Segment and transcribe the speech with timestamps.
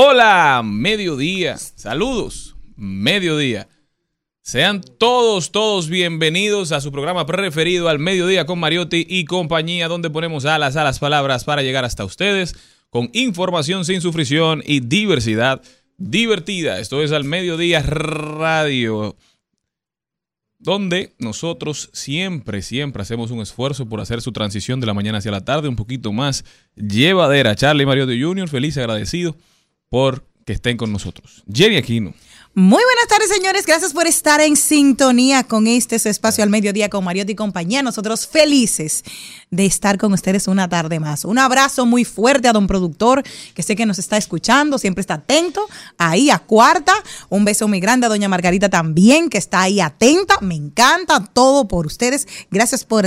[0.00, 1.56] Hola, mediodía.
[1.56, 3.68] Saludos, mediodía.
[4.42, 10.08] Sean todos, todos bienvenidos a su programa preferido al mediodía con Mariotti y compañía, donde
[10.08, 12.54] ponemos alas a las palabras para llegar hasta ustedes
[12.90, 15.62] con información sin sufrición y diversidad
[15.96, 16.78] divertida.
[16.78, 19.16] Esto es al mediodía radio,
[20.60, 25.32] donde nosotros siempre, siempre hacemos un esfuerzo por hacer su transición de la mañana hacia
[25.32, 26.44] la tarde un poquito más
[26.76, 27.56] llevadera.
[27.56, 29.34] Charlie Mariotti Jr., feliz agradecido
[29.88, 31.44] por que estén con nosotros.
[31.52, 32.14] Jenny Aquino.
[32.54, 33.66] Muy buenas tardes, señores.
[33.66, 37.82] Gracias por estar en sintonía con este espacio al mediodía con Mariotti y compañía.
[37.82, 39.04] Nosotros felices
[39.50, 41.24] de estar con ustedes una tarde más.
[41.24, 43.22] Un abrazo muy fuerte a don productor,
[43.54, 45.68] que sé que nos está escuchando, siempre está atento.
[45.98, 46.94] Ahí a cuarta.
[47.28, 50.38] Un beso muy grande a doña Margarita también, que está ahí atenta.
[50.40, 52.26] Me encanta todo por ustedes.
[52.50, 53.06] Gracias por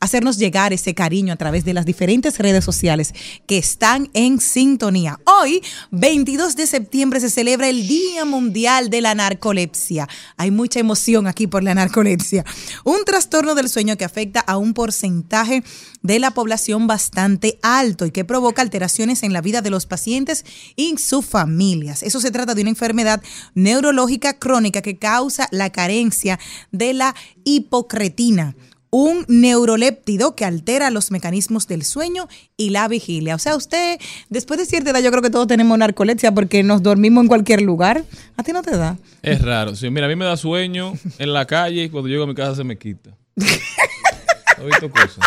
[0.00, 3.14] hacernos llegar ese cariño a través de las diferentes redes sociales
[3.46, 5.18] que están en sintonía.
[5.24, 10.08] Hoy, 22 de septiembre, se celebra el Día Mundial de la Narcolepsia.
[10.38, 12.42] Hay mucha emoción aquí por la narcolepsia.
[12.82, 15.62] Un trastorno del sueño que afecta a un porcentaje
[16.00, 20.46] de la población bastante alto y que provoca alteraciones en la vida de los pacientes
[20.76, 22.02] y sus familias.
[22.02, 23.22] Eso se trata de una enfermedad
[23.54, 26.40] neurológica crónica que causa la carencia
[26.72, 27.14] de la
[27.44, 28.56] hipocretina
[28.96, 33.34] un neuroléptido que altera los mecanismos del sueño y la vigilia.
[33.34, 36.80] O sea, usted, después de cierta edad, yo creo que todos tenemos narcolepsia porque nos
[36.80, 38.04] dormimos en cualquier lugar.
[38.36, 38.96] ¿A ti no te da?
[39.20, 39.74] Es raro.
[39.74, 42.36] Sí, mira, a mí me da sueño en la calle y cuando llego a mi
[42.36, 43.10] casa se me quita.
[43.36, 45.18] ¿Has visto cosas?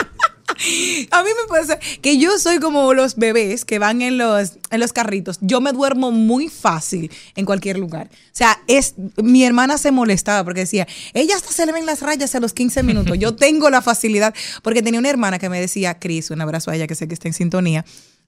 [1.11, 4.79] A mí me pasa que yo soy como los bebés que van en los, en
[4.79, 5.37] los carritos.
[5.41, 8.09] Yo me duermo muy fácil en cualquier lugar.
[8.11, 12.01] O sea, es, mi hermana se molestaba porque decía, ella hasta se le ven las
[12.01, 13.17] rayas a los 15 minutos.
[13.19, 16.75] Yo tengo la facilidad, porque tenía una hermana que me decía, Cris, un abrazo a
[16.75, 17.85] ella que sé que está en sintonía.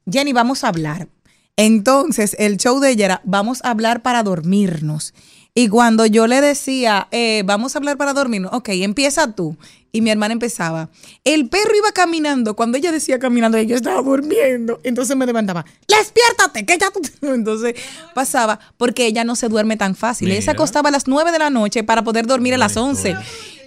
[0.09, 1.07] Jenny, vamos a hablar.
[1.55, 5.13] Entonces, el show de ella era, vamos a hablar para dormirnos.
[5.53, 9.57] Y cuando yo le decía, eh, vamos a hablar para dormirnos, ok, empieza tú.
[9.91, 10.89] Y mi hermana empezaba.
[11.23, 12.55] El perro iba caminando.
[12.55, 14.79] Cuando ella decía caminando, yo estaba durmiendo.
[14.83, 17.01] Entonces me levantaba, despiértate, que ya tú...
[17.27, 17.75] Entonces
[18.13, 20.31] pasaba, porque ella no se duerme tan fácil.
[20.31, 23.15] Ella se acostaba a las 9 de la noche para poder dormir a las 11.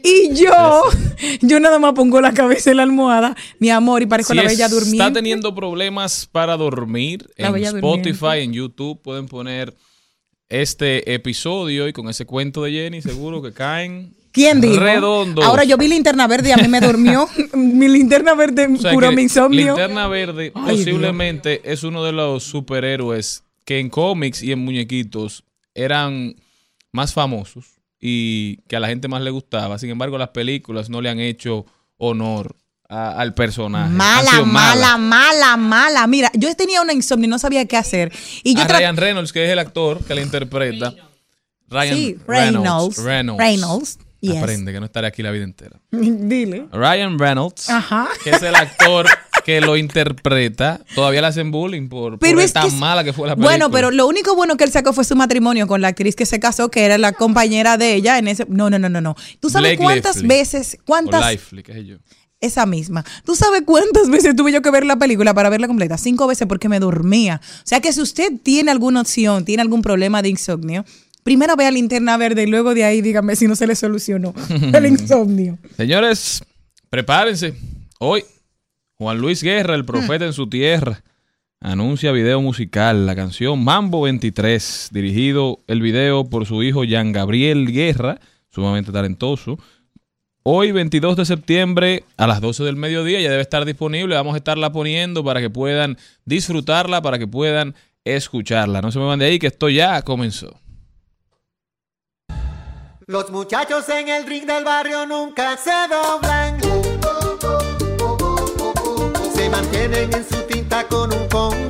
[0.04, 0.82] Y yo,
[1.42, 4.42] yo nada más pongo la cabeza en la almohada, mi amor, y parezco Si la
[4.42, 5.12] bella está durmiendo.
[5.12, 8.42] teniendo problemas para dormir, La en Spotify, Durmiente.
[8.42, 9.74] en YouTube, pueden poner
[10.48, 14.80] este episodio y con ese cuento de Jenny seguro que caen ¿Quién dijo?
[14.80, 15.44] redondos.
[15.44, 17.28] Ahora yo vi linterna verde y a mí me durmió.
[17.54, 19.66] mi linterna verde O sea curó mi insomnio.
[19.66, 25.44] Linterna Verde Ay, posiblemente es uno de los superhéroes que en cómics y en muñequitos
[25.74, 26.34] eran
[26.92, 27.66] más famosos
[28.00, 29.78] y que a la gente más le gustaba.
[29.78, 31.64] Sin embargo, las películas no le han hecho
[31.98, 32.56] honor
[32.88, 33.90] a- al personaje.
[33.94, 36.06] Mala, mala, mala, mala.
[36.06, 38.12] Mira, yo tenía una insomnio y no sabía qué hacer.
[38.42, 40.92] Y yo a Ryan Reynolds, que es el actor que la interpreta.
[41.68, 42.98] Ryan Sí, Reynolds.
[43.02, 44.42] Reynolds, yes.
[44.42, 45.78] Aprende que no estaré aquí la vida entera.
[45.90, 46.68] Dile.
[46.72, 48.08] Ryan Reynolds, Ajá.
[48.24, 49.06] que es el actor
[49.44, 53.12] que lo interpreta, todavía le hacen bullying por, Pero por es tan que- mala que
[53.12, 53.50] fue la película.
[53.56, 56.26] Bueno, pero lo único bueno que él sacó fue su matrimonio con la actriz que
[56.26, 58.46] se casó, que era la compañera de ella en ese.
[58.48, 59.16] No, no, no, no, no.
[59.40, 61.96] ¿Tú sabes Blake cuántas veces, O cuántas, Lively, qué sé yo.
[62.40, 65.98] esa misma, tú sabes cuántas veces tuve yo que ver la película para verla completa?
[65.98, 67.40] Cinco veces porque me dormía.
[67.44, 70.84] O sea que si usted tiene alguna opción, tiene algún problema de insomnio,
[71.22, 74.34] primero vea linterna verde y luego de ahí dígame si no se le solucionó
[74.72, 75.58] el insomnio.
[75.76, 76.44] Señores,
[76.90, 77.54] prepárense.
[77.98, 78.24] Hoy,
[78.98, 81.02] Juan Luis Guerra, el profeta en su tierra,
[81.60, 87.72] anuncia video musical, la canción Mambo 23, dirigido el video por su hijo Jean Gabriel
[87.72, 88.18] Guerra,
[88.50, 89.58] sumamente talentoso.
[90.44, 94.16] Hoy, 22 de septiembre, a las 12 del mediodía, ya debe estar disponible.
[94.16, 98.80] Vamos a estarla poniendo para que puedan disfrutarla, para que puedan escucharla.
[98.82, 100.60] No se me van de ahí, que esto ya comenzó.
[103.06, 106.60] Los muchachos en el ring del barrio nunca se doblan.
[109.34, 111.68] Se mantienen en su tinta con un con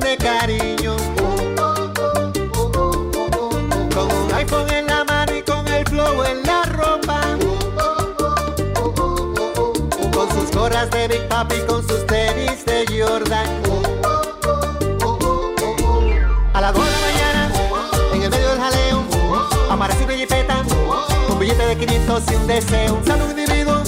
[22.13, 23.01] billete 500 y un deseo.
[23.03, 23.83] Un individuo,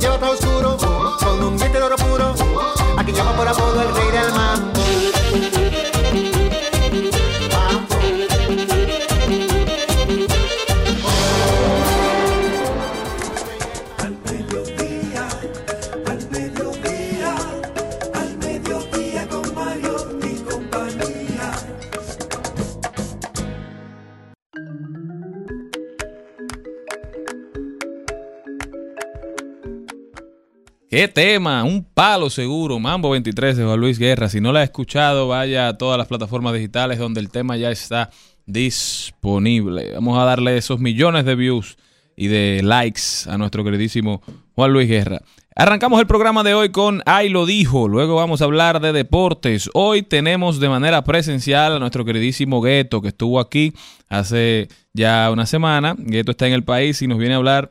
[0.00, 0.76] lleva todo oscuro,
[1.18, 1.99] con un diente de oro
[31.00, 31.64] ¿Qué tema?
[31.64, 32.78] Un palo seguro.
[32.78, 34.28] Mambo 23 de Juan Luis Guerra.
[34.28, 37.70] Si no la ha escuchado, vaya a todas las plataformas digitales donde el tema ya
[37.70, 38.10] está
[38.44, 39.94] disponible.
[39.94, 41.78] Vamos a darle esos millones de views
[42.16, 43.00] y de likes
[43.30, 44.20] a nuestro queridísimo
[44.54, 45.22] Juan Luis Guerra.
[45.56, 47.88] Arrancamos el programa de hoy con Ay lo dijo.
[47.88, 49.70] Luego vamos a hablar de deportes.
[49.72, 53.72] Hoy tenemos de manera presencial a nuestro queridísimo Gueto que estuvo aquí
[54.10, 55.96] hace ya una semana.
[55.96, 57.70] Gueto está en el país y nos viene a hablar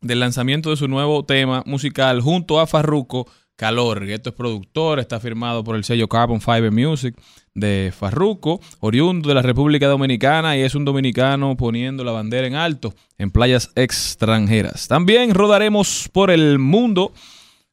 [0.00, 4.04] del lanzamiento de su nuevo tema musical junto a Farruko, Calor.
[4.08, 7.16] Esto es productor, está firmado por el sello Carbon Fiber Music
[7.54, 12.54] de Farruko, oriundo de la República Dominicana y es un dominicano poniendo la bandera en
[12.54, 14.86] alto en playas extranjeras.
[14.86, 17.12] También rodaremos por el mundo,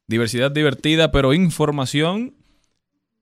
[0.07, 2.33] diversidad divertida, pero información.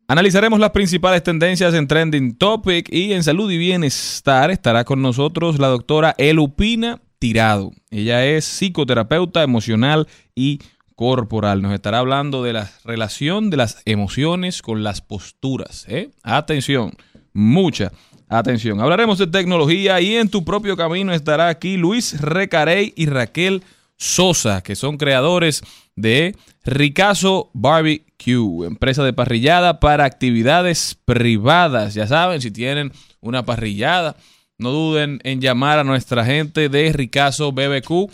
[0.07, 5.59] Analizaremos las principales tendencias en Trending Topic y en Salud y Bienestar estará con nosotros
[5.59, 7.71] la doctora Elupina Tirado.
[7.89, 10.59] Ella es psicoterapeuta emocional y
[10.97, 11.61] corporal.
[11.61, 15.85] Nos estará hablando de la relación de las emociones con las posturas.
[15.87, 16.09] ¿eh?
[16.21, 16.91] Atención,
[17.31, 17.93] mucha
[18.27, 18.81] atención.
[18.81, 23.63] Hablaremos de tecnología y en tu propio camino estará aquí Luis Recarey y Raquel
[23.95, 25.63] Sosa, que son creadores
[25.95, 31.93] de Ricazo Barbecue, empresa de parrillada para actividades privadas.
[31.93, 34.17] Ya saben, si tienen una parrillada,
[34.63, 38.09] no duden en llamar a nuestra gente de Ricazo BBQ.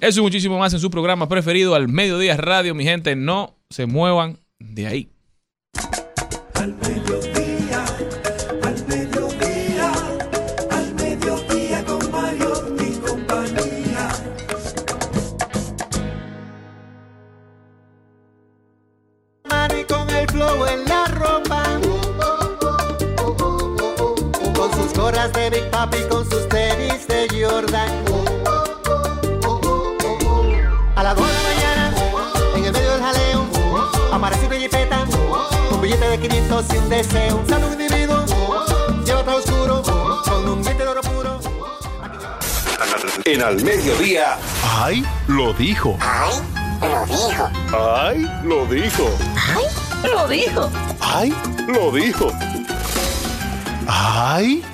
[0.00, 2.74] Eso y muchísimo más en su programa preferido al Mediodía Radio.
[2.74, 5.08] Mi gente, no se muevan de ahí.
[25.50, 27.88] Big Papi, con sus tenis de Jordan.
[30.96, 31.94] A las 2 de la mañana,
[32.56, 33.46] en el medio del jaleo,
[34.12, 35.04] aparece una jipeta,
[35.70, 37.44] un billete de 500 y un deseo.
[37.48, 38.24] Sale un individuo,
[39.04, 39.82] lleva todo oscuro,
[40.24, 41.40] con un diente de oro puro.
[43.24, 44.38] En al mediodía.
[44.82, 45.04] ¡Ay!
[45.28, 45.96] Lo dijo.
[46.00, 46.42] Ay,
[46.82, 47.50] lo dijo.
[47.72, 48.26] ¡Ay!
[48.44, 49.10] Lo dijo.
[49.36, 50.70] Ay, lo dijo.
[51.00, 51.34] ¡Ay!
[51.68, 52.32] Lo dijo.
[53.88, 54.64] ¡Ay!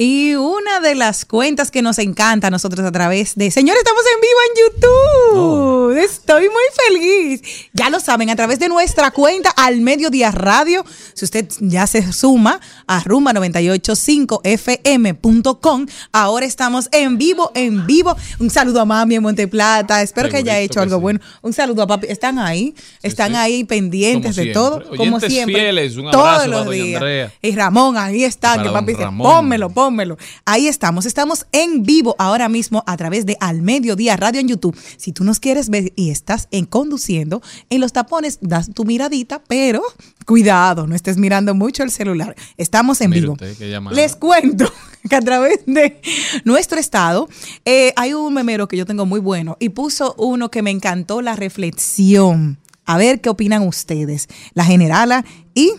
[0.00, 3.50] Y una de las cuentas que nos encanta a nosotros a través de...
[3.50, 5.98] Señores, estamos en vivo en YouTube.
[6.04, 7.42] Estoy muy feliz.
[7.72, 10.84] Ya lo saben, a través de nuestra cuenta al Mediodía Radio.
[11.14, 18.16] Si usted ya se suma a rumba985fm.com, ahora estamos en vivo, en vivo.
[18.38, 20.02] Un saludo a Mami en Monteplata.
[20.02, 21.02] Espero que haya hecho algo sí.
[21.02, 21.18] bueno.
[21.42, 22.06] Un saludo a papi.
[22.08, 23.36] Están ahí, están sí.
[23.36, 24.84] ahí pendientes de todo.
[24.96, 25.56] Como siempre.
[25.56, 27.02] fieles, un todos los doña días.
[27.02, 27.32] Andrea.
[27.42, 29.26] Y Ramón, ahí está, que papi dice, Ramón.
[29.26, 30.16] pónmelo, pónmelo.
[30.44, 34.76] Ahí estamos, estamos en vivo ahora mismo a través de Al Mediodía Radio en YouTube.
[34.96, 39.42] Si tú nos quieres ver y estás en conduciendo, en los tapones das tu miradita,
[39.48, 39.82] pero
[40.26, 42.36] cuidado, no estés mirando mucho el celular.
[42.56, 43.32] Estamos en Mire vivo.
[43.32, 43.56] usted.
[43.92, 44.70] Les cuento
[45.08, 46.00] que a través de
[46.44, 47.28] nuestro estado
[47.64, 51.22] eh, hay un memero que yo tengo muy bueno y puso uno que me encantó
[51.22, 52.58] la reflexión.
[52.84, 55.72] A ver qué opinan ustedes, la generala y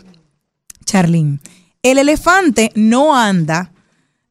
[0.86, 1.40] Charlene.
[1.82, 3.72] El elefante no anda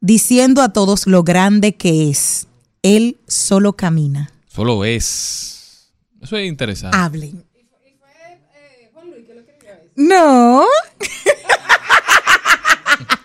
[0.01, 2.47] diciendo a todos lo grande que es.
[2.83, 4.31] Él solo camina.
[4.47, 5.91] Solo es.
[6.21, 6.97] Eso es interesante.
[6.97, 7.45] Hablen.
[9.95, 10.65] No,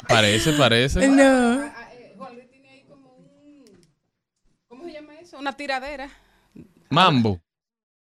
[0.08, 1.06] Parece, parece.
[1.08, 1.72] no.
[4.68, 5.38] ¿Cómo se llama eso?
[5.38, 6.10] Una tiradera.
[6.90, 7.40] Mambo.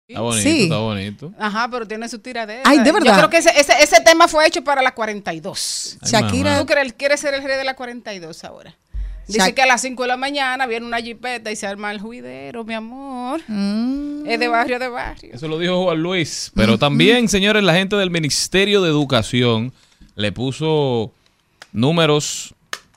[0.09, 0.63] Está bonito, Sí.
[0.63, 1.31] está bonito.
[1.37, 2.63] Ajá, pero tiene su tiradera.
[2.65, 3.11] Ay, de verdad.
[3.11, 5.97] Yo creo que ese, ese, ese tema fue hecho para la 42.
[6.01, 6.59] Ay, Shakira- mamá.
[6.61, 8.75] ¿Tú crees, quieres ser el rey de la 42 ahora?
[9.27, 11.91] Dice Shak- que a las 5 de la mañana viene una jipeta y se arma
[11.91, 13.41] el juidero, mi amor.
[13.47, 14.25] Mm.
[14.25, 15.29] Es de barrio de barrio.
[15.35, 16.51] Eso lo dijo Juan Luis.
[16.55, 19.71] Pero también, señores, la gente del Ministerio de Educación
[20.15, 21.13] le puso
[21.71, 22.55] números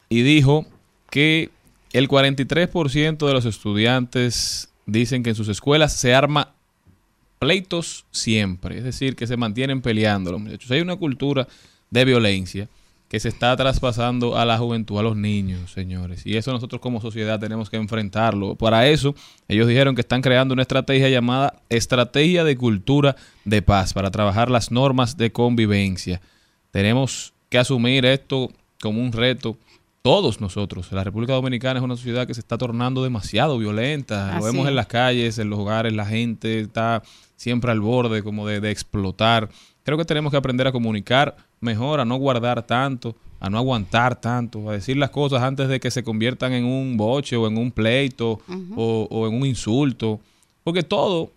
[0.09, 0.65] y dijo
[1.11, 1.51] que
[1.93, 6.55] el 43% de los estudiantes dicen que en sus escuelas se arma
[7.43, 8.79] pleitos siempre.
[8.79, 10.71] Es decir, que se mantienen peleando los muchachos.
[10.71, 11.49] Hay una cultura
[11.91, 12.69] de violencia
[13.09, 16.25] que se está traspasando a la juventud, a los niños, señores.
[16.25, 18.55] Y eso nosotros como sociedad tenemos que enfrentarlo.
[18.55, 19.17] Para eso,
[19.49, 24.49] ellos dijeron que están creando una estrategia llamada Estrategia de Cultura de Paz para trabajar
[24.49, 26.21] las normas de convivencia.
[26.71, 29.59] Tenemos que asumir esto como un reto.
[30.03, 34.37] Todos nosotros, la República Dominicana es una sociedad que se está tornando demasiado violenta.
[34.39, 37.03] Lo vemos en las calles, en los hogares, la gente está
[37.43, 39.49] siempre al borde como de, de explotar.
[39.83, 44.21] Creo que tenemos que aprender a comunicar mejor, a no guardar tanto, a no aguantar
[44.21, 47.59] tanto, a decir las cosas antes de que se conviertan en un boche o en
[47.59, 48.41] un pleito
[48.77, 50.21] o, o en un insulto.
[50.63, 51.33] Porque todo,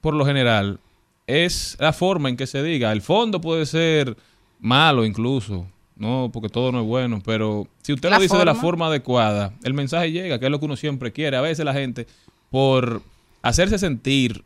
[0.00, 0.80] por lo general,
[1.28, 2.90] es la forma en que se diga.
[2.90, 4.16] El fondo puede ser
[4.58, 8.56] malo incluso, no, porque todo no es bueno, pero si usted lo dice de la
[8.56, 11.36] forma adecuada, el mensaje llega, que es lo que uno siempre quiere.
[11.36, 12.08] A veces la gente,
[12.50, 13.00] por
[13.42, 14.42] hacerse sentir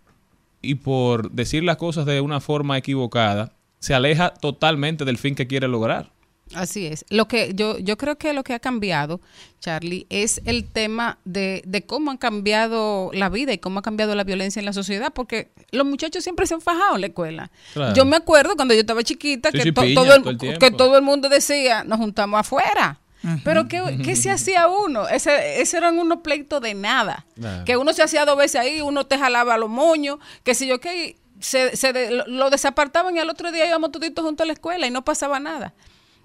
[0.63, 5.47] y por decir las cosas de una forma equivocada, se aleja totalmente del fin que
[5.47, 6.11] quiere lograr.
[6.53, 7.05] Así es.
[7.11, 9.21] Lo que yo, yo creo que lo que ha cambiado,
[9.61, 14.17] Charlie, es el tema de, de cómo han cambiado la vida y cómo ha cambiado
[14.17, 17.51] la violencia en la sociedad, porque los muchachos siempre se han fajado en la escuela.
[17.73, 17.95] Claro.
[17.95, 20.31] Yo me acuerdo cuando yo estaba chiquita Sí, que, sí, to- piña todo el, todo
[20.31, 20.59] el tiempo.
[20.59, 22.99] que todo el mundo decía, nos juntamos afuera.
[23.45, 25.07] Pero ¿qué, qué se hacía uno?
[25.09, 27.27] Ese, ese eran unos pleitos de nada.
[27.67, 30.81] Que uno se hacía dos veces ahí, uno te jalaba los moños, que si yo
[30.81, 34.53] qué, se, se de- lo, desapartaban y al otro día íbamos toditos juntos a la
[34.55, 35.75] escuela y no pasaba nada.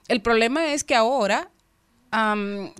[0.07, 1.49] El problema es que ahora,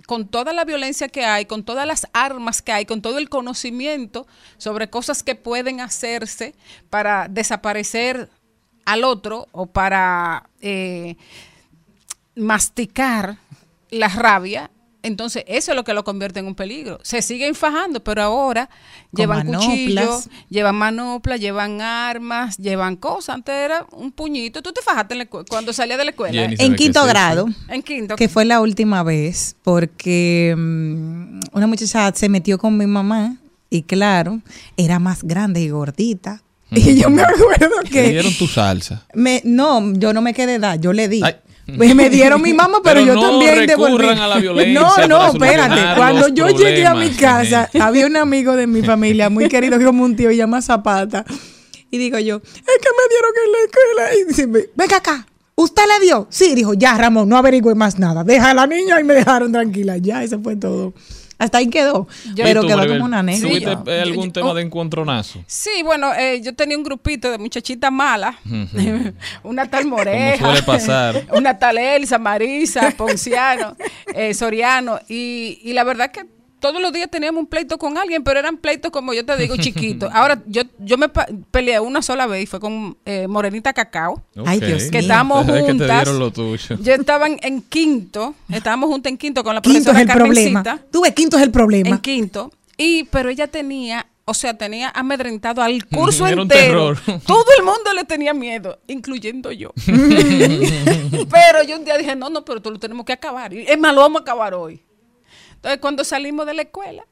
[0.06, 3.28] con toda la violencia que hay, con todas las armas que hay, con todo el
[3.28, 6.54] conocimiento sobre cosas que pueden hacerse
[6.88, 8.30] para desaparecer
[8.86, 11.16] al otro o para eh,
[12.34, 13.38] masticar
[13.90, 14.70] la rabia,
[15.06, 16.98] entonces eso es lo que lo convierte en un peligro.
[17.04, 18.68] Se siguen fajando, pero ahora
[19.12, 19.66] Con llevan manoplas.
[19.66, 23.36] cuchillos, llevan manoplas, llevan armas, llevan cosas.
[23.36, 24.62] Antes era un puñito.
[24.62, 26.40] Tú te fajaste en la cuando salías de la escuela.
[26.40, 26.56] Jenny ¿eh?
[26.58, 27.46] En quinto grado.
[27.68, 28.16] En quinto.
[28.16, 33.36] que fue la última vez, porque mm, una muchacha se metió con mi mamá
[33.70, 34.40] y claro,
[34.76, 36.42] era más grande y gordita.
[36.72, 38.08] Y yo me acuerdo Te que...
[38.10, 39.06] dieron tu salsa.
[39.14, 41.22] Me, no, yo no me quedé dar, yo le di.
[41.22, 41.36] Ay.
[41.78, 44.06] Me, me dieron mi mamá, pero, Pero yo no también devolví.
[44.06, 45.96] a la violencia No, no, espérate.
[45.96, 50.04] Cuando yo llegué a mi casa, había un amigo de mi familia muy querido, como
[50.04, 51.24] un tío, y llama Zapata.
[51.90, 54.14] Y digo yo, es que me dieron en la escuela.
[54.14, 55.26] Y dice, venga acá.
[55.56, 56.26] ¿Usted le dio?
[56.30, 58.22] Sí, dijo, ya, Ramón, no averigüe más nada.
[58.22, 59.96] Deja a la niña y me dejaron tranquila.
[59.96, 60.92] Ya, eso fue todo.
[61.38, 62.06] Hasta ahí quedó.
[62.34, 63.48] Yo- pero ¿Y tú, quedó Maribel, como una anécdota.
[63.48, 64.54] ¿Tuviste eh, algún Yo- tema oh.
[64.54, 65.44] de encontronazo?
[65.46, 68.36] Sí, bueno, eh, yo tenía un grupito de muchachitas malas.
[69.42, 70.38] una tal Moreja.
[70.38, 71.26] Como suele pasar.
[71.32, 73.76] Una tal Elsa, Marisa, Ponciano,
[74.14, 74.98] eh, Soriano.
[75.08, 76.24] Y, y la verdad que
[76.68, 79.56] todos los días teníamos un pleito con alguien, pero eran pleitos como yo te digo,
[79.58, 80.10] chiquitos.
[80.12, 81.08] Ahora, yo, yo me
[81.50, 84.22] peleé una sola vez y fue con eh, Morenita Cacao.
[84.44, 84.64] Ay, Ok.
[84.64, 85.00] Dios Que mío.
[85.00, 85.88] estábamos Es que te juntas.
[86.04, 86.76] dieron lo tuyo.
[86.80, 90.18] Yo estaba en, en quinto, estábamos juntas en quinto con la Quinto es profesora el
[90.18, 90.62] problema.
[90.62, 91.00] Carmencita.
[91.02, 91.88] Ves, quinto es el problema.
[91.90, 92.50] En quinto.
[92.76, 96.94] Y, pero ella tenía, o sea, tenía amedrentado al curso Era un entero.
[96.94, 97.20] terror.
[97.26, 99.72] Todo el mundo le tenía miedo, incluyendo yo.
[101.30, 103.52] pero yo un día dije, no, no, pero tú lo tenemos que acabar.
[103.52, 104.82] Y, Es más, lo vamos a acabar hoy.
[105.66, 107.02] Entonces, cuando salimos de la escuela,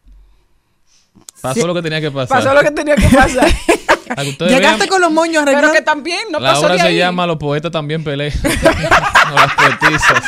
[1.41, 2.39] Pasó lo que tenía que pasar.
[2.39, 3.49] pasó lo que tenía que pasar.
[4.05, 5.77] Que Llegaste vean, con los moños pero arreglados.
[5.77, 6.99] que también no la pasó obra de se ahí.
[6.99, 8.33] llama Los poetas también pelean.
[9.33, 10.23] o las poetizas.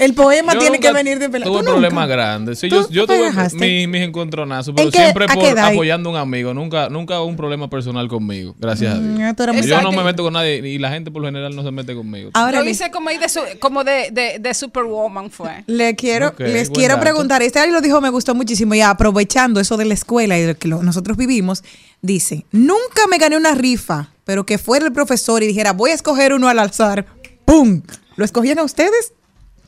[0.00, 1.46] El poema Yo tiene que venir de pelea.
[1.46, 2.58] Tuve ¿Tú problemas grandes.
[2.58, 3.56] Sí, ¿Tú yo, tuve dejaste?
[3.58, 6.52] mi- mis encontronazos, pero siempre por apoyando a un amigo.
[6.54, 8.54] Nunca, nunca un problema personal conmigo.
[8.58, 9.18] Gracias a Dios.
[9.18, 11.70] Mm, Yo no me meto con nadie y la gente por lo general no se
[11.70, 12.30] mete conmigo.
[12.34, 15.64] Ahora Yo le- hice como, ahí de, su- como de, de, de Superwoman fue.
[15.66, 17.02] Le quiero, les quiero dato.
[17.04, 20.42] preguntar, este alguien lo dijo, me gustó muchísimo, y aprovechando eso de la escuela y
[20.42, 21.62] de lo que lo- nosotros vivimos,
[22.02, 25.94] dice, nunca me gané una rifa, pero que fuera el profesor y dijera, voy a
[25.94, 27.06] escoger uno al azar,
[27.44, 27.82] ¡pum!
[28.16, 29.12] ¿Lo escogían a ustedes?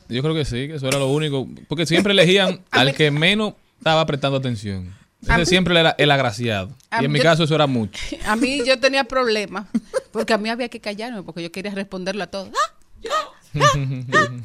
[0.09, 1.47] Yo creo que sí, que eso era lo único.
[1.67, 4.93] Porque siempre elegían al que menos estaba prestando atención.
[5.21, 6.69] Ese siempre era el agraciado.
[7.01, 7.99] Y en mi caso eso era mucho.
[8.25, 9.65] A mí yo tenía problemas,
[10.11, 12.51] porque a mí había que callarme, porque yo quería responderlo a todo.
[12.53, 12.73] ¡Ah!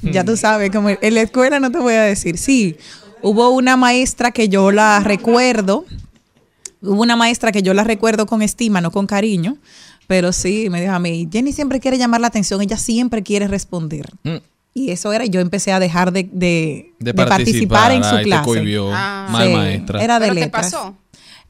[0.03, 2.39] Ya tú sabes, como en la escuela no te voy a decir.
[2.39, 2.77] Sí,
[3.21, 5.85] hubo una maestra que yo la recuerdo,
[6.81, 9.59] hubo una maestra que yo la recuerdo con estima, no con cariño,
[10.07, 13.49] pero sí, me dijo a mí, Jenny siempre quiere llamar la atención, ella siempre quiere
[13.49, 14.11] responder.
[14.23, 14.37] Mm.
[14.75, 18.45] Y eso era, yo empecé a dejar de, de- De, de participar, en su clase.
[18.45, 18.91] cohibió.
[18.93, 19.29] Ah.
[19.31, 20.03] Mal Sí, maestra.
[20.03, 20.73] Era de ¿Pero qué letras.
[20.73, 20.97] pasó?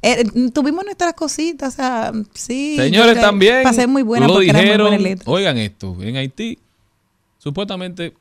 [0.04, 2.74] Eh, tuvimos nuestras cositas, o sea, sí.
[2.76, 4.88] Señores, también Pasé muy buena lo era muy dijeron.
[4.98, 5.20] buena.
[5.26, 6.58] Oigan esto, en Haití
[7.38, 8.14] supuestamente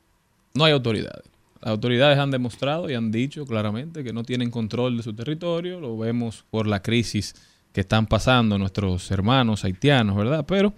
[0.53, 1.23] no hay autoridades.
[1.61, 5.79] Las autoridades han demostrado y han dicho claramente que no tienen control de su territorio.
[5.79, 7.35] Lo vemos por la crisis
[7.71, 10.45] que están pasando nuestros hermanos haitianos, ¿verdad?
[10.47, 10.73] Pero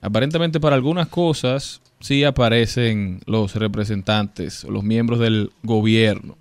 [0.00, 6.36] aparentemente para algunas cosas sí aparecen los representantes, los miembros del gobierno.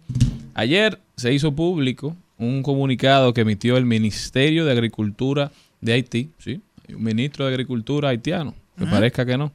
[0.54, 6.62] Ayer se hizo público un comunicado que emitió el Ministerio de Agricultura de Haití, ¿sí?
[6.90, 9.52] Un ministro de Agricultura haitiano, que parezca que no.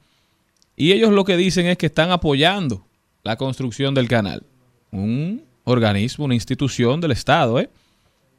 [0.76, 2.84] Y ellos lo que dicen es que están apoyando
[3.22, 4.42] la construcción del canal.
[4.90, 7.70] Un organismo, una institución del Estado, ¿eh?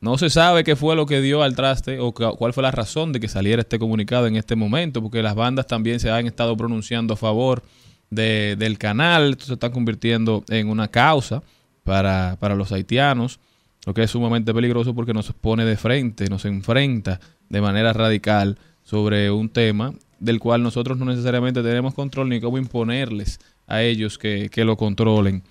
[0.04, 3.14] No se sabe qué fue lo que dio al traste o cuál fue la razón
[3.14, 6.58] de que saliera este comunicado en este momento, porque las bandas también se han estado
[6.58, 7.64] pronunciando a favor
[8.10, 11.42] de- del canal, esto se está convirtiendo en una causa
[11.86, 13.40] para, para los haitianos,
[13.86, 18.58] lo que es sumamente peligroso porque nos pone de frente, nos enfrenta de manera radical
[18.84, 24.18] sobre un tema del cual nosotros no necesariamente tenemos control ni cómo imponerles a ellos
[24.18, 25.44] que, que lo controlen.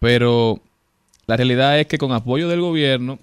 [0.00, 0.60] Pero
[1.26, 3.18] la realidad es que con apoyo del gobierno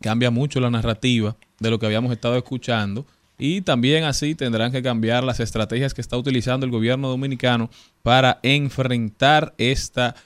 [0.00, 3.06] cambia mucho la narrativa de lo que habíamos estado escuchando
[3.38, 7.70] y también así tendrán que cambiar las estrategias que está utilizando el gobierno dominicano
[8.02, 10.16] para enfrentar esta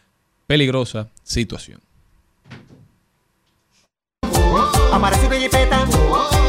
[0.46, 1.80] peligrosa situación.
[4.92, 5.86] Amaracito y jipeta,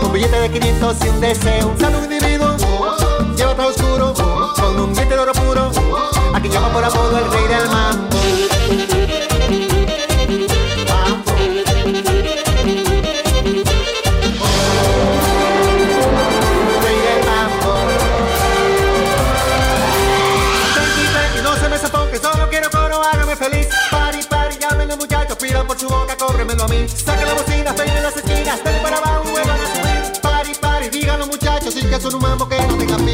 [0.04, 1.68] un billete de 500 y un deseo.
[1.70, 2.58] Un sano individuo,
[3.38, 4.14] lleva todo oscuro,
[4.56, 5.72] con un diente de oro puro.
[6.34, 8.18] A quien llama por apodo el rey del mambo.
[8.70, 9.23] Mambo.
[25.66, 26.88] Por su boca, cóbremelo a mí.
[26.88, 30.22] Saca la bocina, peine las esquinas, denle para abajo, vuelvan a subir.
[30.22, 33.13] Pari, pari, díganlo muchachos, y que son un mambo que no tenga fin.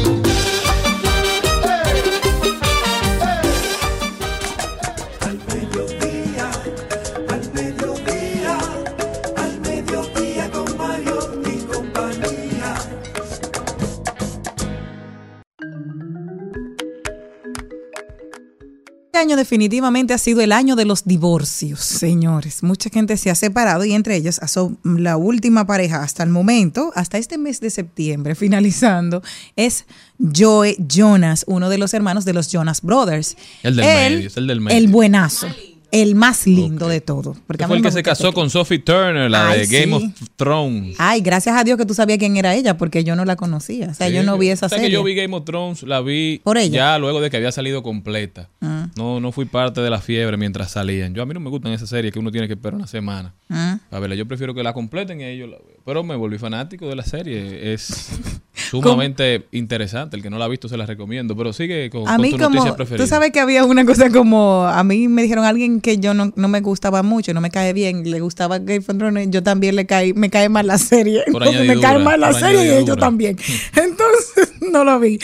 [19.20, 22.62] Año definitivamente ha sido el año de los divorcios, señores.
[22.62, 24.40] Mucha gente se ha separado y entre ellos
[24.82, 29.22] la última pareja hasta el momento, hasta este mes de septiembre, finalizando,
[29.56, 29.84] es
[30.18, 33.36] Joe Jonas, uno de los hermanos de los Jonas Brothers.
[33.62, 34.78] El del Él, medio, es el del medio.
[34.78, 35.46] El buenazo,
[35.92, 37.36] el más lindo de todo.
[37.46, 40.04] Porque fue el que se casó este con Sophie Turner, la Ay, de Game sí.
[40.06, 40.96] of Thrones.
[40.98, 43.88] Ay, gracias a Dios que tú sabías quién era ella, porque yo no la conocía.
[43.90, 44.94] O sea, Sí, yo no vi esa sea, que serie.
[44.94, 46.74] yo vi Game of Thrones, la vi Por ella.
[46.94, 48.48] ya luego de que había salido completa.
[48.60, 48.88] Ah.
[48.96, 51.14] No, no fui parte de la fiebre mientras salían.
[51.14, 53.34] Yo a mí no me gustan esas series que uno tiene que esperar una semana.
[53.48, 53.78] Ah.
[53.90, 55.76] A verla, yo prefiero que la completen y ellos la veo.
[55.84, 57.72] Pero me volví fanático de la serie.
[57.72, 58.08] Es
[58.70, 60.16] sumamente interesante.
[60.16, 61.36] El que no la ha visto se la recomiendo.
[61.36, 63.04] Pero sigue con, A con mí tu como, noticia preferida.
[63.04, 66.32] tú sabes que había una cosa como, a mí me dijeron alguien que yo no,
[66.36, 69.76] no me gustaba mucho, no me cae bien, le gustaba Game of Thrones, yo también
[69.76, 71.24] le caí, me cae mal la serie,
[71.66, 73.36] me cae mal la serie y yo también.
[73.76, 75.18] Entonces no lo vi.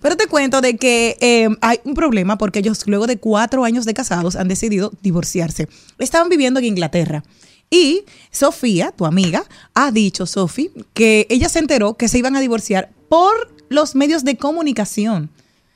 [0.00, 3.86] Pero te cuento de que eh, hay un problema porque ellos luego de cuatro años
[3.86, 5.68] de casados han decidido divorciarse.
[5.98, 7.24] Estaban viviendo en Inglaterra.
[7.70, 12.40] Y Sofía, tu amiga, ha dicho, Sofi, que ella se enteró que se iban a
[12.40, 15.30] divorciar por los medios de comunicación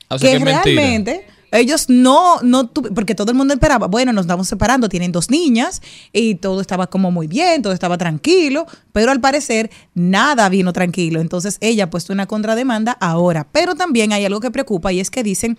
[0.09, 0.75] Ah, o sea, que que es mentira.
[0.75, 5.31] realmente ellos no, no porque todo el mundo esperaba, bueno, nos estamos separando, tienen dos
[5.31, 5.81] niñas
[6.13, 11.19] y todo estaba como muy bien, todo estaba tranquilo, pero al parecer nada vino tranquilo.
[11.21, 13.47] Entonces ella ha puesto una contrademanda ahora.
[13.51, 15.57] Pero también hay algo que preocupa y es que dicen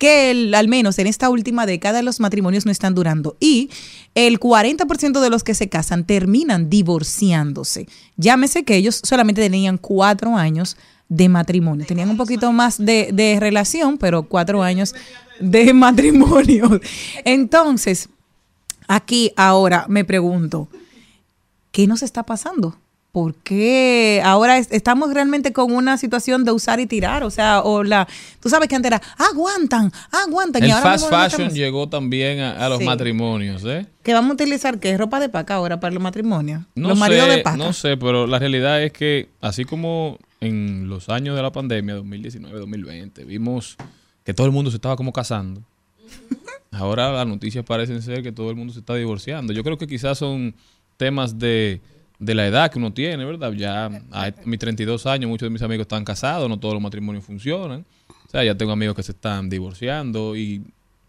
[0.00, 3.68] que el- al menos en esta última década los matrimonios no están durando y
[4.14, 7.86] el 40% de los que se casan terminan divorciándose.
[8.16, 10.76] Llámese que ellos solamente tenían cuatro años
[11.10, 11.84] de matrimonio.
[11.86, 14.94] Tenían un poquito más de, de relación, pero cuatro años
[15.38, 16.80] de matrimonio.
[17.24, 18.08] Entonces,
[18.88, 20.68] aquí ahora me pregunto,
[21.72, 22.78] ¿qué nos está pasando?
[23.12, 27.24] ¿Por qué ahora es- estamos realmente con una situación de usar y tirar?
[27.24, 28.06] O sea, o la,
[28.40, 30.62] tú sabes que antes era, aguantan, aguantan.
[30.62, 32.84] y El ahora fast fashion estamos- llegó también a, a los Sí.
[32.84, 33.86] matrimonios, ¿eh?
[34.04, 34.96] Que vamos a utilizar, ¿qué?
[34.96, 36.62] Ropa de paca ahora para los matrimonios.
[36.76, 37.56] No los maridos de paca.
[37.56, 41.96] no sé, pero la realidad es que así como en los años de la pandemia,
[41.96, 43.76] 2019, 2020, vimos
[44.24, 45.62] que todo el mundo se estaba como casando.
[46.70, 49.52] Ahora las noticias parecen ser que todo el mundo se está divorciando.
[49.52, 50.54] Yo creo que quizás son
[50.96, 51.80] temas de,
[52.20, 53.52] de la edad que uno tiene, ¿verdad?
[53.52, 57.24] Ya a mis 32 años muchos de mis amigos están casados, no todos los matrimonios
[57.24, 57.84] funcionan.
[58.26, 60.62] O sea, ya tengo amigos que se están divorciando y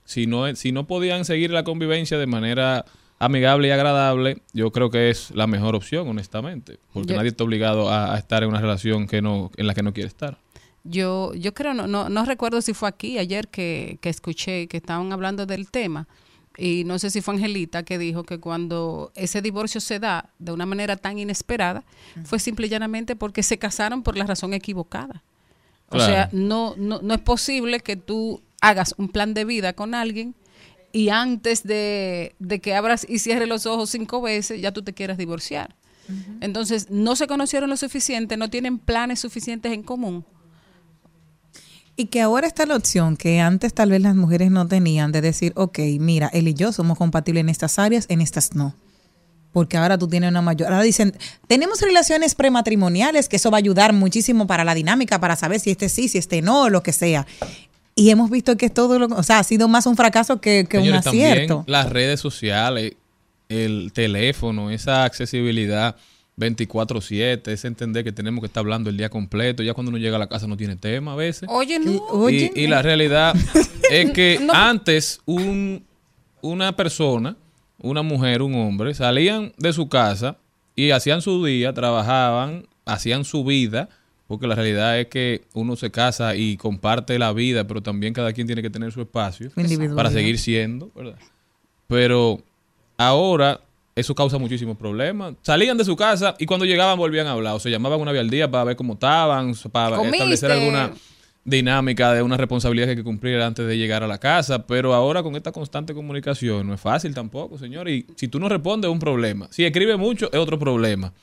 [0.05, 2.85] si no, si no podían seguir la convivencia de manera
[3.19, 7.43] amigable y agradable, yo creo que es la mejor opción, honestamente, porque Yo- nadie está
[7.43, 10.37] obligado a, a estar en una relación que no, en la que no quiere estar.
[10.83, 14.77] Yo, yo creo, no, no, no recuerdo si fue aquí ayer que, que escuché que
[14.77, 16.07] estaban hablando del tema.
[16.57, 20.51] Y no sé si fue Angelita que dijo que cuando ese divorcio se da de
[20.51, 21.83] una manera tan inesperada,
[22.25, 25.23] fue simple y llanamente porque se casaron por la razón equivocada.
[25.89, 29.93] O sea, no, no, no es posible que tú hagas un plan de vida con
[29.93, 30.35] alguien
[30.93, 34.93] y antes de, de que abras y cierres los ojos cinco veces, ya tú te
[34.93, 35.75] quieras divorciar.
[36.41, 40.25] Entonces, no se conocieron lo suficiente, no tienen planes suficientes en común.
[42.01, 45.21] Y que ahora está la opción que antes tal vez las mujeres no tenían de
[45.21, 48.75] decir, ok, mira, él y yo somos compatibles en estas áreas, en estas no.
[49.51, 50.69] Porque ahora tú tienes una mayor.
[50.69, 55.35] Ahora dicen, tenemos relaciones prematrimoniales, que eso va a ayudar muchísimo para la dinámica, para
[55.35, 57.27] saber si este sí, si este no, lo que sea.
[57.93, 59.05] Y hemos visto que es todo lo.
[59.15, 61.57] O sea, ha sido más un fracaso que, que un acierto.
[61.57, 62.93] También las redes sociales,
[63.47, 65.95] el teléfono, esa accesibilidad
[66.37, 69.63] 24/7, es entender que tenemos que estar hablando el día completo.
[69.63, 71.47] Ya cuando uno llega a la casa no tiene tema a veces.
[71.51, 71.97] Oye, no.
[72.09, 72.51] Oye.
[72.55, 73.35] Y, y la realidad
[73.91, 74.53] es que No.
[74.53, 75.83] antes un,
[76.41, 77.35] una persona,
[77.79, 80.37] una mujer, un hombre, salían de su casa
[80.75, 83.89] y hacían su día, trabajaban, hacían su vida,
[84.27, 88.31] porque la realidad es que uno se casa y comparte la vida, pero también cada
[88.33, 89.51] quien tiene que tener su espacio
[89.95, 91.17] para seguir siendo, ¿verdad?
[91.87, 92.41] Pero
[92.97, 93.59] ahora
[93.95, 95.35] eso causa muchísimos problemas.
[95.41, 98.21] Salían de su casa y cuando llegaban volvían a hablar, o se llamaban una vez
[98.21, 100.17] al día para ver cómo estaban, para Comiste.
[100.17, 100.91] establecer alguna
[101.43, 104.93] dinámica de una responsabilidad que hay que cumplir antes de llegar a la casa, pero
[104.93, 108.89] ahora con esta constante comunicación no es fácil tampoco, señor, y si tú no respondes
[108.89, 109.47] es un problema.
[109.51, 111.13] Si escribe mucho es otro problema.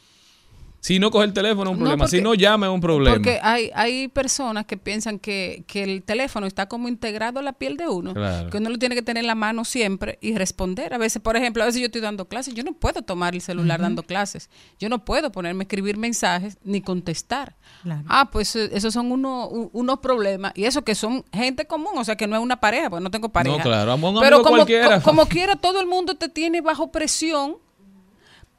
[0.80, 3.16] Si no coge el teléfono es un No, problema, si no llama es un problema.
[3.16, 7.52] Porque hay, hay personas que piensan que, que el teléfono está como integrado a la
[7.52, 8.48] piel de uno, Claro.
[8.48, 10.94] que uno lo tiene que tener en la mano siempre y responder.
[10.94, 13.40] A veces, por ejemplo, a veces yo estoy dando clases, yo no puedo tomar el
[13.40, 17.56] celular dando clases, yo no puedo ponerme a escribir mensajes ni contestar.
[17.82, 18.04] Claro.
[18.08, 21.92] Ah, pues eh, esos son uno- u- unos problemas y eso que son gente común,
[21.96, 23.56] o sea que no es una pareja, porque no tengo pareja.
[23.56, 24.98] No, claro, un amigo Pero como, cualquiera.
[24.98, 27.56] co- como quiera, todo el mundo te tiene bajo presión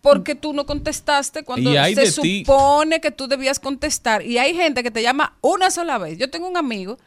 [0.01, 2.43] porque tú no contestaste cuando se ti.
[2.45, 4.21] supone que tú debías contestar.
[4.25, 6.17] Y hay gente que te llama una sola vez.
[6.17, 6.97] Yo tengo un amigo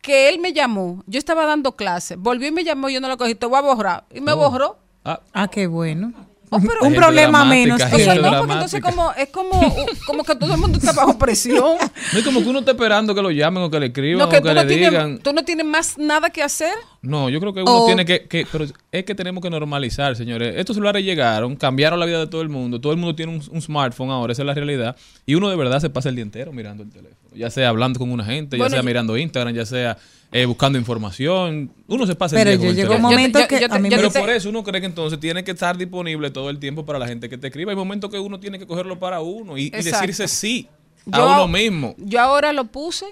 [0.00, 3.16] que él me llamó, yo estaba dando clase, volvió y me llamó, yo no lo
[3.16, 4.04] cogí, te voy a borrar.
[4.12, 4.36] Y me Oh.
[4.36, 4.78] borró.
[5.04, 6.12] Ah, Ah, qué bueno.
[6.54, 7.80] Oh, pero- un problema menos.
[7.82, 11.16] O sea, no, porque entonces como, es como, como que todo el mundo está bajo
[11.18, 11.76] presión.
[12.12, 14.24] no es como que uno está esperando que lo llamen o que le escriban No,
[14.26, 14.90] o que tú no, digan.
[14.92, 16.74] tienes, tú no tienes más nada que hacer.
[17.00, 20.14] No, yo creo que uno O- tiene que, que- Pero es que tenemos que normalizar,
[20.14, 20.54] señores.
[20.56, 22.80] Estos celulares llegaron, cambiaron la vida de todo el mundo.
[22.80, 24.94] Todo el mundo tiene un, un smartphone ahora, esa es la realidad.
[25.26, 27.16] Y uno de verdad se pasa el día entero mirando el teléfono.
[27.34, 29.96] Ya sea hablando con una gente, Bueno, ya sea yo- mirando Instagram, ya sea
[30.32, 31.72] eh, buscando información.
[31.86, 33.96] Uno se pasa el Pero yo llegó un momento yo- que yo a mí me
[33.96, 36.98] Pero por eso uno cree que entonces tiene que estar disponible todo el tiempo para
[36.98, 37.70] la gente que te escriba.
[37.70, 40.68] Hay momentos que uno tiene que cogerlo para uno y, decirse sí.
[41.12, 41.94] a uno mismo.
[41.98, 43.06] Yo ahora lo puse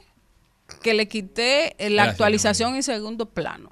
[0.83, 3.71] que le quité la Gracias, actualización en segundo plano.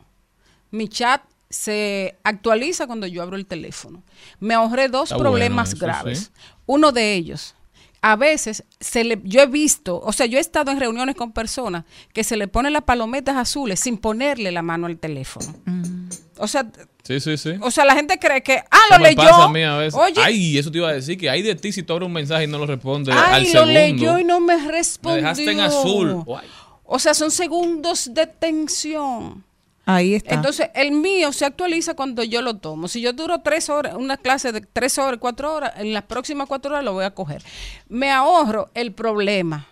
[0.70, 4.02] Mi chat se actualiza cuando yo abro el teléfono.
[4.40, 6.18] Me ahorré dos Está problemas graves.
[6.34, 6.40] sí.
[6.66, 7.54] Uno de ellos,
[8.00, 11.32] a veces se le, yo he visto, o sea, yo he estado en reuniones con
[11.32, 15.46] personas que se le ponen las palometas azules sin ponerle la mano al teléfono.
[16.38, 16.66] O sea,
[17.02, 17.52] Sí, sí, sí.
[17.62, 19.22] o sea, la gente cree que, ah, lo me leyó.
[19.22, 19.98] pasa a mí a veces.
[19.98, 22.12] Oye, Ay, eso te iba a decir que hay de ti si tú abres un
[22.12, 23.72] mensaje y no lo responde al ay, lo segundo.
[23.72, 25.22] leyó y no me Me respondió.
[25.22, 26.12] dejaste en azul.
[26.24, 26.46] Guay.
[26.84, 29.44] O sea, son segundos de tensión.
[29.90, 30.34] Ahí está.
[30.34, 32.88] Entonces, el mío se actualiza cuando yo lo tomo.
[32.88, 36.46] Si yo duro tres horas, una clase de tres horas, cuatro horas, en las próximas
[36.46, 37.42] cuatro horas lo voy a coger.
[37.88, 39.66] Me ahorro el problema,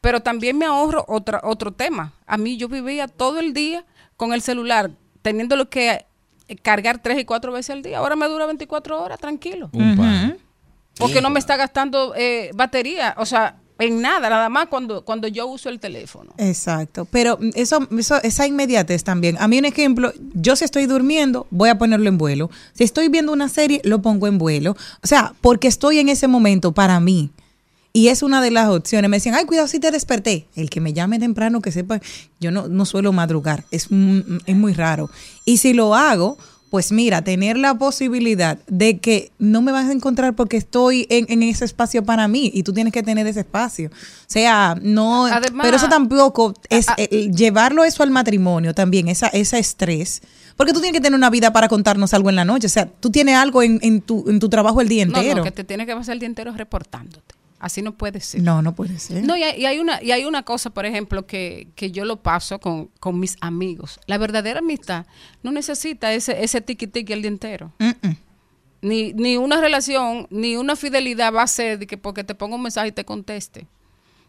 [0.00, 2.12] pero también me ahorro otra, otro tema.
[2.28, 3.84] A mí yo vivía todo el día
[4.16, 6.06] con el celular, teniéndolo que
[6.46, 7.98] eh, cargar tres y cuatro veces al día.
[7.98, 9.68] Ahora me dura 24 horas, tranquilo.
[10.96, 15.28] Porque no me está gastando eh, batería, o sea, en nada, nada más cuando, cuando
[15.28, 16.32] yo uso el teléfono.
[16.38, 19.36] Exacto, pero eso, eso, esa inmediatez también.
[19.38, 22.50] A mí un ejemplo, yo si estoy durmiendo, voy a ponerlo en vuelo.
[22.72, 24.76] Si estoy viendo una serie, lo pongo en vuelo.
[25.02, 27.30] O sea, porque estoy en ese momento para mí.
[27.92, 29.08] Y es una de las opciones.
[29.10, 30.46] Me decían, ay, cuidado si te desperté.
[30.54, 31.98] El que me llame temprano, que sepa,
[32.40, 33.64] yo no, no suelo madrugar.
[33.70, 35.08] Es, un- es muy raro.
[35.46, 36.36] Y si lo hago,
[36.70, 41.26] pues mira, tener la posibilidad de que no me vas a encontrar porque estoy en,
[41.28, 43.88] en ese espacio para mí y tú tienes que tener ese espacio.
[43.92, 46.94] O sea, no, Además- pero eso tampoco es ah.
[46.98, 50.22] eh, llevarlo eso al matrimonio también, esa, ese estrés.
[50.56, 52.66] Porque tú tienes que tener una vida para contarnos algo en la noche.
[52.66, 55.36] O sea, tú tienes algo en, en, tu, en tu trabajo el día No, entero.
[55.38, 57.35] no, que te tienes que pasar el día entero reportándote.
[57.58, 58.42] Así no puede ser.
[58.42, 59.24] No, no puede ser.
[59.24, 62.04] No, y hay, y hay una, y hay una cosa, por ejemplo, que, que yo
[62.04, 63.98] lo paso con, con mis amigos.
[64.06, 65.06] La verdadera amistad
[65.42, 67.72] no necesita ese, ese tiki tiki el día entero.
[68.82, 72.56] Ni, ni una relación, ni una fidelidad va a ser de que porque te pongo
[72.56, 73.66] un mensaje y te conteste.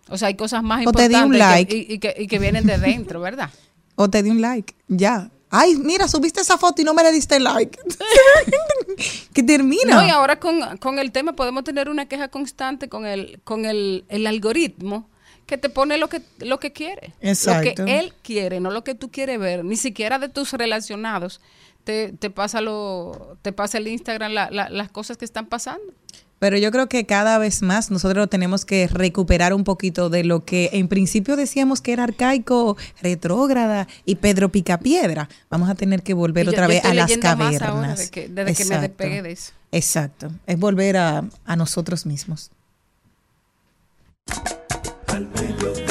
[0.10, 1.86] O sea, hay cosas más O te di un importantes like.
[1.86, 3.50] que- y que, y que vienen de dentro, ¿verdad?
[3.96, 4.74] O te di un like.
[4.88, 5.30] Ya.
[5.50, 7.78] Ay, mira, subiste esa foto y no me le diste like.
[9.34, 9.96] que termina.
[9.96, 13.66] No, y ahora con, con el tema podemos tener una queja constante con el, con
[13.66, 15.10] el, el algoritmo
[15.46, 17.14] que te pone lo que, lo que quiere.
[17.22, 17.70] Exacto.
[17.82, 21.40] Lo que él quiere, no lo que tú quieres ver, ni siquiera de tus relacionados.
[21.86, 25.94] Te, te pasa lo, te pasa el Instagram la- la- las cosas que están pasando.
[26.40, 30.46] Pero yo creo que cada vez más nosotros tenemos que recuperar un poquito de lo
[30.46, 35.30] que en principio decíamos que era arcaico, retrógrada y Pedro Picapiedra.
[35.50, 37.62] Vamos a tener que volver yo- otra yo vez estoy a las más cavernas.
[37.70, 38.82] ahora de que- desde que me Exacto.
[38.82, 39.52] despegué de eso.
[39.72, 40.32] Exacto.
[40.46, 42.52] Es volver a, a nosotros mismos.
[45.08, 45.87] Al mediodía,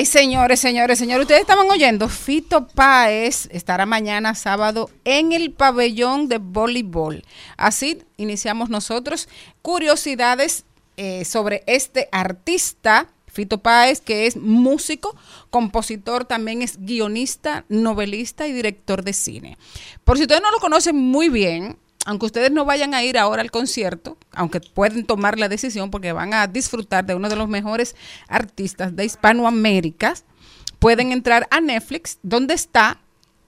[0.00, 2.08] Ay, señores, señores, señores, ustedes estaban oyendo.
[2.08, 7.22] Fito Páez estará mañana sábado en el pabellón de voleibol.
[7.58, 9.28] Así iniciamos nosotros
[9.60, 10.64] curiosidades
[10.96, 13.08] eh, sobre este artista.
[13.26, 15.14] Fito Páez, que es músico,
[15.50, 19.58] compositor, también es guionista, novelista y director de cine.
[20.04, 21.76] Por si ustedes no lo conocen muy bien,
[22.10, 26.10] aunque ustedes no vayan a ir ahora al concierto, aunque pueden tomar la decisión porque
[26.10, 27.94] van a disfrutar de uno de los mejores
[28.26, 30.14] artistas de Hispanoamérica,
[30.80, 32.98] pueden entrar a Netflix, donde está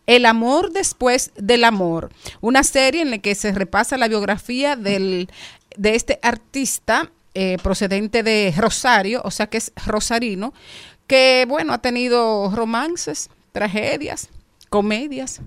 [0.06, 5.28] El amor después del amor, una serie en la que se repasa la biografía del,
[5.76, 10.54] de este artista eh, procedente de Rosario, o sea que es rosarino,
[11.08, 14.28] que bueno, ha tenido romances, tragedias,
[14.70, 15.40] comedias,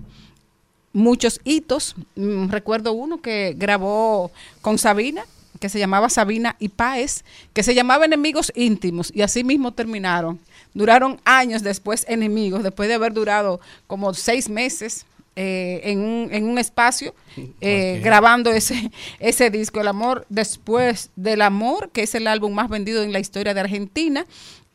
[0.96, 1.94] muchos hitos.
[2.16, 4.32] Mm, recuerdo uno que grabó
[4.62, 5.24] con Sabina,
[5.60, 10.40] que se llamaba Sabina y Páez, que se llamaba Enemigos Íntimos, y así mismo terminaron.
[10.74, 15.06] Duraron años después enemigos, después de haber durado como seis meses
[15.36, 17.14] eh, en, un, en un espacio
[17.60, 22.70] eh, grabando ese, ese disco, El Amor Después del Amor, que es el álbum más
[22.70, 24.26] vendido en la historia de Argentina.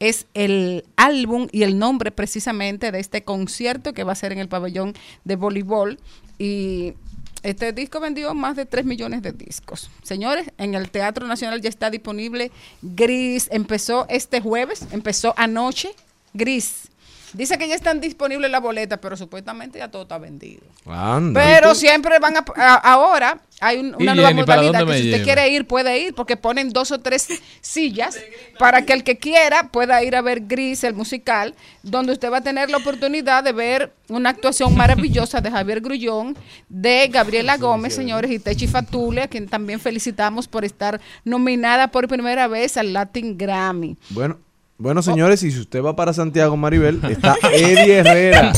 [0.02, 4.40] Es el álbum y el nombre precisamente de este concierto que va a ser en
[4.40, 6.00] el pabellón de voleibol.
[6.40, 6.96] Y
[7.44, 9.92] este disco vendió más de 3 millones de discos.
[10.02, 13.48] Señores, en el Teatro Nacional ya está disponible Gris.
[13.52, 15.92] Empezó este jueves, empezó anoche.
[16.34, 16.90] Gris.
[17.34, 20.62] Dice que ya están disponibles las boletas, pero supuestamente ya todo está vendido.
[20.86, 21.41] Anda.
[21.41, 25.00] Pero siempre van a, a- ahora hay un- ¿Y una nueva Jenny, modalidad que si
[25.00, 25.24] usted lleva?
[25.24, 27.28] quiere ir puede ir porque ponen dos o tres
[27.62, 28.17] sillas
[28.60, 32.38] para que el que quiera pueda ir a ver Gris el musical donde usted va
[32.38, 36.36] a tener la oportunidad de ver una actuación maravillosa de Javier Grullón,
[36.70, 42.08] de Gabriela Gómez, señores, y Techi Fatule, a quien también felicitamos por estar nominada por
[42.08, 43.96] primera vez al Latin Grammy.
[44.10, 44.38] Bueno,
[44.82, 48.52] bueno, señores, y si usted va para Santiago, Maribel, está Eddie Herrera.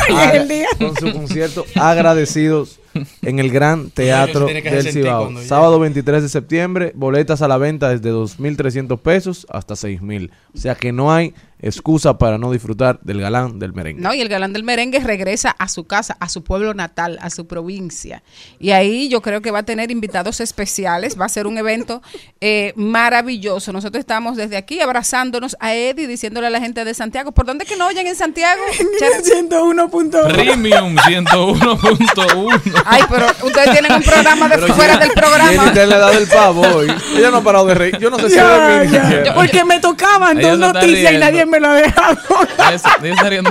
[0.78, 2.80] Con su concierto Agradecidos
[3.22, 5.32] en el Gran Teatro del Cibao.
[5.44, 10.32] Sábado 23 de septiembre, boletas a la venta desde 2.300 pesos hasta 6.000.
[10.54, 14.02] O sea que no hay excusa para no disfrutar del galán del merengue.
[14.02, 17.30] No, y el galán del merengue regresa a su casa, a su pueblo natal, a
[17.30, 18.22] su provincia.
[18.60, 22.02] Y ahí yo creo que va a tener invitados especiales, va a ser un evento
[22.42, 23.72] eh, maravilloso.
[23.72, 27.66] Nosotros estamos desde aquí abrazándonos a Eddie, diciéndole a la gente de Santiago, ¿por dónde
[27.66, 28.62] que no oyen en Santiago?
[29.00, 29.24] Chero?
[29.50, 30.34] 101.1.
[30.34, 32.83] Premium 101.1.
[32.86, 35.74] Ay, pero ustedes tienen un programa de Pero fuera Jenny- del programa.
[35.74, 36.94] Te le ha dado el pavo hoy.
[37.18, 37.98] Ella no ha parado de reír.
[37.98, 38.92] Yo no sé si Ya, de mí
[39.26, 39.34] ya.
[39.34, 41.74] Porque me tocaban dos noticias y nadie me lo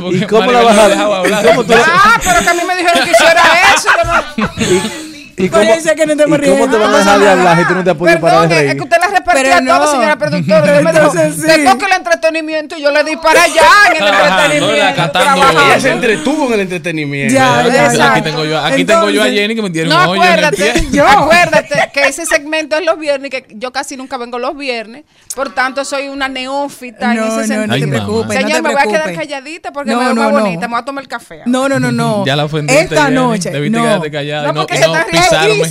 [0.01, 1.23] porque ¿Y cómo Maribel la vas a- dejaba
[1.87, 3.43] Ah, pero que a mí me dijeron que hiciera
[3.75, 3.89] eso.
[4.37, 4.51] yo no-
[5.37, 7.65] ¿Y cómo, es que no te y cómo te van a dejar de hablar si
[7.67, 8.77] tú no te has podido parar de es reír?
[8.77, 9.91] que usted la repartía Pero todo, no.
[9.93, 10.59] señora productora.
[10.61, 11.43] Usted me dijo, Entonces, sí.
[11.47, 15.13] te toca el entretenimiento y yo le di para allá en el entretenimiento.
[15.13, 15.63] trabajando.
[15.67, 17.35] Ella se entretuvo en el entretenimiento.
[17.35, 20.03] Ya, ya, Aquí tengo yo, aquí tengo yo a Entonces- Jenny que me tiene No,
[20.03, 20.89] un hoyo en el acuérdate, pie.
[20.93, 21.07] Yo.
[21.09, 25.55] acuérdate que ese segmento es los viernes, que yo casi nunca vengo los viernes, por
[25.55, 27.73] tanto soy una neófita No, en ese no, no sentido.
[27.75, 28.37] Ay, te preocupes.
[28.37, 30.41] Señor, no te me voy a quedar calladita porque No, me veo no, más no.
[30.41, 31.43] bonita, me voy a tomar el café.
[31.47, 32.25] No, no, no, no.
[32.27, 33.51] Ya la ofendiste, Esta noche.
[33.51, 33.85] Debiste no.
[33.85, 35.22] quedarte callada No, y no, porque y se no está riendo.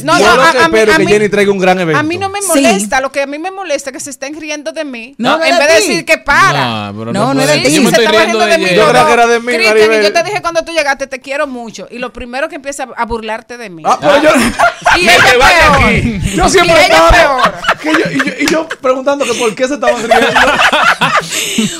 [0.03, 1.51] No, Yo no, lo a- que a mí- espero a es que mí- Jenny traiga
[1.51, 1.99] un gran evento.
[1.99, 2.47] A mí no me Sí.
[2.47, 5.15] molesta, lo que a mí me molesta es que se estén riendo de mí.
[5.17, 6.91] No, no en vez de decir que para.
[6.91, 7.75] No, No, no era Sí, ti.
[7.75, 8.75] Yo me se estoy riendo de de mí.
[8.75, 9.05] Yo no.
[9.05, 10.03] que era de mí, Maribel.
[10.03, 11.87] yo te dije cuando tú llegaste, te quiero mucho.
[11.91, 13.83] Y lo primero que empieza a burlarte de mí.
[13.85, 14.29] Ah, pero yo,
[14.97, 17.53] y ella yo siempre estaba- peor.
[17.81, 20.27] que yo, y, yo, y yo preguntando que por qué se estaban riendo.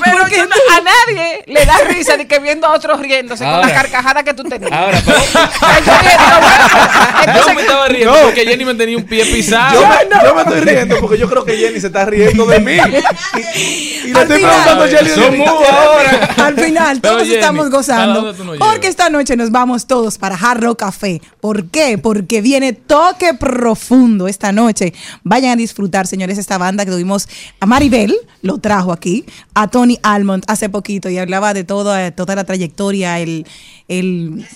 [0.04, 3.72] Pero yo a nadie le da risa de que viendo a otros riéndose con la
[3.72, 4.72] carcajada que tú tenías.
[4.72, 5.18] Ahora, pero
[7.26, 8.20] Entonces, me estaba riendo No.
[8.22, 9.80] porque Jenny me tenía un pie Yo pisado.
[10.24, 12.72] yo me estoy riendo porque yo creo que Jenny se está riendo de mí.
[12.72, 14.62] Y, y le Al estoy final.
[14.64, 15.36] preguntando a Jenny.
[15.38, 16.34] Mudos ahora.
[16.46, 18.34] Al final, todos Jenny, estamos ¿a gozando.
[18.58, 21.20] Porque esta noche nos vamos todos para Hard Rock Café.
[21.40, 21.98] ¿Por qué?
[21.98, 24.92] Porque viene toque profundo esta noche.
[25.22, 27.28] Vayan a disfrutar, señores, esta banda que tuvimos
[27.60, 32.34] a Maribel, lo trajo aquí, a Tony Almond hace poquito y hablaba de toda, toda
[32.34, 33.46] la trayectoria, el,
[33.88, 34.46] el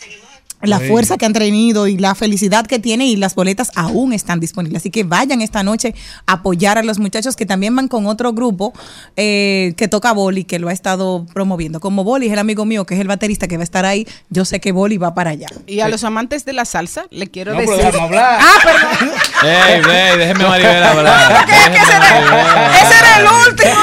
[0.63, 4.41] la fuerza que han tenido y la felicidad que tiene y las boletas aún están
[4.41, 4.83] disponibles.
[4.83, 5.95] Así que vayan esta noche
[6.27, 8.73] a apoyar a los muchachos que también van con otro grupo
[9.17, 11.79] eh, que toca Boli, que lo ha estado promoviendo.
[11.81, 14.07] Como Boli es el amigo mío, que es el baterista que va a estar ahí,
[14.31, 15.47] yo sé que Boli va para allá.
[15.67, 17.85] y a los amantes de la salsa, le quiero No, decir.
[18.01, 18.41] hablar.
[18.41, 19.13] Ah, perdón.
[19.45, 21.37] Ey, ey, déjeme Maribel hablar.
[21.37, 22.71] Porque es que ese Maribel era, hablar.
[22.83, 23.75] ese era el último.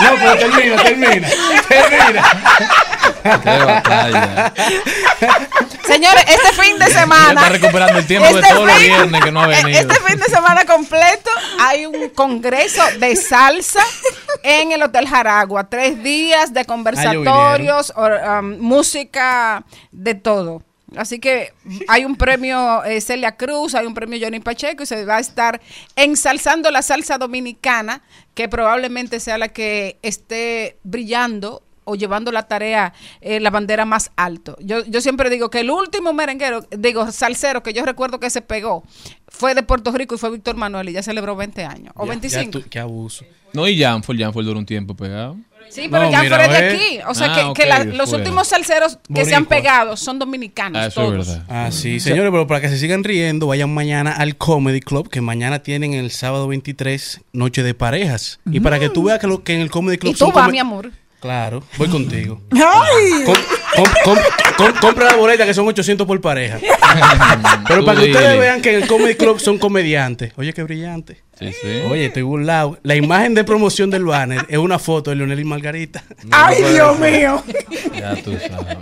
[0.00, 1.28] No, pero termina, termina.
[1.68, 2.22] Termina.
[3.22, 4.52] Qué batalla.
[5.86, 7.40] Señores, este fin de semana.
[7.40, 9.80] está recuperando el tiempo de este todos los fin- viernes que no ha venido.
[9.80, 13.82] Este fin de semana completo hay un congreso de salsa
[14.42, 15.68] en el Hotel Jaragua.
[15.68, 20.62] Tres días de conversatorios, or- um, música, de todo.
[20.96, 21.54] Así que
[21.88, 25.20] hay un premio eh, Celia Cruz, hay un premio Johnny Pacheco y se va a
[25.20, 25.58] estar
[25.96, 28.02] ensalzando la salsa dominicana,
[28.34, 34.10] que probablemente sea la que esté brillando o llevando la tarea, eh, la bandera más
[34.16, 34.56] alto.
[34.60, 38.42] Yo, yo siempre digo que el último merenguero, digo, salsero que yo recuerdo que se
[38.42, 38.84] pegó
[39.28, 42.10] fue de Puerto Rico y fue Víctor Manuel y ya celebró 20 años o Ya-
[42.10, 42.44] 25.
[42.44, 43.24] ya tú- qué abuso.
[43.52, 45.36] No, y Janford, Janford duró un tiempo pegado.
[45.68, 46.98] Sí, pero No, ya fuera de aquí.
[47.08, 50.18] O sea, Ah, que, ok, que la- los últimos salseros que se han pegado son
[50.18, 50.82] dominicanos.
[50.82, 51.28] Ah, eso todos.
[51.28, 51.46] es verdad.
[51.48, 55.20] Ah, sí, señores, pero para que se sigan riendo, vayan mañana al Comedy Club, que
[55.22, 58.40] mañana tienen el sábado 23 Noche de Parejas.
[58.50, 60.50] Y para que tú veas que, lo, que en el Comedy Club Y tú vas,
[60.50, 60.90] mi amor.
[61.22, 62.42] Claro, voy contigo.
[62.52, 63.24] ¡Ay!
[63.24, 63.34] Com-
[63.76, 64.22] com- com-
[64.56, 66.58] com- compra la boleta que son 800 por pareja.
[67.68, 70.32] Pero para que ustedes vean que en el Comedy Club son comediantes.
[70.36, 71.22] Oye, qué brillante.
[71.50, 71.68] Sí, sí.
[71.90, 72.78] Oye, estoy burlado.
[72.82, 76.04] La imagen de promoción del banner es una foto de Leonel y Margarita.
[76.30, 77.42] ¡Ay, Dios mío!
[77.98, 78.76] Ya tú sabes.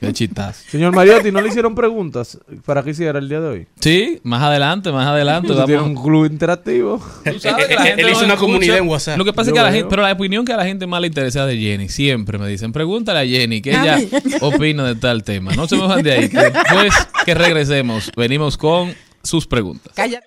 [0.00, 0.62] Qué chistazo.
[0.70, 3.66] Señor Mariotti, ¿no le hicieron preguntas para que hiciera el día de hoy?
[3.80, 5.50] Sí, más adelante, más adelante.
[5.52, 6.98] Usted tiene vamos- un club interactivo.
[7.24, 8.40] Tú sabes que la gente Él hizo una escucha.
[8.40, 9.16] comunidad en WhatsApp.
[9.16, 9.78] Lo que pasa es que a la veo.
[9.80, 11.88] gente, pero la opinión que a la gente más le interesa es de Jenny.
[11.88, 13.98] Siempre me dicen, pregúntale a Jenny que ella
[14.42, 15.54] opina de tal tema.
[15.54, 16.28] No se mojan de ahí.
[16.28, 16.94] que Después
[17.24, 19.92] que regresemos, venimos con sus preguntas.
[19.96, 20.26] Cállate.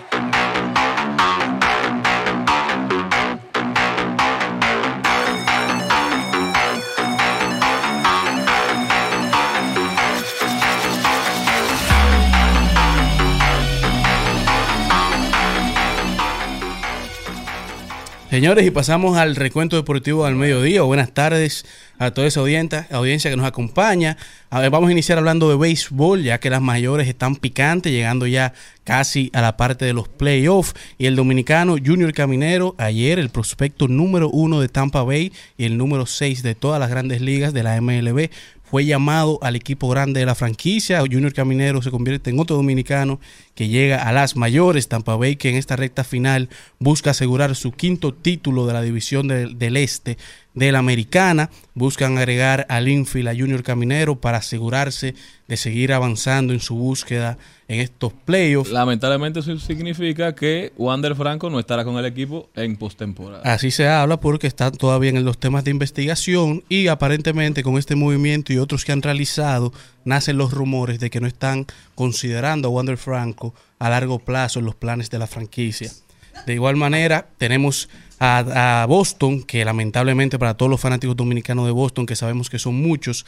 [18.31, 20.83] Señores, y pasamos al recuento deportivo al mediodía.
[20.83, 21.65] Buenas tardes
[21.99, 24.15] a toda esa audiencia, audiencia que nos acompaña.
[24.49, 28.25] A ver, vamos a iniciar hablando de béisbol, ya que las mayores están picantes, llegando
[28.27, 28.53] ya
[28.85, 30.75] casi a la parte de los playoffs.
[30.97, 35.77] Y el dominicano Junior Caminero, ayer el prospecto número uno de Tampa Bay y el
[35.77, 38.29] número seis de todas las grandes ligas de la MLB,
[38.63, 41.01] fue llamado al equipo grande de la franquicia.
[41.01, 43.19] Junior Caminero se convierte en otro dominicano
[43.55, 44.87] que llega a las mayores.
[44.87, 46.49] Tampa Bay que en esta recta final
[46.79, 50.17] busca asegurar su quinto título de la división del, del este
[50.53, 51.49] de la americana.
[51.73, 55.15] Buscan agregar al infield a Junior Caminero para asegurarse
[55.47, 57.37] de seguir avanzando en su búsqueda
[57.67, 58.69] en estos playoffs.
[58.69, 63.43] Lamentablemente eso significa que Wander Franco no estará con el equipo en postemporada.
[63.43, 67.95] Así se habla porque están todavía en los temas de investigación y aparentemente con este
[67.95, 69.71] movimiento y otros que han realizado
[70.03, 73.50] nacen los rumores de que no están considerando a Wander Franco
[73.81, 75.89] a largo plazo en los planes de la franquicia.
[76.45, 81.71] De igual manera, tenemos a, a Boston, que lamentablemente para todos los fanáticos dominicanos de
[81.71, 83.25] Boston, que sabemos que son muchos,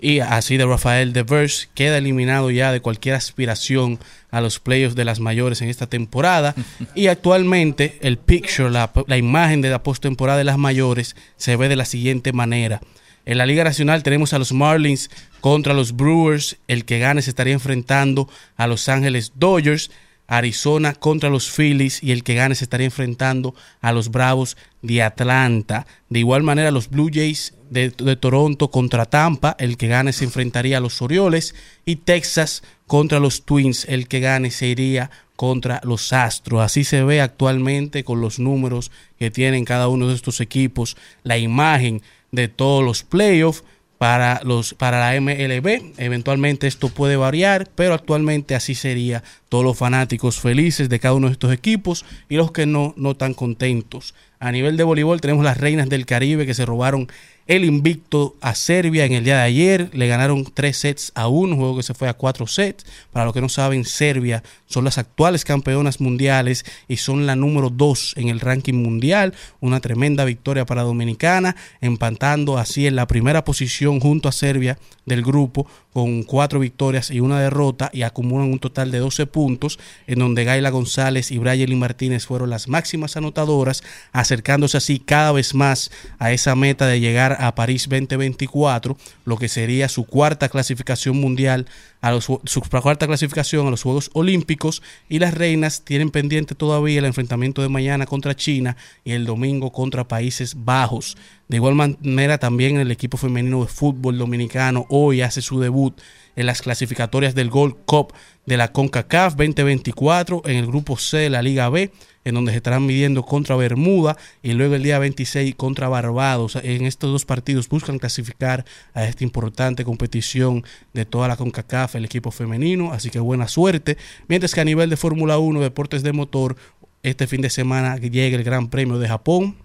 [0.00, 4.00] y así de Rafael Devers, queda eliminado ya de cualquier aspiración
[4.32, 6.56] a los playoffs de las mayores en esta temporada.
[6.96, 11.68] y actualmente el picture, la, la imagen de la postemporada de las mayores, se ve
[11.68, 12.80] de la siguiente manera.
[13.24, 15.08] En la Liga Nacional tenemos a los Marlins
[15.42, 16.56] contra los Brewers.
[16.68, 19.90] El que gane se estaría enfrentando a Los Ángeles Dodgers.
[20.28, 25.02] Arizona contra los Phillies y el que gane se estaría enfrentando a los Bravos de
[25.02, 25.86] Atlanta.
[26.08, 30.78] De igual manera los Blue Jays de, Toronto contra Tampa, el que gane se enfrentaría
[30.78, 36.14] a los Orioles y Texas contra los Twins, el que gane se iría contra los
[36.14, 36.62] Astros.
[36.62, 41.36] Así se ve actualmente con los números que tienen cada uno de estos equipos, la
[41.36, 43.64] imagen de todos los playoffs
[44.02, 45.92] para los para la MLB.
[45.96, 49.22] Eventualmente esto puede variar, pero actualmente así sería.
[49.48, 53.14] Todos los fanáticos felices de cada uno de estos equipos y los que no no
[53.14, 54.12] tan contentos.
[54.40, 57.06] A nivel de voleibol tenemos las Reinas del Caribe que se robaron
[57.46, 59.90] el invicto a Serbia en el día de ayer.
[59.92, 62.84] Le ganaron tres sets a uno, un juego que se fue a cuatro sets.
[63.12, 67.70] Para los que no saben, Serbia son las actuales campeonas mundiales y son la número
[67.70, 69.34] dos en el ranking mundial.
[69.60, 75.22] Una tremenda victoria para Dominicana, empatando así en la primera posición junto a Serbia del
[75.22, 80.20] grupo con cuatro victorias y una derrota y acumulan un total de 12 puntos en
[80.20, 83.82] donde Gaila González y Brayeli Martínez fueron las máximas anotadoras
[84.12, 89.48] acercándose así cada vez más a esa meta de llegar a París 2024 lo que
[89.48, 91.66] sería su cuarta clasificación mundial
[92.00, 92.40] a su
[92.82, 97.68] cuarta clasificación a los Juegos Olímpicos y las reinas tienen pendiente todavía el enfrentamiento de
[97.68, 101.16] mañana contra China y el domingo contra Países Bajos.
[101.48, 106.00] De igual manera también el equipo femenino de fútbol dominicano hoy hace su debut
[106.36, 108.12] en las clasificatorias del Gold Cup
[108.46, 111.92] de la CONCACAF 2024 en el grupo C de la Liga B
[112.24, 116.56] en donde se estarán midiendo contra Bermuda y luego el día 26 contra Barbados.
[116.56, 118.64] En estos dos partidos buscan clasificar
[118.94, 123.96] a esta importante competición de toda la CONCACAF, el equipo femenino, así que buena suerte.
[124.28, 126.56] Mientras que a nivel de Fórmula 1, deportes de motor,
[127.02, 129.56] este fin de semana llega el Gran Premio de Japón.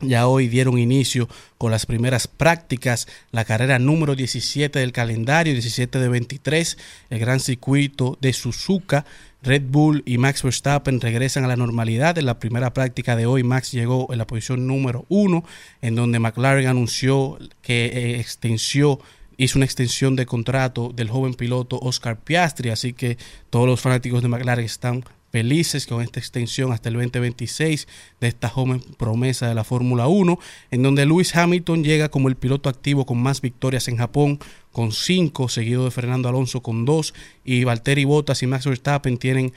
[0.00, 1.28] Ya hoy dieron inicio
[1.58, 6.78] con las primeras prácticas, la carrera número 17 del calendario, 17 de 23,
[7.10, 9.04] el gran circuito de Suzuka.
[9.42, 12.16] Red Bull y Max Verstappen regresan a la normalidad.
[12.16, 15.44] En la primera práctica de hoy, Max llegó en la posición número uno,
[15.82, 19.00] en donde McLaren anunció que eh, extensió
[19.36, 23.16] hizo una extensión de contrato del joven piloto Oscar Piastri, así que
[23.50, 27.86] todos los fanáticos de McLaren están felices con esta extensión hasta el 2026
[28.20, 30.38] de esta joven promesa de la Fórmula 1,
[30.70, 34.38] en donde Lewis Hamilton llega como el piloto activo con más victorias en Japón,
[34.72, 37.14] con 5, seguido de Fernando Alonso con 2,
[37.44, 39.52] y Valtteri Bottas y Max Verstappen tienen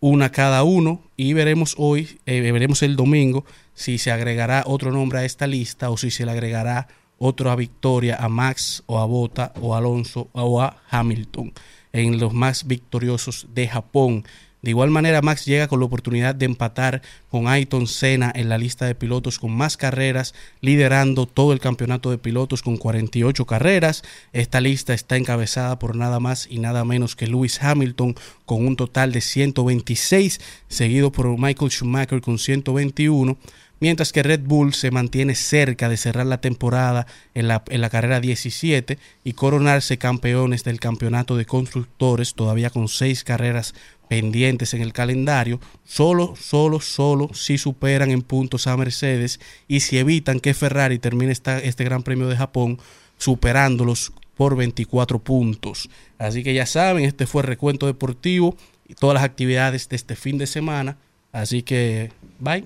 [0.00, 3.44] una cada uno, y veremos hoy, eh, veremos el domingo,
[3.74, 8.16] si se agregará otro nombre a esta lista o si se le agregará otra victoria
[8.16, 11.52] a Max o a Bota o a Alonso o a Hamilton
[11.92, 14.24] en los más victoriosos de Japón.
[14.62, 18.58] De igual manera, Max llega con la oportunidad de empatar con Ayrton Senna en la
[18.58, 24.04] lista de pilotos con más carreras, liderando todo el campeonato de pilotos con 48 carreras.
[24.32, 28.14] Esta lista está encabezada por nada más y nada menos que Lewis Hamilton
[28.46, 33.36] con un total de 126, seguido por Michael Schumacher con 121
[33.82, 37.90] mientras que Red Bull se mantiene cerca de cerrar la temporada en la, en la,
[37.90, 43.74] carrera 17 y coronarse campeones del campeonato de constructores, todavía con seis carreras
[44.08, 49.98] pendientes en el calendario, solo, solo, solo si superan en puntos a Mercedes y si
[49.98, 52.78] evitan que Ferrari termine esta, este Gran Premio de Japón
[53.18, 55.90] superándolos por 24 puntos.
[56.18, 58.56] Así que ya saben, este fue el recuento deportivo
[58.86, 60.98] y todas las actividades de este fin de semana.
[61.32, 62.64] Así que, bye.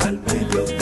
[0.00, 0.79] Al mediodía,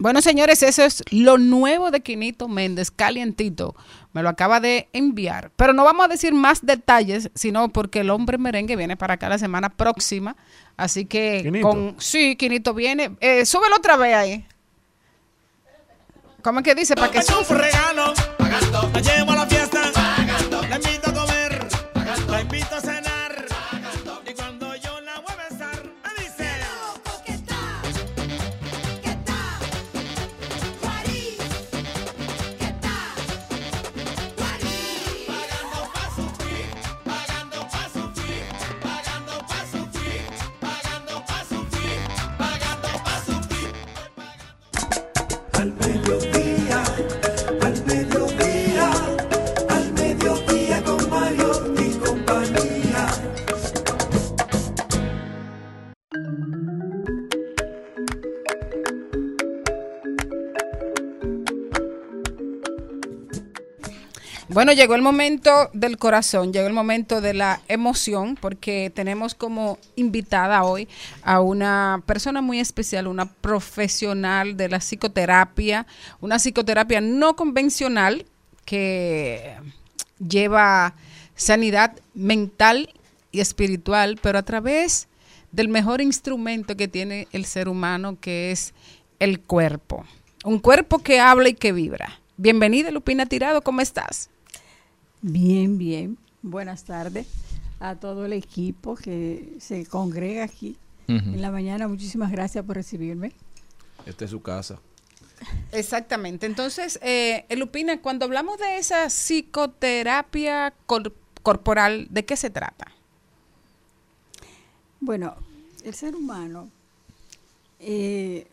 [0.00, 3.76] Bueno, señores, eso es lo nuevo de Quinito Méndez, calientito.
[4.14, 5.52] Me lo acaba de enviar.
[5.56, 9.28] Pero no vamos a decir más detalles, sino porque el hombre merengue viene para acá
[9.28, 10.36] la semana próxima.
[10.78, 11.68] Así que ¿Quinito?
[11.68, 11.96] con.
[11.98, 13.10] Sí, Quinito viene.
[13.20, 14.46] Eh, súbelo otra vez ahí.
[16.42, 16.94] ¿Cómo es que dice?
[16.94, 18.14] Para que un regalo,
[64.52, 69.78] Bueno, llegó el momento del corazón, llegó el momento de la emoción, porque tenemos como
[69.94, 70.88] invitada hoy
[71.22, 75.86] a una persona muy especial, una profesional de la psicoterapia,
[76.20, 78.26] una psicoterapia no convencional
[78.64, 79.54] que
[80.18, 80.96] lleva
[81.36, 82.92] sanidad mental
[83.30, 85.06] y espiritual, pero a través
[85.52, 88.74] del mejor instrumento que tiene el ser humano, que es
[89.20, 90.04] el cuerpo.
[90.44, 92.20] Un cuerpo que habla y que vibra.
[92.36, 94.28] Bienvenida, Lupina Tirado, ¿cómo estás?
[95.22, 96.18] Bien, bien.
[96.42, 97.26] Buenas tardes
[97.80, 100.76] a todo el equipo que se congrega aquí
[101.08, 101.88] en la mañana.
[101.88, 103.32] Muchísimas gracias por recibirme.
[104.06, 104.78] Esta es su casa.
[105.72, 106.46] Exactamente.
[106.46, 112.92] Entonces, eh, Lupina, cuando hablamos de esa psicoterapia cor- corporal, ¿de qué se trata?
[115.00, 115.34] Bueno,
[115.82, 116.68] el ser humano
[117.80, 118.46] eh,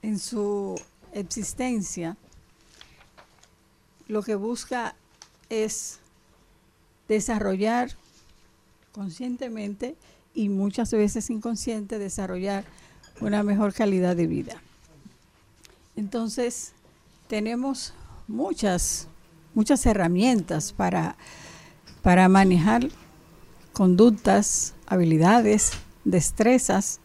[0.00, 0.80] en su
[1.12, 2.16] existencia
[4.08, 4.94] lo que busca
[5.52, 5.98] es
[7.08, 7.90] desarrollar
[8.92, 9.96] conscientemente
[10.34, 12.64] y muchas veces inconsciente desarrollar
[13.20, 14.62] una mejor calidad de vida.
[15.94, 16.72] Entonces,
[17.28, 17.92] tenemos
[18.28, 19.08] muchas,
[19.54, 21.16] muchas herramientas para,
[22.00, 22.88] para manejar
[23.74, 25.72] conductas, habilidades,
[26.04, 27.00] destrezas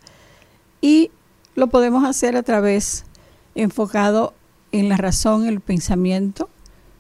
[0.80, 1.12] y
[1.56, 3.04] lo podemos hacer a través
[3.56, 4.34] enfocado
[4.72, 6.50] en la razón, el pensamiento.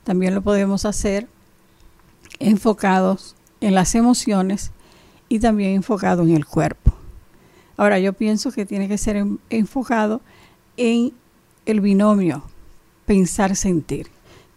[0.03, 1.27] También lo podemos hacer
[2.39, 4.71] enfocados en las emociones
[5.29, 6.93] y también enfocado en el cuerpo.
[7.75, 10.21] Ahora, yo pienso que tiene que ser en- enfocado
[10.77, 11.13] en
[11.65, 12.43] el binomio
[13.05, 14.07] pensar-sentir,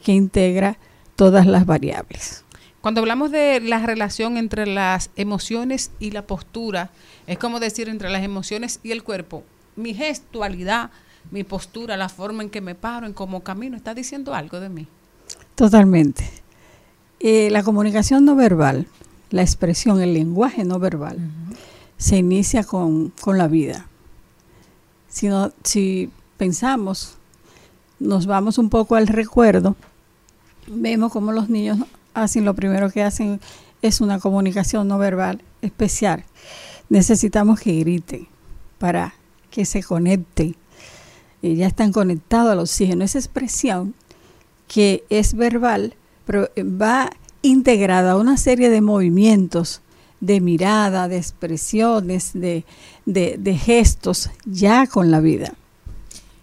[0.05, 0.77] que integra
[1.17, 2.45] todas las variables.
[2.81, 6.91] Cuando hablamos de la relación entre las emociones y la postura,
[7.27, 9.45] es como decir entre las emociones y el cuerpo.
[9.77, 10.91] Mi gestualidad,
[11.31, 14.69] mi postura, la forma en que me paro, en cómo camino, está diciendo algo de
[14.71, 14.89] mí.
[15.55, 16.25] Totalmente.
[17.21, 18.87] Eh, la comunicación no verbal,
[19.31, 21.19] la expresión, el lenguaje no verbal,
[21.97, 23.87] se inicia con, con la vida.
[25.09, 27.15] Si, no- si pensamos,
[27.99, 29.77] nos vamos un poco al recuerdo,
[30.67, 31.79] vemos como los niños
[32.15, 33.41] hacen, lo primero que hacen
[33.83, 36.25] es una comunicación no verbal especial.
[36.89, 38.29] Necesitamos que griten
[38.79, 39.15] para
[39.51, 40.57] que se conecten.
[41.43, 43.05] Y ya están conectados al oxígeno.
[43.05, 43.95] Esa expresión
[44.69, 45.95] que es verbal,
[46.25, 47.11] pero va
[47.43, 49.81] integrada a una serie de movimientos,
[50.21, 52.65] de mirada, de expresiones, de,
[53.07, 55.55] de- gestos, ya con la vida.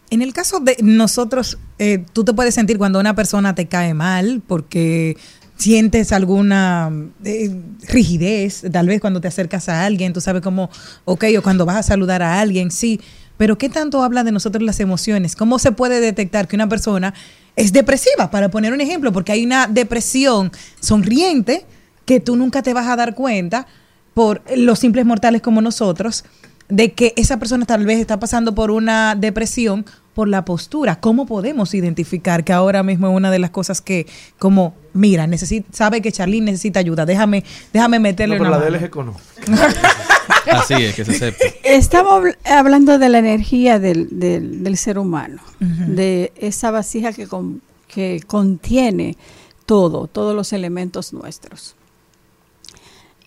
[0.09, 3.93] En el caso de nosotros, eh, tú te puedes sentir cuando una persona te cae
[3.93, 5.17] mal porque
[5.57, 6.91] sientes alguna
[7.23, 7.55] eh,
[7.87, 10.69] rigidez, tal vez cuando te acercas a alguien, tú sabes cómo,
[11.05, 13.01] ok, o cuando vas a saludar a alguien, sí,
[13.37, 15.35] pero ¿qué tanto habla de nosotros las emociones?
[15.35, 17.13] ¿Cómo se puede detectar que una persona
[17.57, 18.31] es depresiva?
[18.31, 21.65] Para poner un ejemplo, porque hay una depresión sonriente
[22.05, 23.67] que tú nunca te vas a dar cuenta
[24.13, 26.23] por los simples mortales como nosotros,
[26.69, 30.99] de que esa persona tal vez está pasando por una depresión por la postura.
[30.99, 34.07] ¿Cómo podemos identificar que ahora mismo es una de las cosas que,
[34.39, 38.63] como, mira, necesita, sabe que Charlene necesita ayuda, déjame, déjame No, meterle pero una la
[38.63, 38.83] de él mano"?
[38.85, 39.23] es económica.
[40.51, 41.37] Así es, que se sepa.
[41.63, 47.27] Estamos habl- hablando de la energía del, del- del ser humano, de esa vasija que,
[47.27, 49.17] con- que contiene
[49.65, 51.75] todo, todos los elementos nuestros.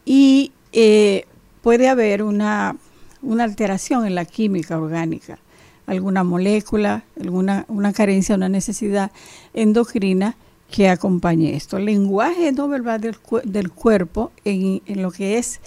[0.05, 1.27] Y eh,
[1.63, 2.77] puede haber una,
[3.23, 5.39] una alteración en la química orgánica,
[5.87, 9.11] alguna molécula, alguna una carencia, una necesidad
[9.55, 10.37] endocrina
[10.71, 11.77] que acompañe esto.
[11.77, 15.61] El lenguaje no verbal del, cu- del cuerpo en, en lo que es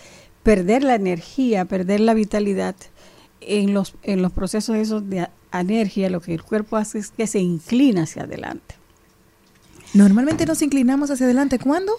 [0.44, 2.76] perder la energía, perder la vitalidad
[3.42, 7.10] en los, en los procesos esos de a- energía, lo que el cuerpo hace es
[7.12, 8.76] que se inclina hacia adelante.
[9.94, 11.60] Normalmente nos inclinamos hacia adelante.
[11.60, 11.94] ¿Cuándo?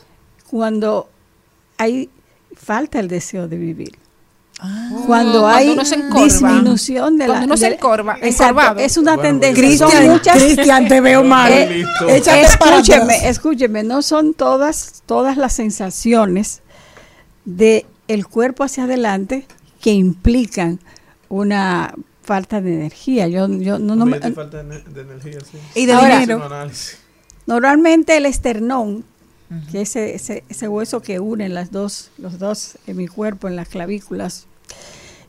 [0.50, 1.08] Cuando
[1.78, 2.10] hay
[2.56, 3.92] falta el deseo de vivir.
[4.66, 4.88] Ah.
[4.88, 5.06] Cuando
[5.42, 6.24] Cuando hay uno se encorva.
[6.24, 7.34] disminución de la...
[7.34, 8.80] Cuando uno se de la- encorva, Exacto, encorvado.
[8.80, 9.86] es una Bueno, tendencia.
[10.34, 11.52] Cristian, te veo mal.
[11.52, 16.62] Eh, escúcheme, escúcheme, no son todas, todas las sensaciones
[17.44, 19.46] de el cuerpo hacia adelante
[19.80, 20.80] que implican
[21.28, 23.28] una falta de energía.
[23.28, 25.58] Yo, yo no, no me- falta de, de energía, sí.
[25.74, 26.42] Y de Ahora- dinero.
[27.46, 29.04] Normalmente el esternón,
[29.70, 33.46] que es ese, ese, ese hueso que une las dos, los dos en mi cuerpo,
[33.48, 34.46] en las clavículas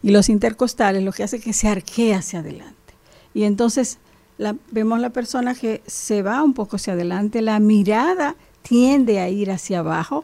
[0.05, 2.93] y los intercostales, lo que hace es que se arquee hacia adelante.
[3.33, 3.97] Y entonces
[4.37, 9.29] la- vemos la persona que se va un poco hacia adelante, la mirada tiende a
[9.29, 10.23] ir hacia abajo,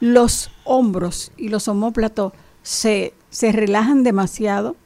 [0.00, 4.76] los hombros y los omóplatos se, se relajan demasiado,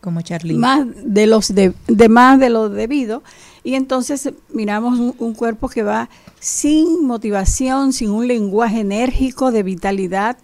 [0.00, 0.58] Como Charlene.
[0.58, 3.22] más de los de, de más de lo debido
[3.64, 6.08] y entonces miramos un, un cuerpo que va
[6.40, 10.36] sin motivación, sin un lenguaje enérgico de vitalidad,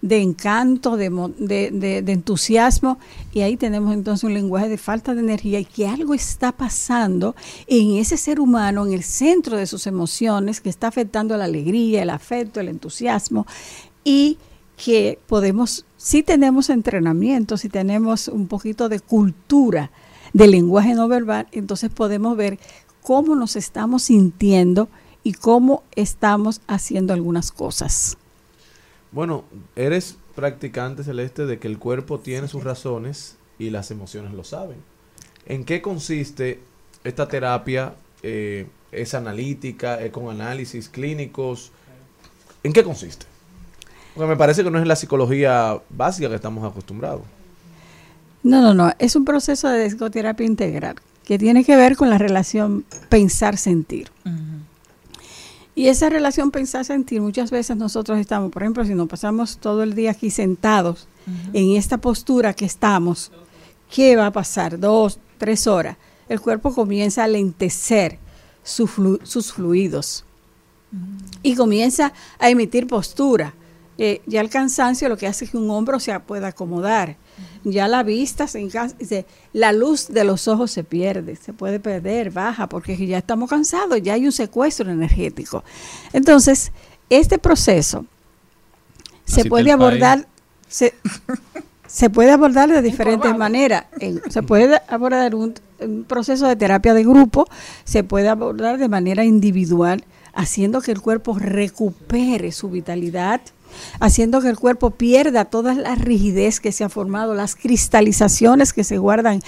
[0.00, 2.98] de encanto, de, de, de- de entusiasmo
[3.32, 7.34] y ahí tenemos entonces un lenguaje de falta de energía y que algo está pasando
[7.66, 12.02] en ese ser humano, en el centro de sus emociones, que está afectando la alegría,
[12.02, 13.46] el afecto, el entusiasmo
[14.04, 14.38] y
[14.76, 19.90] que podemos, si tenemos entrenamiento, si tenemos un poquito de cultura
[20.32, 22.60] del lenguaje no verbal, entonces podemos ver
[23.02, 24.88] cómo nos estamos sintiendo
[25.24, 28.17] y cómo estamos haciendo algunas cosas.
[29.10, 29.44] Bueno,
[29.74, 34.76] eres practicante celeste de que el cuerpo tiene sus razones y las emociones lo saben.
[35.46, 36.60] ¿En qué consiste
[37.04, 37.94] esta terapia?
[38.22, 40.00] Eh, ¿Es analítica?
[40.00, 41.72] ¿Es con análisis clínicos?
[42.62, 43.26] ¿En qué consiste?
[44.14, 47.22] Porque me parece que no es la psicología básica que estamos acostumbrados.
[48.42, 52.18] No, no, no, es un proceso de psicoterapia integral que tiene que ver con la
[52.18, 54.10] relación pensar-sentir.
[55.78, 59.94] Y esa relación pensar-sentir, muchas veces nosotros estamos, por ejemplo, si nos pasamos todo el
[59.94, 61.06] día aquí sentados
[61.52, 63.30] en esta postura que estamos,
[63.94, 64.80] ¿qué va a pasar?
[64.80, 65.96] Dos, tres horas.
[66.28, 68.18] El cuerpo comienza a lentecer
[68.64, 70.24] su flu- sus fluidos
[71.42, 73.54] y comienza a emitir postura.
[74.00, 77.16] Eh, ya el cansancio lo que hace es que un hombro se pueda acomodar.
[77.64, 82.68] Ya la vista, se la luz de los ojos se pierde, se puede perder, baja,
[82.68, 85.64] porque ya estamos cansados, ya hay un secuestro energético.
[86.12, 86.70] Entonces,
[87.10, 88.06] este proceso
[89.24, 90.28] se Así puede abordar,
[90.68, 90.94] se,
[91.88, 93.86] se puede abordar de diferentes maneras.
[94.30, 97.46] Se puede abordar un, un proceso de terapia de grupo,
[97.84, 103.40] se puede abordar de manera individual, haciendo que el cuerpo recupere su vitalidad,
[104.00, 108.84] haciendo que el cuerpo pierda toda la rigidez que se ha formado, las cristalizaciones que
[108.84, 109.42] se guardan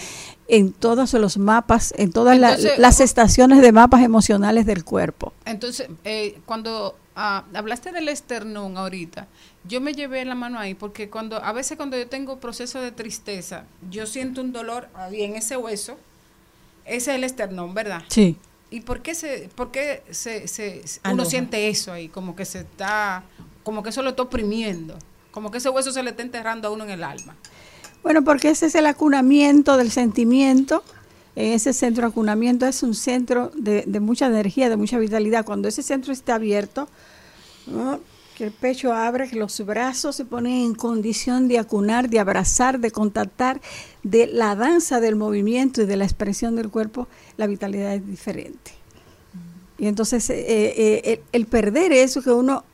[0.48, 5.32] en todos los mapas, en todas la- las estaciones de mapas emocionales del cuerpo.
[5.44, 9.26] Entonces, eh, cuando ah, hablaste del esternón ahorita.
[9.68, 12.92] Yo me llevé la mano ahí porque cuando a veces cuando yo tengo proceso de
[12.92, 15.98] tristeza, yo siento un dolor ahí en ese hueso.
[16.86, 18.02] Ese es el esternón, ¿verdad?
[18.08, 18.36] Sí.
[18.70, 22.08] ¿Y por qué se, por qué se, uno siente eso ahí?
[22.08, 23.24] Como que se está,
[23.62, 24.96] como que eso lo está oprimiendo.
[25.30, 27.36] Como que ese hueso se le está enterrando a uno en el alma.
[28.02, 30.82] Bueno, porque ese es el acunamiento del sentimiento.
[31.36, 35.44] En ese centro de acunamiento es un centro de, mucha energía, de mucha vitalidad.
[35.44, 36.88] Cuando ese centro está abierto,
[37.66, 38.00] ¿no?
[38.36, 42.80] que el pecho abre, que los brazos se ponen en condición de acunar, de abrazar,
[42.80, 43.60] de contactar,
[44.02, 47.06] de la danza del movimiento y de la expresión del cuerpo,
[47.36, 48.72] la vitalidad es diferente.
[49.78, 52.64] Y entonces eh, eh, el, el perder eso que uno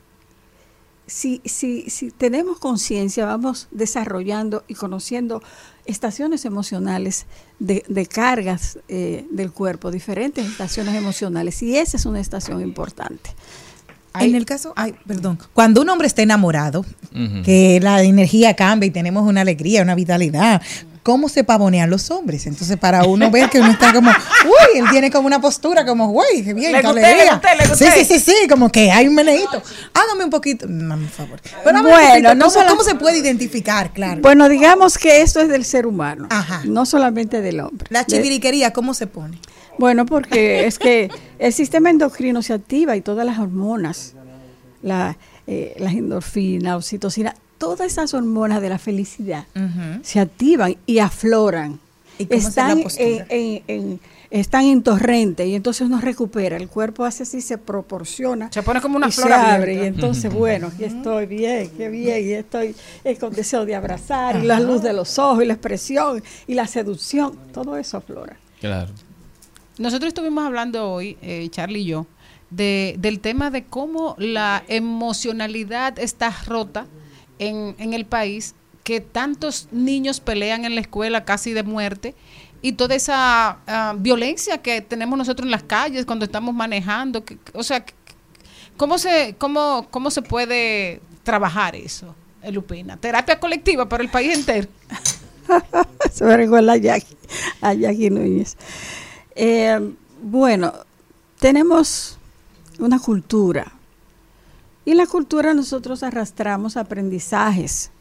[1.07, 5.41] si, si, si tenemos conciencia, vamos desarrollando y conociendo
[5.85, 7.25] estaciones emocionales
[7.59, 11.63] de, de cargas eh, del cuerpo, diferentes estaciones emocionales.
[11.63, 13.31] Y esa es una estación importante.
[14.19, 16.83] En el caso, ay, perdón, cuando un hombre está enamorado,
[17.43, 20.61] que la energía cambia y tenemos una alegría, una vitalidad,
[21.07, 22.45] ¿cómo se pavonean los hombres?
[22.47, 26.11] Entonces, para uno ver que uno está como, uy, él tiene como una postura como,
[26.11, 27.23] uy, qué bien, Le qué gusté, alegría".
[27.25, 27.91] le gusté, le Sí, gusté.
[28.05, 29.63] sí, sí, sí, como que hay un meneíto.
[29.93, 31.39] Hágame un poquito, mami, por favor.
[31.63, 33.93] Pero Bueno, poquito, no ¿cómo, solo- cómo se puede identificar?
[33.93, 34.19] Claro.
[34.21, 36.27] Bueno, digamos que esto es del ser humano,
[36.65, 37.87] no solamente del hombre.
[37.89, 39.39] La chiviriquería, ¿cómo se pone?
[39.79, 44.13] Bueno, porque es que el sistema endocrino se activa y todas las hormonas,
[44.81, 49.45] la, eh, las endorfinas, oxitocina, todas esas hormonas de la felicidad
[50.03, 51.79] se activan y afloran.
[52.19, 53.99] ¿Y cómo hacer la están, en, en- en-
[54.29, 56.57] están en torrente y entonces uno recupera.
[56.57, 58.51] El cuerpo hace así, se proporciona.
[58.51, 59.55] Se pone como una y flor se abre.
[59.71, 59.83] abierta.
[59.83, 64.43] Y entonces, bueno, aquí estoy bien, qué bien, y estoy eh, con deseo de abrazar,
[64.43, 68.35] y la luz de los ojos, y la expresión, y la seducción, todo eso aflora.
[68.59, 68.91] Claro.
[69.77, 72.07] Nosotros estuvimos hablando hoy, eh, Charlie y yo,
[72.49, 76.85] de, del tema de cómo la emocionalidad está rota
[77.39, 82.15] en, en el país, que tantos niños pelean en la escuela casi de muerte
[82.61, 87.23] y toda esa ah, violencia que tenemos nosotros en las calles cuando estamos manejando.
[87.53, 87.85] o sea,
[88.77, 92.15] ¿cómo se, cómo, ¿cómo se puede trabajar eso,
[92.51, 92.97] Lupina?
[92.97, 94.67] Terapia colectiva para el país entero.
[96.11, 97.17] Se me recuerda a Jackie,
[97.61, 98.57] a Jackie Núñez.
[99.35, 100.73] Eh, bueno,
[101.39, 102.17] tenemos
[102.79, 103.76] una cultura.
[104.87, 107.91] Y en la cultura nosotros arrastramos aprendizajes.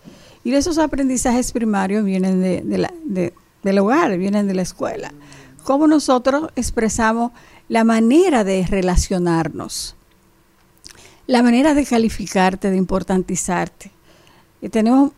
[0.44, 3.32] Y esos aprendizajes primarios vienen de,
[3.64, 5.12] del hogar, vienen de la escuela.
[5.64, 7.32] Cómo nosotros expresamos
[7.68, 9.96] la manera de relacionarnos,
[11.26, 13.90] la manera de calificarte, de importantizarte.
[14.62, 15.10] Y tenemos,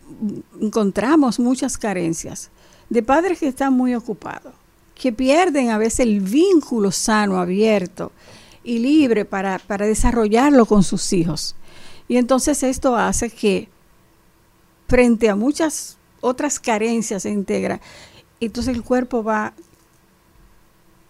[0.58, 2.50] encontramos muchas carencias
[2.88, 4.54] de padres que están muy ocupados,
[4.94, 8.10] que pierden a veces el vínculo sano, abierto
[8.64, 11.54] y libre para, para desarrollarlo con sus hijos.
[12.08, 13.68] Y entonces esto hace que
[14.88, 17.80] frente a muchas otras carencias se integra,
[18.40, 19.52] entonces el cuerpo va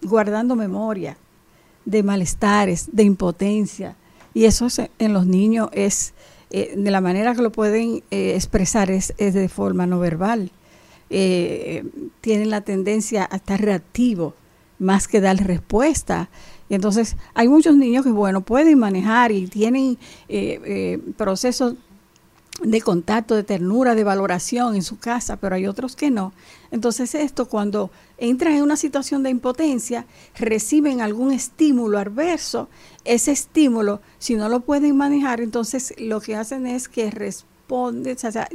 [0.03, 1.17] guardando memoria
[1.85, 3.97] de malestares, de impotencia.
[4.35, 6.13] Y eso es- en los niños es,
[6.51, 10.51] eh, de la manera que lo pueden eh, expresar, es, es de forma no verbal.
[11.11, 11.85] Eh,
[12.21, 14.35] tienen la tendencia a estar reactivo
[14.79, 16.29] más que dar respuesta.
[16.69, 19.99] Y entonces hay muchos niños que, bueno, pueden manejar y tienen
[20.29, 21.75] eh, eh, procesos
[22.63, 26.33] de contacto, de ternura, de valoración en su casa, pero hay otros que no.
[26.71, 30.07] Entonces esto cuando entran en una situación de impotencia,
[30.37, 32.69] reciben algún estímulo adverso,
[33.05, 37.11] ese estímulo, si no lo pueden manejar, entonces lo que hacen es que
[37.69, 38.49] o sea,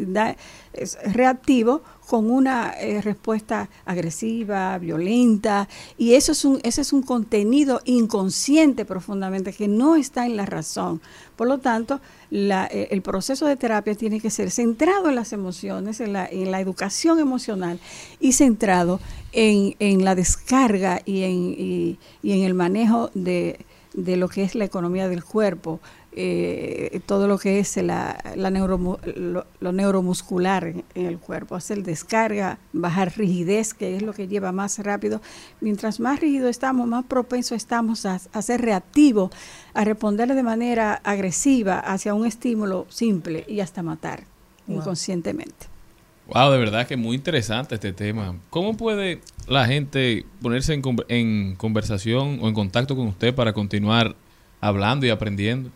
[0.73, 7.01] es reactivo con una eh, respuesta agresiva, violenta, y eso es un, ese es un
[7.01, 11.01] contenido inconsciente profundamente que no está en la razón.
[11.35, 12.01] Por lo tanto,
[12.31, 16.51] eh, el proceso de terapia tiene que ser centrado en las emociones, en la, en
[16.51, 17.79] la educación emocional
[18.19, 18.99] y centrado
[19.31, 21.97] en, la descarga y en,
[22.43, 23.57] el manejo de
[23.93, 25.79] lo que es la economía del cuerpo,
[26.15, 31.55] eh, todo lo que es la, la neuromu- lo, lo neuromuscular en, en el cuerpo,
[31.55, 35.21] hacer descarga, bajar rigidez, que es lo que lleva más rápido.
[35.61, 39.31] Mientras más rígido estamos, más propensos estamos a, a ser reactivos,
[39.73, 44.23] a responder de manera agresiva hacia un estímulo simple y hasta matar
[44.65, 44.77] Wow.
[44.77, 45.67] inconscientemente.
[46.33, 48.35] Wow, de verdad que muy interesante este tema.
[48.49, 50.73] ¿Cómo puede la gente ponerse
[51.09, 54.15] en conversación o en contacto con usted para continuar
[54.61, 55.69] hablando y aprendiendo?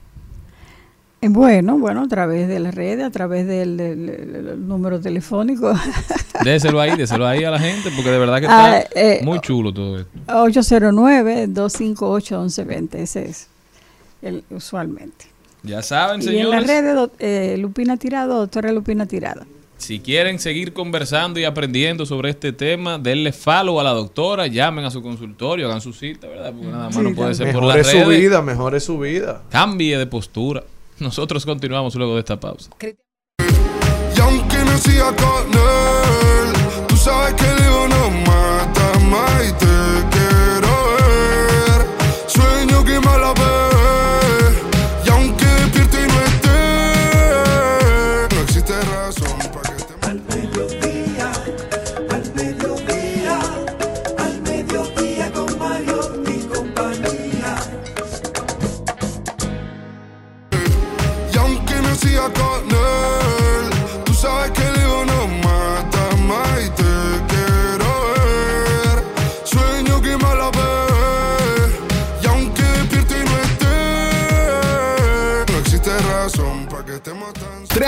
[1.21, 5.73] Bueno, bueno, a través de las redes, a través del, del- del- del número telefónico.
[6.43, 9.39] Déselo ahí, déselo ahí a la gente, porque de verdad que está Ah, eh, muy
[9.41, 10.11] chulo todo esto.
[10.27, 13.47] 809-258-1120, ese es
[14.21, 15.25] el, usualmente.
[15.63, 16.67] Ya saben, Y en las señores.
[16.67, 19.41] redes, do- eh, Lupina Tirado, doctora Lupina Tirado.
[19.77, 24.85] Si quieren seguir conversando y aprendiendo sobre este tema, denle follow a la doctora, llamen
[24.85, 26.51] a su consultorio, hagan su cita, ¿verdad?
[26.51, 28.21] Porque nada más no puede ser por Mejore las su redes.
[28.21, 29.43] vida, mejore su vida.
[29.51, 30.63] Cambie de postura.
[30.99, 32.69] Nosotros continuamos luego de esta pausa.
[32.79, 36.53] Y aunque nací a él,
[36.87, 38.97] tú sabes que el ego no mata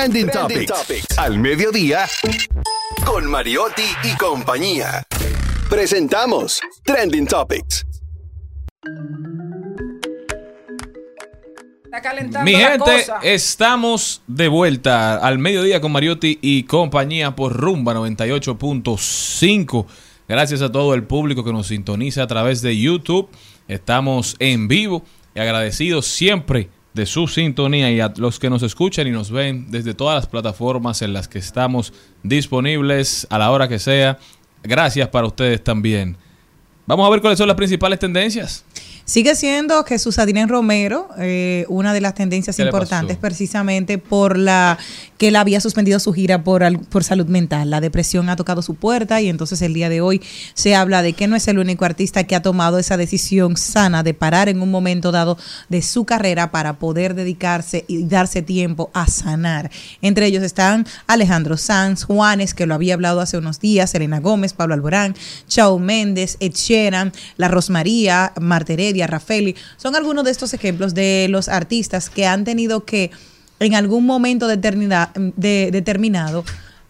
[0.10, 1.20] Trending, Topics.
[1.20, 2.08] Al mediodía.
[3.06, 5.04] Con Mariotti y compañía.
[5.70, 7.86] Presentamos Trending Topics.
[11.86, 13.20] Está calentando Mi la gente, cosa.
[13.22, 19.86] estamos de vuelta al mediodía con Mariotti y compañía por Rumba 98.5.
[20.28, 23.30] Gracias a todo el público que nos sintoniza a través de YouTube.
[23.68, 25.04] Estamos en vivo
[25.36, 26.70] y agradecidos siempre
[27.00, 30.28] de su sintonía y a los que nos escuchan y nos ven desde todas las
[30.28, 31.94] plataformas en las que estamos
[32.24, 34.20] disponibles a la hora que sea.
[34.64, 36.18] Gracias para ustedes también.
[36.86, 38.66] Vamos a ver cuáles son las principales tendencias.
[39.06, 44.38] Sigue siendo Jesús Adrián Romero, eh, una de las tendencias ¿Qué le importantes precisamente por
[44.38, 44.78] la
[45.20, 47.70] que él había suspendido su gira por, por salud mental.
[47.70, 50.22] La depresión ha tocado su puerta y entonces el día de hoy
[50.54, 54.02] se habla de que no es el único artista que ha tomado esa decisión sana
[54.02, 58.90] de parar en un momento dado de su carrera para poder dedicarse y darse tiempo
[58.94, 59.70] a sanar.
[60.02, 64.54] Entre ellos están Alejandro Sanz, Juanes, que lo había hablado hace unos días, Elena Gómez,
[64.54, 65.16] Pablo Alborán,
[65.50, 66.54] Chao Méndez, Ed
[67.36, 69.58] La Rosmaría, Marta Heredia, Rafeli.
[69.76, 73.12] Son algunos de estos ejemplos de los artistas que han tenido que,
[73.60, 76.44] en algún momento determina- de- determinado,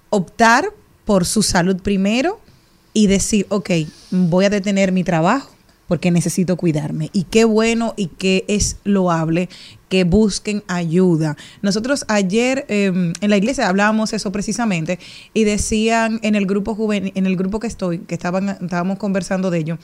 [0.10, 0.66] optar
[1.06, 2.40] por su salud primero
[2.94, 3.70] y decir, ok,
[4.12, 5.52] voy a detener mi trabajo
[5.88, 7.10] porque necesito cuidarme.
[7.14, 9.50] Y qué bueno y qué es loable
[9.90, 11.36] que busquen ayuda.
[11.64, 15.00] Nosotros ayer eh, en la iglesia hablábamos eso precisamente
[15.34, 19.50] y decían en el grupo juvenil, en el grupo que estoy, que estaban, estábamos conversando
[19.50, 19.80] de ello,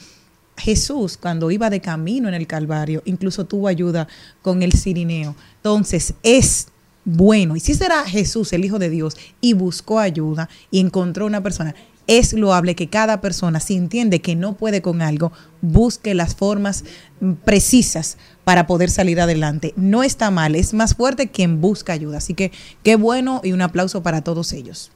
[0.57, 4.07] Jesús, cuando iba de camino en el Calvario, incluso tuvo ayuda
[4.43, 5.35] con el cirineo.
[5.57, 6.67] Entonces, es
[7.05, 7.55] bueno.
[7.55, 11.75] Y si será Jesús, el Hijo de Dios, y buscó ayuda y encontró una persona,
[12.07, 15.31] es loable que cada persona, si entiende que no puede con algo,
[15.61, 16.83] busque las formas
[17.19, 19.73] mm, precisas para poder salir adelante.
[19.75, 22.17] No está mal, es más fuerte quien busca ayuda.
[22.17, 22.51] Así que
[22.83, 24.91] qué bueno y un aplauso para todos ellos.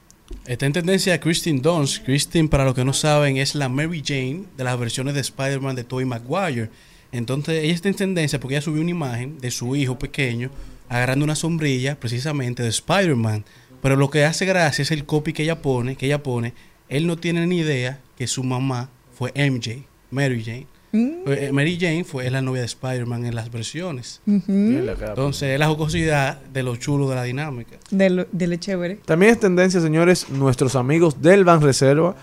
[0.45, 2.03] Está en tendencia Kristen Dunst.
[2.03, 5.75] Kristen, para los que no saben, es la Mary Jane de las versiones de Spider-Man
[5.75, 6.69] de Tobey Maguire.
[7.11, 10.51] Entonces, ella está en tendencia porque ella subió una imagen de su hijo pequeño
[10.89, 13.45] agarrando una sombrilla precisamente de Spider-Man.
[13.81, 16.53] Pero lo que hace gracia es el copy que ella pone, que ella pone.
[16.89, 20.67] Él no tiene ni idea que su mamá fue MJ, Mary Jane.
[20.91, 24.21] Eh, Mary Jane fue es la novia de Spider-Man en las versiones.
[24.25, 27.77] Entonces, es la jocosidad de lo chulo de la dinámica.
[27.91, 28.95] Del, del chévere.
[29.05, 32.15] También es tendencia, señores, nuestros amigos del Ban Reserva,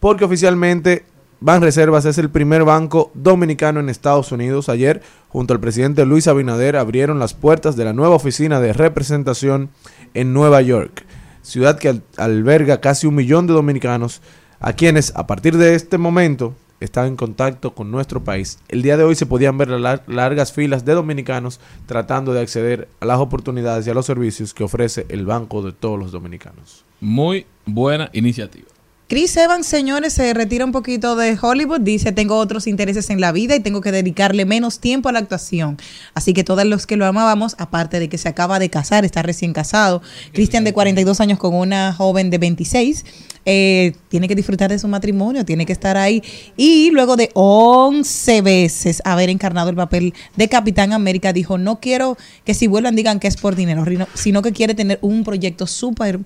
[0.00, 1.04] porque oficialmente
[1.40, 4.68] Ban Reservas es el primer banco dominicano en Estados Unidos.
[4.68, 9.68] Ayer, junto al presidente Luis Abinader, abrieron las puertas de la nueva oficina de representación
[10.14, 11.04] en Nueva York,
[11.42, 14.22] ciudad que al- alberga casi un millón de dominicanos,
[14.60, 18.58] a quienes a partir de este momento están en contacto con nuestro país.
[18.68, 22.88] El día de hoy se podían ver lar- largas filas de dominicanos tratando de acceder
[23.00, 26.84] a las oportunidades y a los servicios que ofrece el Banco de todos los dominicanos.
[27.00, 28.68] Muy buena iniciativa.
[29.08, 31.80] Chris Evans, señores, se retira un poquito de Hollywood.
[31.80, 35.20] Dice, tengo otros intereses en la vida y tengo que dedicarle menos tiempo a la
[35.20, 35.78] actuación.
[36.14, 39.22] Así que todos los que lo amábamos, aparte de que se acaba de casar, está
[39.22, 40.02] recién casado,
[40.32, 43.04] Cristian de 42 años con una joven de 26,
[43.48, 46.20] eh, tiene que disfrutar de su matrimonio, tiene que estar ahí.
[46.56, 52.16] Y luego de 11 veces haber encarnado el papel de Capitán América, dijo, no quiero
[52.44, 53.84] que si vuelvan digan que es por dinero,
[54.14, 56.18] sino que quiere tener un proyecto súper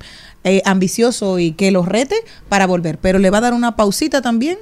[0.45, 2.17] eh, ambicioso y que lo rete
[2.49, 2.99] para volver.
[2.99, 4.59] Pero le va a dar una pausita también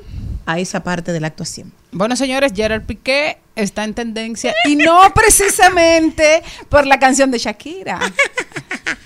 [0.47, 1.73] a esa parte de la actuación.
[1.93, 8.01] Bueno, señores, Gerard Piqué está en tendencia y no precisamente por la canción de Shakira.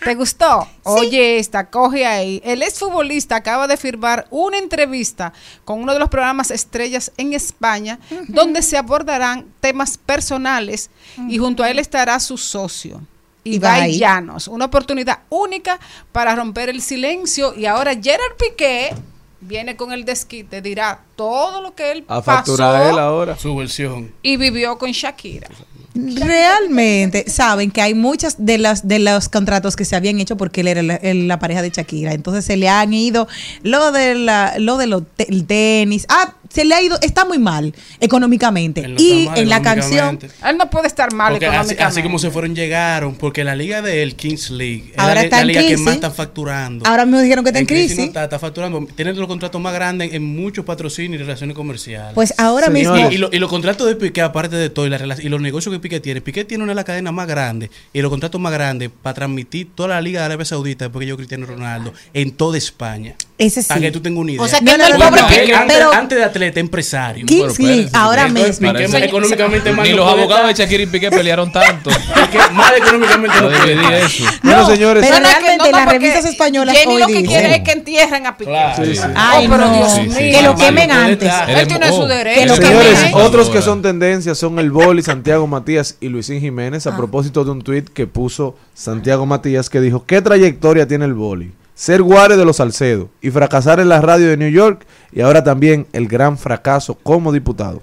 [0.05, 0.69] ¿Te gustó?
[0.83, 2.41] Oye, esta, coge ahí.
[2.45, 5.33] El exfutbolista acaba de firmar una entrevista
[5.65, 7.99] con uno de los programas estrellas en España,
[8.29, 10.91] donde se abordarán temas personales
[11.29, 13.01] y junto a él estará su socio.
[13.45, 13.99] Ibai.
[13.99, 14.49] Llanos.
[14.49, 15.79] Una oportunidad única
[16.13, 18.95] para romper el silencio y ahora Gerard Piqué
[19.41, 23.37] viene con el desquite, dirá todo lo que él A facturar él pasó ahora.
[23.37, 24.13] Su versión.
[24.23, 25.49] y vivió con Shakira.
[25.95, 30.63] Realmente saben que hay muchas de las de los contratos que se habían hecho porque
[30.63, 32.13] él era la, el- la pareja de Shakira.
[32.13, 33.29] Entonces se le han ido
[33.63, 36.07] lo de la, lo de los te- el tenis.
[36.09, 38.85] Ah, se le ha ido, está muy mal económicamente.
[38.99, 40.19] Y mal en la canción.
[40.47, 41.83] Él no puede estar mal Porque económicamente.
[41.83, 45.21] así como se fueron, llegaron, porque la liga de él, Kings League, es Ahora la,
[45.21, 45.85] li- está la en liga que crisis.
[45.85, 46.87] más está facturando.
[46.87, 47.97] ahora me dijeron que está en crisis.
[47.99, 48.87] no está, está facturando.
[48.95, 52.13] Tiene los contratos más grandes en muchos patrocinios y relaciones comerciales.
[52.15, 54.91] Pues ahora mismo Y, y lo- y los contratos de Piqué, aparte de todo, y,
[54.91, 57.71] la y los negocios que Piqué tiene, Piqué tiene una de las cadenas más grandes
[57.93, 61.09] y los contratos más grandes para transmitir toda la Liga de Arabia Saudita, después que
[61.09, 63.17] yo Cristiano Ronaldo, en toda España.
[63.47, 63.69] Ese sí.
[63.69, 64.43] Para que tú tengas una idea.
[64.43, 67.27] O sea, que no, el pobre Piqué, antes, pero- antes de atleta, empresario.
[67.27, 68.45] Kings League, ahora mismo.
[68.49, 70.55] Piqué Parece- económicamente más Ni los abogados de.
[70.55, 71.91] Shakira y Piqué pelearon tanto.
[72.53, 74.25] Más económicamente no puede eso.
[74.43, 75.05] Bueno, No, señores.
[75.05, 77.63] pero que- realmente no, no, las revistas españolas Jenny hoy lo que dicen- quiere es
[77.63, 78.51] que entierren a Piqué.
[78.51, 78.85] Claro.
[78.85, 79.03] Sí, sí.
[79.15, 80.15] Ay, Oh, pero no.
[80.17, 81.33] Que lo quemen antes.
[81.49, 82.55] Él tiene su derecho.
[82.57, 86.91] Que Señores, otros que son tendencias son el Boli, Santiago Matías y Luisín Jiménez Ah.
[86.91, 91.15] a propósito de un tuit que puso Santiago Matías que dijo, ¿qué trayectoria tiene el
[91.15, 91.53] Boli?
[91.83, 95.43] Ser guare de los Salcedo y fracasar en la radio de New York y ahora
[95.43, 97.83] también el gran fracaso como diputado.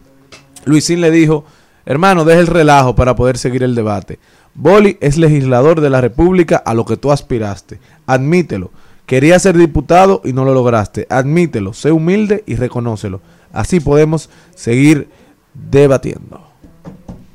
[0.64, 1.44] Luisín le dijo,
[1.86, 4.18] hermano, deja el relajo para poder seguir el debate.
[4.54, 7.82] Boli es legislador de la República a lo que tú aspiraste.
[8.06, 8.72] Admítelo.
[9.06, 11.06] Quería ser diputado y no lo lograste.
[11.10, 11.74] Admítelo.
[11.74, 13.20] Sé humilde y reconócelo.
[13.52, 15.10] Así podemos seguir
[15.54, 16.49] debatiendo.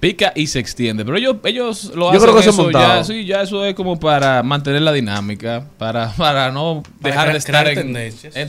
[0.04, 1.02] Pica y se extiende.
[1.02, 3.74] Pero ellos, ellos lo Yo hacen creo que eso eso ya, sí, ya eso es
[3.74, 7.94] como para mantener la dinámica, para, para no Para dejar de estar en,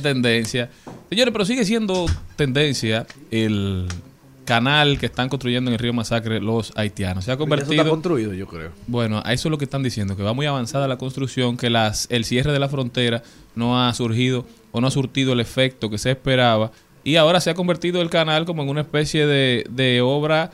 [0.01, 0.69] tendencia.
[1.09, 3.87] Señores, pero sigue siendo tendencia el
[4.43, 7.23] canal que están construyendo en el río Masacre los haitianos.
[7.23, 7.71] Se ha Eso convertido...
[7.71, 8.71] está construido, yo creo.
[8.87, 11.69] Bueno, a eso es lo que están diciendo, que va muy avanzada la construcción, que
[11.69, 13.23] las, el cierre de la frontera
[13.55, 16.71] no ha surgido o no ha surtido el efecto que se esperaba
[17.05, 20.51] y ahora se ha convertido el canal como en una especie de, de obra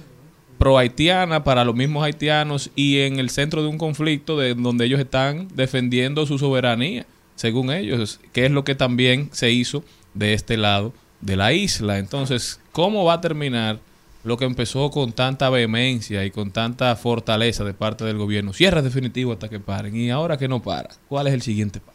[0.62, 4.86] pro haitiana para los mismos haitianos y en el centro de un conflicto de donde
[4.86, 9.84] ellos están defendiendo su soberanía, según ellos, que es lo que también se hizo
[10.14, 11.98] de este lado de la isla.
[11.98, 13.80] Entonces, ¿cómo va a terminar
[14.24, 18.54] lo que empezó con tanta vehemencia y con tanta fortaleza de parte del gobierno?
[18.54, 19.96] Cierre definitivo hasta que paren.
[19.96, 21.91] Y ahora que no para, ¿cuál es el siguiente paso?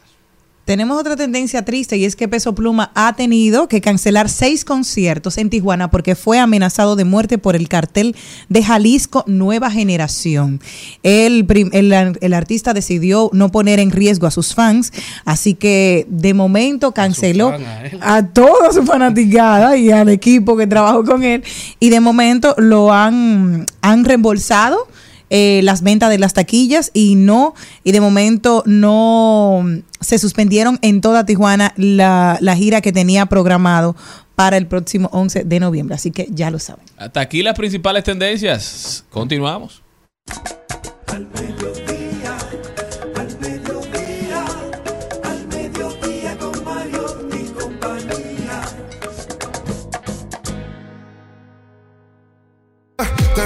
[0.67, 5.37] Tenemos otra tendencia triste y es que Peso Pluma ha tenido que cancelar seis conciertos
[5.37, 8.17] en Tijuana porque fue amenazado de muerte por el cartel
[8.49, 10.59] de Jalisco Nueva Generación.
[11.03, 14.91] El, el, el artista decidió no poner en riesgo a sus fans,
[15.23, 17.99] así que de momento canceló a él.
[18.01, 21.45] a toda su fanaticada y al equipo que trabajó con él
[21.79, 24.85] y de momento lo han, han reembolsado
[25.29, 27.53] eh, las ventas de las taquillas y no,
[27.83, 29.65] y de momento no
[29.99, 33.95] se suspendieron en toda Tijuana la, la gira que tenía programado
[34.35, 35.95] para el próximo 11 de noviembre.
[35.95, 36.85] Así que ya lo saben.
[36.97, 39.03] Hasta aquí las principales tendencias.
[39.09, 39.81] Continuamos.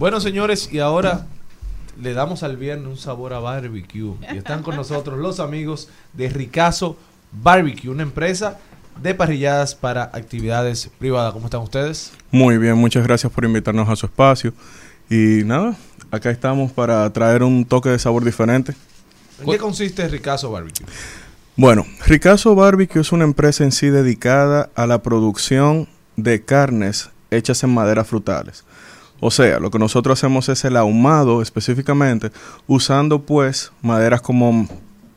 [0.00, 1.26] Bueno, señores, y ahora
[2.00, 4.14] le damos al viernes un sabor a barbecue.
[4.32, 6.96] Y están con nosotros los amigos de Ricazo
[7.30, 8.58] Barbecue, una empresa
[9.02, 11.34] de parrilladas para actividades privadas.
[11.34, 12.12] ¿Cómo están ustedes?
[12.30, 14.54] Muy bien, muchas gracias por invitarnos a su espacio.
[15.10, 15.76] Y nada,
[16.10, 18.74] acá estamos para traer un toque de sabor diferente.
[19.38, 20.86] ¿En qué consiste Ricazo Barbecue?
[21.56, 27.62] Bueno, Ricazo Barbecue es una empresa en sí dedicada a la producción de carnes hechas
[27.64, 28.64] en maderas frutales.
[29.20, 32.30] O sea, lo que nosotros hacemos es el ahumado específicamente
[32.66, 34.66] usando pues maderas como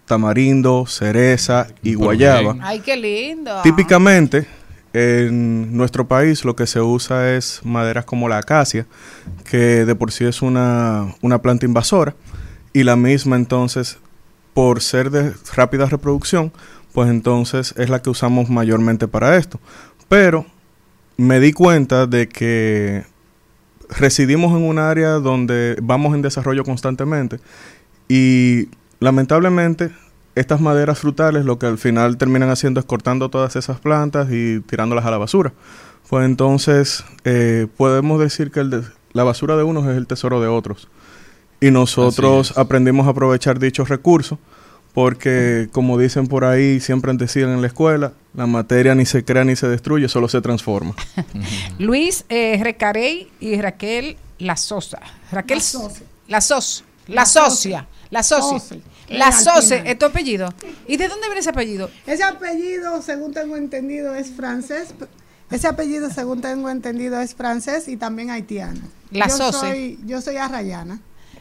[0.05, 2.57] tamarindo, cereza y guayaba.
[2.61, 3.61] Ay, qué lindo.
[3.63, 4.45] Típicamente
[4.93, 8.85] en nuestro país lo que se usa es maderas como la acacia,
[9.49, 12.15] que de por sí es una, una planta invasora,
[12.73, 13.97] y la misma entonces,
[14.53, 16.51] por ser de rápida reproducción,
[16.91, 19.59] pues entonces es la que usamos mayormente para esto.
[20.09, 20.45] Pero
[21.17, 23.03] me di cuenta de que
[23.97, 27.39] residimos en un área donde vamos en desarrollo constantemente
[28.07, 28.69] y
[28.99, 29.91] lamentablemente
[30.35, 34.61] estas maderas frutales lo que al final terminan haciendo es cortando todas esas plantas y
[34.61, 35.53] tirándolas a la basura.
[36.09, 38.83] Pues entonces eh, podemos decir que el de-
[39.13, 40.89] la basura de unos es el tesoro de otros.
[41.61, 44.39] Y nosotros aprendimos a aprovechar dichos recursos
[44.93, 49.43] porque, como dicen por ahí, siempre decían en la escuela, la materia ni se crea
[49.43, 50.93] ni se destruye, solo se transforma.
[51.79, 54.99] Luis eh, Recarey y Raquel La Sosa.
[55.31, 56.01] Raquel La Sosa.
[56.27, 56.83] La Sos.
[57.07, 57.87] La La socia.
[58.09, 58.77] La socia.
[59.09, 59.83] La Soce.
[59.85, 60.53] ¿es tu apellido?
[60.87, 61.89] ¿Y de dónde viene ese apellido?
[62.05, 64.93] Ese apellido, según tengo entendido, es francés.
[65.51, 68.81] Ese apellido, según tengo entendido, es francés y también haitiano.
[69.11, 69.59] La yo Soce.
[69.59, 70.99] Soy, yo soy arrayana.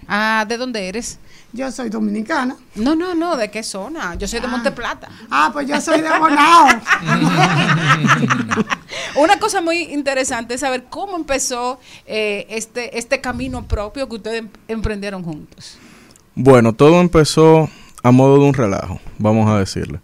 [0.08, 1.18] Ah, ¿de dónde eres?
[1.54, 2.56] Yo soy dominicana.
[2.76, 4.14] No, no, no, ¿de qué zona?
[4.14, 4.50] Yo soy de Ah.
[4.50, 5.08] Monte Plata.
[5.30, 6.66] Ah, pues yo soy de Bonao.
[9.16, 14.38] Una cosa muy interesante es saber cómo empezó eh, este, este camino propio que ustedes
[14.40, 15.78] em- emprendieron juntos.
[16.34, 17.68] Bueno, todo empezó
[18.02, 20.00] a modo de un relajo, vamos a decirle.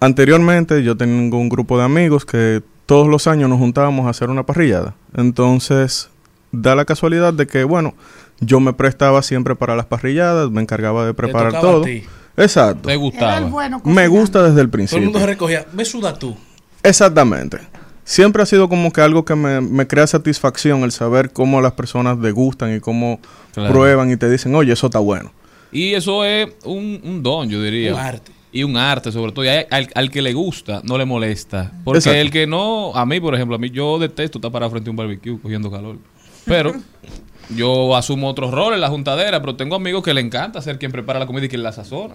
[0.00, 4.28] Anteriormente yo tengo un grupo de amigos que todos los años nos juntábamos a hacer
[4.28, 4.94] una parrillada.
[5.16, 6.10] Entonces,
[6.50, 7.94] da la casualidad de que, bueno,
[8.42, 11.82] yo me prestaba siempre para las parrilladas, me encargaba de preparar a todo.
[11.82, 12.02] ti.
[12.36, 12.88] Exacto.
[12.88, 13.36] Te gustaba.
[13.36, 15.20] Era el bueno Me gusta desde el Todo el mundo principio.
[15.20, 15.66] se recogía.
[15.72, 16.36] Me suda tú.
[16.82, 17.58] Exactamente.
[18.04, 21.72] Siempre ha sido como que algo que me, me crea satisfacción el saber cómo las
[21.72, 23.20] personas degustan y cómo
[23.54, 23.72] Claro.
[23.72, 25.30] prueban y te dicen, oye, eso está bueno.
[25.70, 27.92] Y eso es un, un don, yo diría.
[27.94, 28.32] Un arte.
[28.50, 29.44] Y un arte, sobre todo.
[29.44, 31.72] Y hay- al, al que le gusta, no le molesta.
[31.84, 32.18] Porque Exacto.
[32.18, 34.90] el que no, a mí, por ejemplo, a mí yo detesto estar parado frente a
[34.90, 35.96] un barbecue cogiendo calor.
[36.44, 36.72] Pero
[37.50, 41.18] yo asumo otros roles, la juntadera, pero tengo amigos que le encanta ser quien prepara
[41.18, 42.14] la comida y quien la sazona.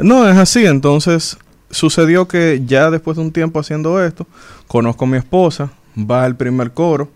[0.00, 0.66] No, es así.
[0.66, 1.36] Entonces,
[1.70, 4.26] sucedió que ya después de un tiempo haciendo esto,
[4.66, 7.10] conozco a mi esposa, va al primer coro,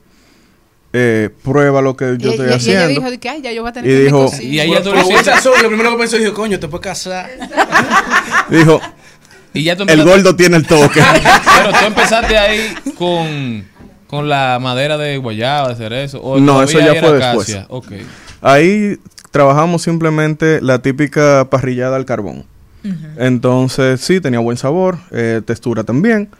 [0.93, 2.89] eh, prueba lo que yo y, estoy y- y ella haciendo.
[2.89, 4.45] dijo que "Ay, ya yo voy a tener Y que dijo- cocinar".
[4.45, 6.69] Y ahí ya tú Por le esa razón, lo primero que pensé, dijo, coño, te
[6.69, 7.29] puedes casar.
[8.51, 8.81] Dijo,
[9.53, 11.03] Y ya tú el gordo tiene el toque.
[11.59, 13.65] Pero tú empezaste ahí con,
[14.09, 16.21] con la madera de guayaba, de cerezo.
[16.21, 17.67] ¿o No, eso ya fue acacia?
[17.71, 18.03] después.
[18.41, 18.99] Ahí
[19.31, 22.45] trabajamos simplemente la típica parrillada al carbón.
[23.19, 26.31] Entonces, sí, tenía buen sabor, eh, textura también.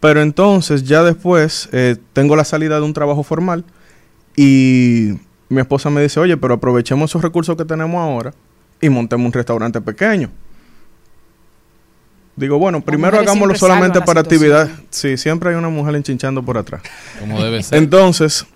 [0.00, 3.64] Pero entonces, ya después, eh, tengo la salida de un trabajo formal
[4.34, 5.10] y
[5.50, 8.32] mi esposa me dice, oye, pero aprovechemos esos recursos que tenemos ahora
[8.80, 10.30] y montemos un restaurante pequeño.
[12.40, 14.70] Digo, bueno, primero hagámoslo solamente para actividad.
[14.88, 16.80] Sí, siempre hay una mujer enchinchando por atrás.
[17.18, 17.76] Como debe ser.
[17.76, 18.46] Entonces,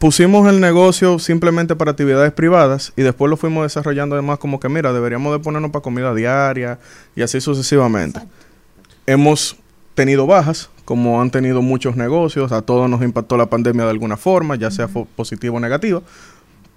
[0.00, 4.68] pusimos el negocio simplemente para actividades privadas y después lo fuimos desarrollando además como que,
[4.68, 6.80] mira, deberíamos de ponernos para comida diaria
[7.14, 8.20] y así sucesivamente.
[9.06, 9.56] Hemos
[9.94, 14.16] tenido bajas, como han tenido muchos negocios, a todos nos impactó la pandemia de alguna
[14.16, 16.02] forma, ya sea positiva o negativa,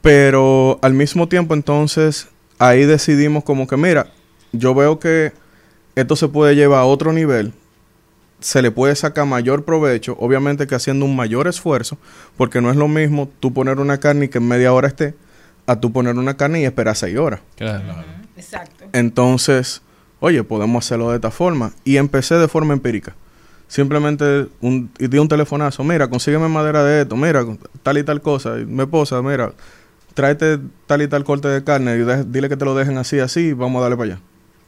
[0.04, 2.28] pero al mismo tiempo entonces
[2.60, 4.12] ahí decidimos como que, mira,
[4.52, 5.34] yo veo que
[5.96, 7.54] esto se puede llevar a otro nivel,
[8.40, 11.98] se le puede sacar mayor provecho, obviamente que haciendo un mayor esfuerzo,
[12.38, 15.14] porque no es lo mismo tú poner una carne y que en media hora esté,
[15.68, 17.42] a tú poner una carne y esperar seis horas.
[17.58, 17.84] Claro.
[18.38, 18.86] Exacto.
[18.94, 19.82] Entonces,
[20.22, 21.74] oye, podemos hacerlo de esta forma.
[21.84, 23.14] Y empecé de forma empírica.
[23.68, 27.46] Simplemente un, y di un telefonazo, mira, consígueme madera de esto, mira,
[27.84, 28.58] tal y tal cosa.
[28.58, 29.52] Y mi esposa, mira,
[30.16, 33.20] tráete tal y tal corte de carne y de- dile que te lo dejen así,
[33.20, 34.22] así, y vamos a darle para allá.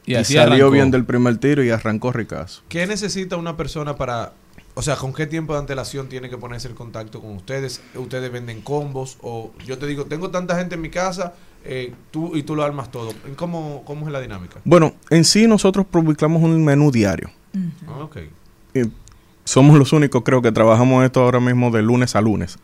[0.06, 0.72] Y salió arrancó.
[0.72, 2.62] bien del primer tiro y arrancó ricazo.
[2.70, 4.34] ¿Qué necesita una persona para,
[4.74, 7.82] o sea, con qué tiempo de antelación tiene que ponerse en contacto con ustedes?
[7.96, 9.18] ¿Ustedes venden combos?
[9.22, 11.34] O yo te digo, tengo tanta gente en mi casa,
[11.64, 13.14] eh, tú y tú lo armas todo.
[13.36, 14.58] ¿Cómo, cómo es la dinámica?
[14.64, 17.30] Bueno, en sí nosotros publicamos un menú diario.
[17.88, 18.18] Ah, ok.
[18.74, 18.82] Y
[19.44, 22.58] somos los únicos, creo que trabajamos esto ahora mismo de lunes a lunes,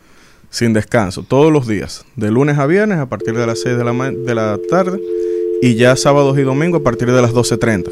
[0.50, 3.84] sin descanso, todos los días, de lunes a viernes a partir de las 6 de
[3.84, 5.00] la, ma- de la tarde
[5.62, 7.92] y ya sábados y domingos a partir de las 12.30.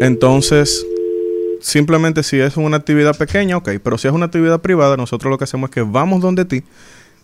[0.00, 0.86] Entonces,
[1.60, 5.38] simplemente si es una actividad pequeña, ok, pero si es una actividad privada, nosotros lo
[5.38, 6.62] que hacemos es que vamos donde ti,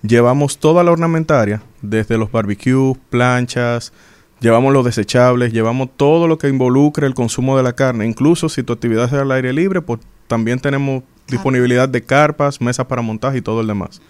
[0.03, 3.93] llevamos toda la ornamentaria, desde los barbecues, planchas,
[4.41, 8.07] llevamos los desechables, llevamos todo lo que involucre el consumo de la carne.
[8.07, 12.87] Incluso si tu actividad es al aire libre, pues también tenemos disponibilidad de carpas, mesas
[12.87, 14.03] para montaje y todo el demás.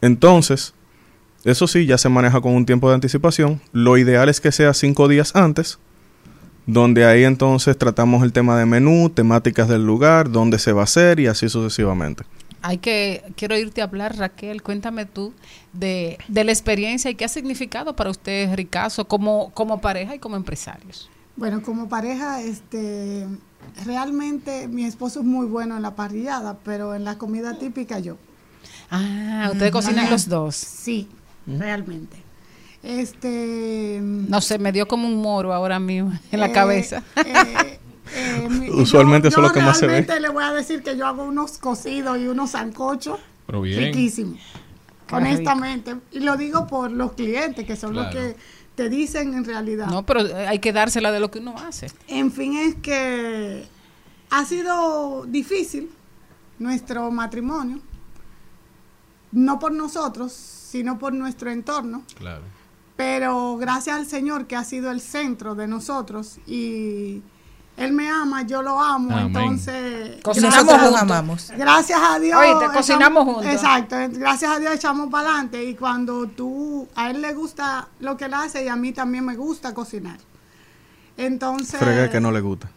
[0.00, 0.74] Entonces,
[1.44, 3.60] eso sí, ya se maneja con un tiempo de anticipación.
[3.72, 5.78] Lo ideal es que sea cinco días antes
[6.66, 10.84] donde ahí entonces tratamos el tema de menú, temáticas del lugar, dónde se va a
[10.84, 12.24] hacer y así sucesivamente.
[12.62, 15.34] Hay que, quiero irte a hablar, Raquel, cuéntame tú
[15.74, 20.18] de, de la experiencia y qué ha significado para ustedes, Ricazo, como, como pareja y
[20.18, 21.10] como empresarios.
[21.36, 23.26] Bueno, como pareja, este,
[23.84, 28.16] realmente mi esposo es muy bueno en la parrillada, pero en la comida típica yo.
[28.90, 30.54] Ah, ustedes cocinan los dos.
[30.54, 31.08] Sí,
[31.46, 32.16] realmente.
[32.82, 33.98] Este.
[34.02, 37.02] No sé, me dio como un moro ahora mismo en la Eh, cabeza.
[37.16, 40.06] eh, mi- Usualmente eso es yo lo que más se ve.
[40.20, 43.18] le voy a decir que yo hago unos cocidos y unos sancochos
[43.48, 44.38] riquísimos.
[45.10, 45.96] Honestamente.
[46.12, 48.36] Y lo digo por los clientes, que son los que
[48.74, 49.86] te dicen en realidad.
[49.86, 51.86] No, pero eh, hay que dársela de lo que uno hace.
[52.08, 53.64] En fin, es que
[54.30, 55.90] ha sido difícil
[56.58, 57.78] nuestro matrimonio,
[59.32, 60.32] no por nosotros,
[60.74, 62.42] sino por nuestro entorno, Claro.
[62.96, 67.22] pero gracias al Señor que ha sido el centro de nosotros y
[67.76, 69.26] Él me ama, yo lo amo, Amén.
[69.28, 70.20] entonces...
[70.22, 71.00] Cocinamos gracias- juntos.
[71.00, 71.52] amamos.
[71.56, 72.40] Gracias a Dios.
[72.40, 73.52] Oíste, cocinamos echamos- juntos.
[73.52, 78.16] Exacto, gracias a Dios echamos para adelante y cuando tú, a Él le gusta lo
[78.16, 80.18] que Él hace y a mí también me gusta cocinar.
[81.16, 81.78] Entonces...
[81.78, 82.68] Frega que no le gusta.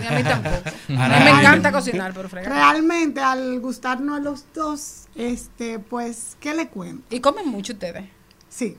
[0.00, 0.56] Y a mí tampoco.
[0.98, 2.50] A mí me encanta cocinar, pero fregar.
[2.52, 7.02] Realmente, al gustarnos los dos, este, pues, ¿qué le cuento?
[7.14, 8.04] ¿Y comen mucho ustedes?
[8.48, 8.76] Sí,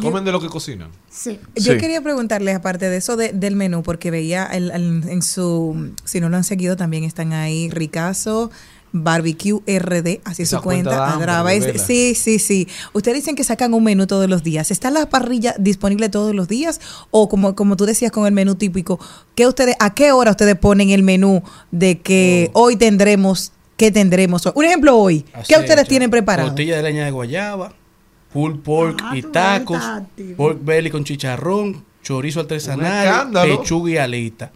[0.00, 0.90] ¿Comen de lo que cocinan?
[1.08, 1.38] sí.
[1.54, 5.92] Yo quería preguntarles, aparte de eso de- del menú, porque veía el- el- en su,
[6.04, 8.50] si no lo han seguido, también están ahí Ricazo,
[8.96, 12.68] Barbecue RD, así es Esa su cuenta, cuenta a través sí, sí, sí.
[12.92, 14.70] Ustedes dicen que sacan un menú todos los días.
[14.70, 16.80] ¿Está la parrilla disponible todos los días?
[17.10, 19.00] O como, como tú decías con el menú típico,
[19.34, 21.42] ¿qué ustedes, ¿a qué hora ustedes ponen el menú
[21.72, 22.62] de que Oh.
[22.62, 24.46] hoy tendremos, qué tendremos?
[24.54, 26.50] Un ejemplo hoy, ¿qué ustedes es, tienen preparado?
[26.50, 27.72] Tortilla de leña de guayaba,
[28.32, 29.82] pulled pork Ah, y tacos,
[30.36, 34.52] pork belly con chicharrón, chorizo artesanal, pechuga y alita.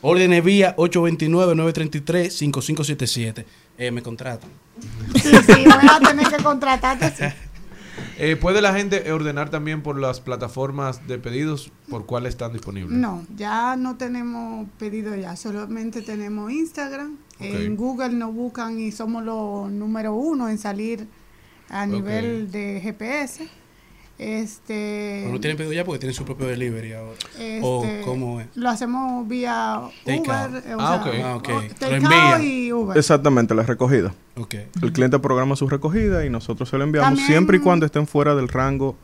[0.00, 3.44] Órdenes vía 829-933-5577.
[3.78, 4.50] Eh, me contratan.
[5.14, 7.10] Sí, sí, voy a tener que contratarte.
[7.10, 7.24] sí.
[8.20, 12.98] Eh, ¿Puede la gente ordenar también por las plataformas de pedidos por cuáles están disponibles?
[12.98, 17.16] No, ya no tenemos pedido ya, solamente tenemos Instagram.
[17.38, 21.06] En Google nos buscan y somos los número uno en salir
[21.68, 23.48] a nivel de GPS.
[24.18, 27.16] Este, no tienen pedido ya porque tienen su propio delivery ahora.
[27.62, 28.48] ¿O este, cómo es?
[28.56, 30.30] Lo hacemos vía Take Uber.
[30.32, 30.66] out.
[30.66, 31.18] eh, o Ah, sea, ok.
[31.24, 31.48] Ah, ok.
[31.48, 32.34] Lo take envía.
[32.36, 32.98] out y Uber.
[32.98, 34.12] Exactamente, la recogida.
[34.36, 34.54] Ok.
[34.82, 38.06] El cliente programa su recogida y nosotros se lo enviamos También- siempre y cuando estén
[38.06, 38.96] fuera del rango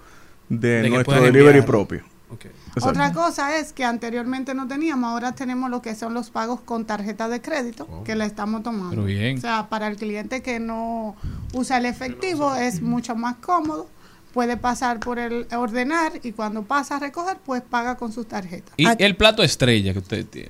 [0.49, 1.65] de, nuestro delivery enviar.
[1.67, 2.03] propio.
[2.33, 2.89] Exacto.
[2.89, 6.85] Otra cosa es que anteriormente no teníamos, ahora tenemos lo que son los pagos con
[6.85, 8.91] tarjeta de crédito, que la estamos tomando.
[8.91, 9.39] Pero bien.
[9.39, 11.15] O sea, para el cliente que no
[11.53, 13.87] usa el efectivo es mucho más cómodo,
[14.35, 18.75] puede pasar por el ordenar y cuando pasa a recoger, pues paga con sus tarjetas.
[18.77, 20.49] Y el plato estrella que usted tiene.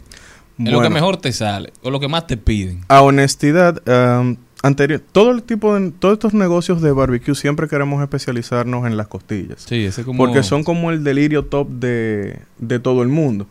[0.59, 0.91] Es lo que Bueno.
[0.91, 1.73] mejor te sale.
[1.83, 2.81] O lo que más te piden.
[2.89, 8.03] A honestidad, um, anterior, todo el tipo de, todos estos negocios de barbecue siempre queremos
[8.03, 9.63] especializarnos en las costillas.
[9.69, 10.17] Sí, ese como...
[10.17, 13.47] Porque son como el delirio top de, de todo el mundo.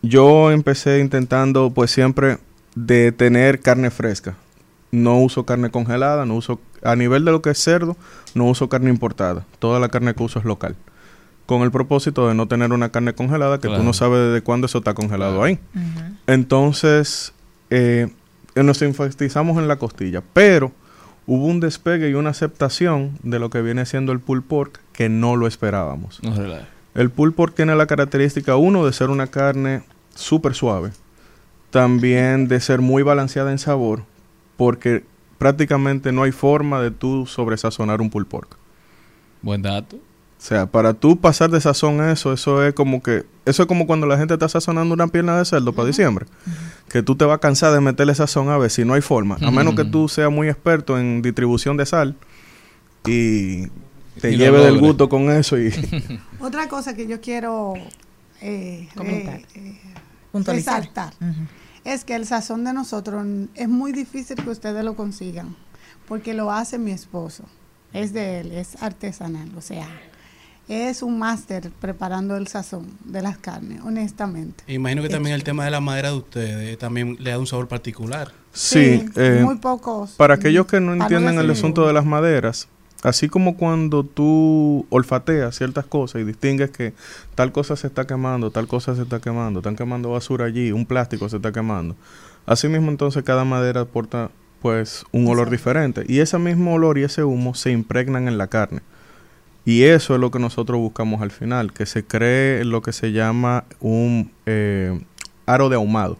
[0.00, 2.38] Yo empecé intentando pues siempre
[2.74, 4.36] de tener carne fresca.
[4.92, 7.96] No uso carne congelada, no uso a nivel de lo que es cerdo,
[8.34, 9.44] no uso carne importada.
[9.58, 10.76] Toda la carne que uso es local.
[11.46, 13.82] Con el propósito de no tener una carne congelada que Claro.
[13.82, 15.58] tú no sabes desde cuándo eso está congelado ahí.
[16.26, 17.32] Entonces,
[17.70, 18.08] eh,
[18.54, 20.72] nos enfatizamos en la costilla, pero
[21.26, 25.08] hubo un despegue y una aceptación de lo que viene siendo el pulled pork que
[25.08, 26.20] no lo esperábamos.
[26.22, 26.34] No.
[26.94, 29.82] El pulled pork tiene la característica, uno, de ser una carne
[30.14, 30.90] súper suave,
[31.70, 34.02] también de ser muy balanceada en sabor,
[34.56, 35.04] porque
[35.38, 38.56] prácticamente no hay forma de tú sobresazonar un pulled pork.
[39.42, 39.96] Buen dato.
[39.96, 43.66] O sea, para tú pasar de sazón a eso, eso es como que, eso es
[43.68, 46.26] como cuando la gente está sazonando una pierna de cerdo para diciembre,
[46.88, 49.38] que tú te vas a cansar de meterle sazón a ver si no hay forma,
[49.40, 52.16] a menos que tú seas muy experto en distribución de sal
[53.06, 53.66] y
[54.20, 55.72] te Y lleve del gusto con eso y
[56.40, 57.74] Otra cosa que yo quiero
[58.42, 59.40] eh, Comentar.
[59.54, 59.78] eh,
[60.34, 61.14] eh, resaltar
[61.86, 65.54] es que el sazón de nosotros es muy difícil que ustedes lo consigan,
[66.08, 67.44] porque lo hace mi esposo.
[67.92, 69.88] Es de él, es artesanal, o sea,
[70.68, 74.64] es un máster preparando el sazón de las carnes, honestamente.
[74.66, 77.68] Imagino que también el tema de la madera de ustedes también le da un sabor
[77.68, 78.32] particular.
[78.52, 82.68] Sí, Sí, eh, muy pocos, Para aquellos que no entienden el asunto de las maderas,
[83.06, 86.92] así como cuando tú olfateas ciertas cosas y distingues que
[87.36, 90.86] tal cosa se está quemando, tal cosa se está quemando, están quemando basura allí, un
[90.86, 91.94] plástico se está quemando.
[92.46, 97.04] Así mismo entonces cada madera aporta pues un olor diferente y ese mismo olor y
[97.04, 98.80] ese humo se impregnan en la carne.
[99.64, 103.12] Y eso es lo que nosotros buscamos al final, que se cree lo que se
[103.12, 105.00] llama un eh,
[105.46, 106.18] aro de ahumado.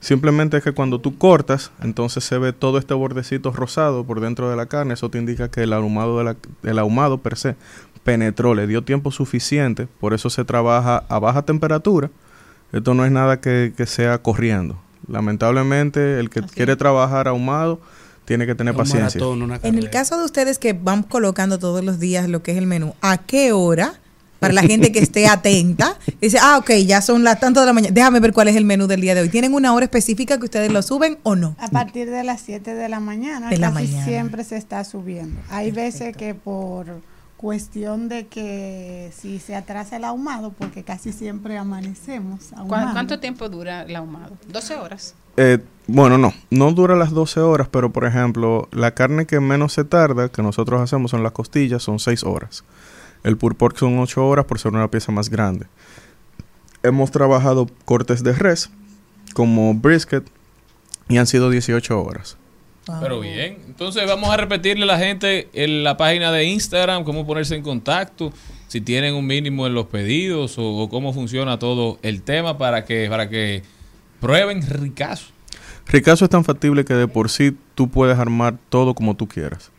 [0.00, 4.48] Simplemente es que cuando tú cortas, entonces se ve todo este bordecito rosado por dentro
[4.48, 4.94] de la carne.
[4.94, 7.56] Eso te indica que el ahumado, de la- el ahumado per se
[8.04, 9.88] penetró, le dio tiempo suficiente.
[10.00, 12.10] Por eso se trabaja a baja temperatura.
[12.72, 14.78] Esto no es nada que, que sea corriendo.
[15.08, 17.80] Lamentablemente, el que quiere trabajar ahumado
[18.24, 19.20] tiene que tener Un paciencia.
[19.20, 22.58] maratón, En el caso de ustedes que van colocando todos los días lo que es
[22.58, 23.94] el menú, ¿a qué hora?
[24.38, 27.72] Para la gente que esté atenta, dice, ah, ok, ya son las tantas de la
[27.72, 29.28] mañana, déjame ver cuál es el menú del día de hoy.
[29.28, 31.56] ¿Tienen una hora específica que ustedes lo suben o no?
[31.58, 34.04] A partir de las 7 de la mañana, De la casi mañana.
[34.04, 35.40] siempre se está subiendo.
[35.50, 36.86] Hay veces que por
[37.36, 42.92] cuestión de que si se atrasa el ahumado, porque casi siempre amanecemos ¿Cu- ahumando.
[42.92, 44.36] ¿Cuánto tiempo dura el ahumado?
[44.52, 45.14] 12 horas.
[45.36, 49.72] Eh, bueno, no, no dura las 12 horas, pero por ejemplo, la carne que menos
[49.72, 52.64] se tarda, que nosotros hacemos son las costillas, son 6 horas.
[53.24, 55.66] El pulled pork son 8 horas por ser una pieza más grande.
[56.82, 58.70] Hemos trabajado cortes de res,
[59.34, 60.24] como brisket,
[61.08, 62.36] y han sido 18 horas.
[63.00, 67.26] Pero bien, entonces vamos a repetirle a la gente en la página de Instagram cómo
[67.26, 68.32] ponerse en contacto,
[68.66, 72.86] si tienen un mínimo en los pedidos o, o cómo funciona todo el tema para
[72.86, 73.62] que para que
[74.20, 75.26] prueben ricazo.
[75.86, 79.70] Ricazo es tan factible que de por sí tú puedes armar todo como tú quieras.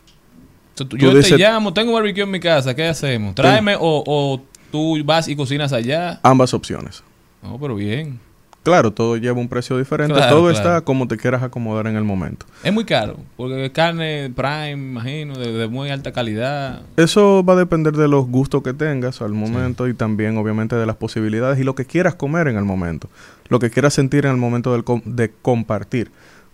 [0.88, 3.34] Tú- Tú Yo dices- te llamo, tengo barbecue en mi casa, ¿qué hacemos?
[3.34, 4.40] Tráeme o, o
[4.70, 6.20] tú vas y cocinas allá.
[6.22, 7.02] Ambas opciones.
[7.42, 8.18] No, pero bien.
[8.62, 10.12] Claro, todo lleva un precio diferente.
[10.12, 10.56] Claro, todo claro.
[10.56, 12.44] está como te quieras acomodar en el momento.
[12.62, 16.82] Es muy caro, porque es carne prime, imagino, de, de muy alta calidad.
[16.98, 20.84] Eso va a depender de los gustos que tengas al momento y también obviamente de
[20.84, 23.08] las posibilidades y lo que quieras comer en el momento,
[23.48, 26.10] lo que quieras sentir en el momento del com- de compartir.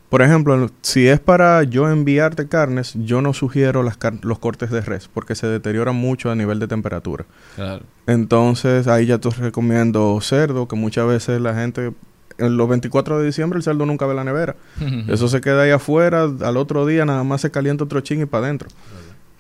[0.09, 4.71] Por ejemplo, si es para yo enviarte carnes, yo no sugiero las car- los cortes
[4.71, 7.25] de res porque se deterioran mucho a nivel de temperatura.
[7.57, 7.83] Claro.
[8.07, 11.93] Entonces ahí ya te recomiendo cerdo, que muchas veces la gente,
[12.39, 14.55] en los 24 de diciembre el cerdo nunca ve la nevera.
[15.09, 18.27] Eso se queda ahí afuera, al otro día nada más se calienta otro ching y
[18.27, 18.69] para adentro.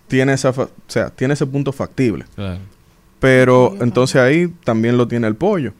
[0.08, 2.24] Tiene esa, fa- o sea, tiene ese punto factible.
[2.34, 2.58] Claro.
[3.20, 5.72] Pero entonces ahí también lo tiene el pollo.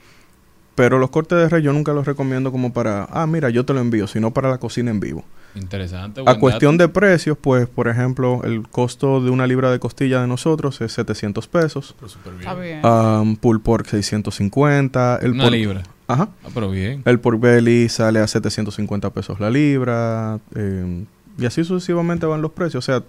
[0.77, 3.73] Pero los cortes de res yo nunca los recomiendo como para, ah, mira, yo te
[3.73, 5.25] lo envío, sino para la cocina en vivo.
[5.55, 6.23] Interesante.
[6.27, 6.89] A cuestión dato.
[6.89, 10.93] de precios, pues, por ejemplo, el costo de una libra de costilla de nosotros es
[10.93, 11.97] 700 pesos.
[12.39, 12.85] Está bien.
[12.85, 15.19] Um, pulled pork 650.
[15.23, 15.83] El Una pork- libra.
[16.09, 16.29] Ajá.
[16.45, 17.03] Ah, pero bien.
[17.07, 20.39] El pork belly sale a 750 pesos la libra.
[20.55, 21.05] eh,
[21.39, 22.85] y así sucesivamente van los precios.
[22.85, 23.03] O sea,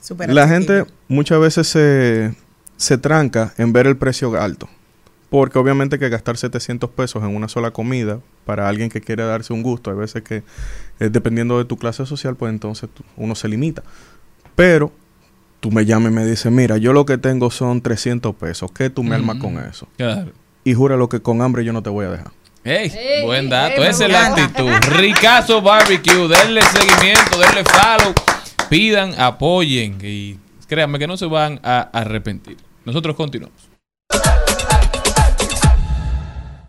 [0.00, 2.34] Súper la gente muchas veces se,
[2.76, 4.68] se tranca en ver el precio alto.
[5.32, 9.52] Porque obviamente que gastar 700 pesos en una sola comida para alguien que quiere darse
[9.52, 10.44] un gusto, hay veces que
[11.00, 13.82] eh, dependiendo de tu clase social, pues entonces tú- uno se limita.
[14.54, 14.92] Pero
[15.60, 18.90] tú me llamas y me dices, mira, yo lo que tengo son 300 pesos, ¿qué
[18.90, 19.88] tú me armas con eso?
[19.96, 20.32] Claro.
[20.64, 22.30] Y jura lo que con hambre yo no te voy a dejar.
[22.64, 22.92] Ey,
[23.24, 23.74] buen dato.
[23.74, 24.68] ey, me Esa es la actitud.
[24.96, 26.28] Ricazo Barbecue.
[26.28, 28.14] Denle seguimiento, denle follow.
[28.68, 29.98] Pidan, apoyen.
[30.00, 30.38] Y
[30.68, 32.56] créanme que no se van a arrepentir.
[32.84, 33.71] Nosotros continuamos.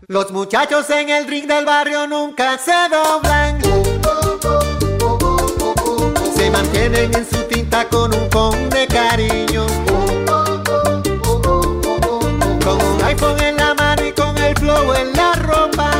[0.08, 3.58] Los muchachos en el ring del barrio nunca se doblan.
[6.36, 9.66] Se mantienen en su tinta con un con de cariño.
[12.62, 15.90] Con un iPhone en la mano y con el flow en la ropa.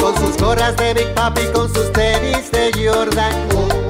[0.00, 3.89] Con sus gorras de Big Papi, con sus tenis de Jordan.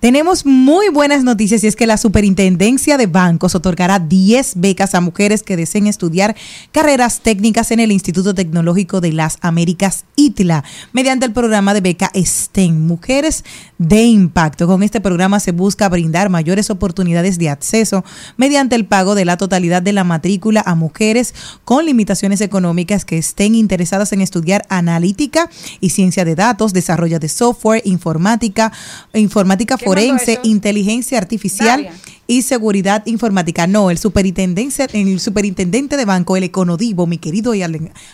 [0.00, 5.02] Tenemos muy buenas noticias y es que la Superintendencia de Bancos otorgará 10 becas a
[5.02, 6.34] mujeres que deseen estudiar
[6.72, 10.64] carreras técnicas en el Instituto Tecnológico de las Américas ITLA
[10.94, 13.44] mediante el programa de beca STEM, Mujeres
[13.76, 14.66] de Impacto.
[14.66, 18.02] Con este programa se busca brindar mayores oportunidades de acceso
[18.38, 21.34] mediante el pago de la totalidad de la matrícula a mujeres
[21.66, 27.28] con limitaciones económicas que estén interesadas en estudiar analítica y ciencia de datos, desarrollo de
[27.28, 28.72] software, informática,
[29.12, 30.40] informática ¿Quién mandó forense, eso?
[30.44, 31.90] inteligencia artificial
[32.26, 33.66] y seguridad informática.
[33.66, 37.62] No, el superintendente, el superintendente de banco, el Econodivo, mi querido y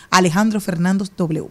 [0.09, 1.49] Alejandro Fernández W.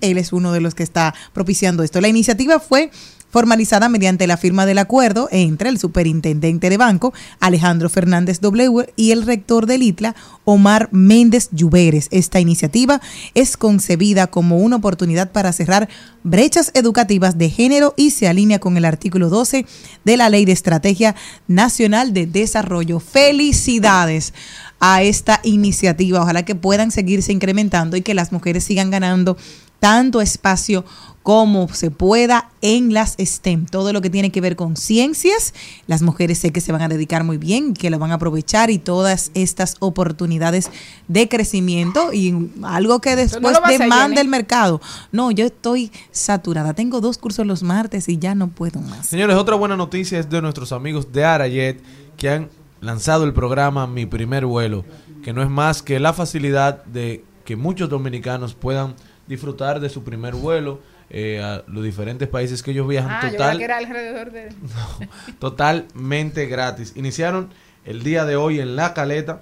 [0.00, 2.00] Él es uno de los que está propiciando esto.
[2.00, 2.90] La iniciativa fue
[3.34, 9.10] formalizada mediante la firma del acuerdo entre el superintendente de banco, Alejandro Fernández W, y
[9.10, 12.06] el rector del ITLA, Omar Méndez Lluveres.
[12.12, 13.00] Esta iniciativa
[13.34, 15.88] es concebida como una oportunidad para cerrar
[16.22, 19.66] brechas educativas de género y se alinea con el artículo 12
[20.04, 21.16] de la Ley de Estrategia
[21.48, 23.00] Nacional de Desarrollo.
[23.00, 24.32] Felicidades
[24.78, 26.22] a esta iniciativa.
[26.22, 29.36] Ojalá que puedan seguirse incrementando y que las mujeres sigan ganando
[29.80, 30.84] tanto espacio
[31.24, 33.64] como se pueda en las STEM.
[33.64, 35.54] Todo lo que tiene que ver con ciencias,
[35.86, 38.70] las mujeres sé que se van a dedicar muy bien, que lo van a aprovechar
[38.70, 40.70] y todas estas oportunidades
[41.08, 44.82] de crecimiento y algo que después hacer, demanda el mercado.
[45.12, 46.74] No, yo estoy saturada.
[46.74, 49.06] Tengo dos cursos los martes y ya no puedo más.
[49.06, 51.82] Señores, otra buena noticia es de nuestros amigos de Arayet
[52.18, 52.50] que han
[52.82, 54.84] lanzado el programa Mi Primer Vuelo,
[55.22, 58.94] que no es más que la facilidad de que muchos dominicanos puedan
[59.26, 60.80] disfrutar de su primer vuelo
[61.16, 64.48] eh, a los diferentes países que ellos viajan Ah, total, creía que era alrededor de...
[65.38, 66.92] totalmente gratis.
[66.96, 67.50] Iniciaron
[67.84, 69.40] el día de hoy en La Caleta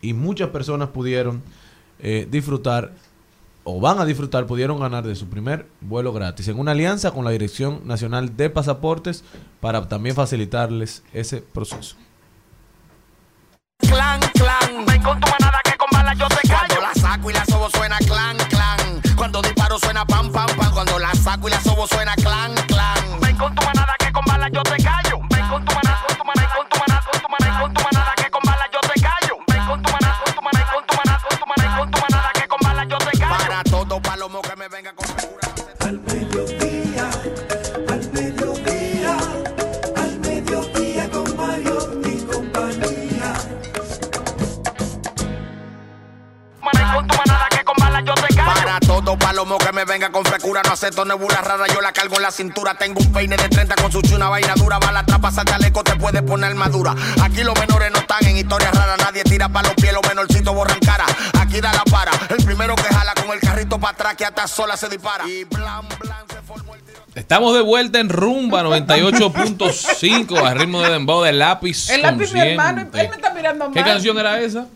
[0.00, 1.40] y muchas personas pudieron
[2.00, 2.90] eh, disfrutar
[3.62, 7.24] o van a disfrutar, pudieron ganar de su primer vuelo gratis en una alianza con
[7.24, 9.22] la Dirección Nacional de Pasaportes
[9.60, 11.94] para también facilitarles ese proceso.
[13.78, 14.84] clan, clan.
[14.84, 16.74] Ven con tu manada que con balas yo te callo.
[16.74, 18.51] Cuando la saco y la sobo suena clan, clan.
[19.22, 20.72] Cuando disparo suena pam, pam, pam.
[20.72, 23.20] Cuando la saco y la sobo suena clan, clan.
[23.20, 25.01] Ven con tu manada que con balas yo te callo.
[50.92, 52.74] Frescura, no rara, yo la cargo en la cintura.
[52.74, 55.96] Tengo un peine de 30 con su chuna vaina dura, bala trapa, al chaleco, te
[55.96, 56.94] puede poner armadura.
[57.22, 60.54] Aquí los menores no están en historias raras, nadie tira para los pies, los menorcitos
[60.54, 61.04] borran cara.
[61.40, 64.46] Aquí da la para, el primero que jala con el carrito para atrás que hasta
[64.46, 65.26] sola se dispara.
[65.28, 67.00] Y blan, blan, se formó el tiro.
[67.14, 71.90] Estamos de vuelta en Rumba 98.5 a ritmo de dembow de lápiz.
[71.90, 72.50] El lápiz mi consciente.
[72.50, 73.74] hermano, él me está mirando mal.
[73.74, 74.66] ¿Qué canción era esa?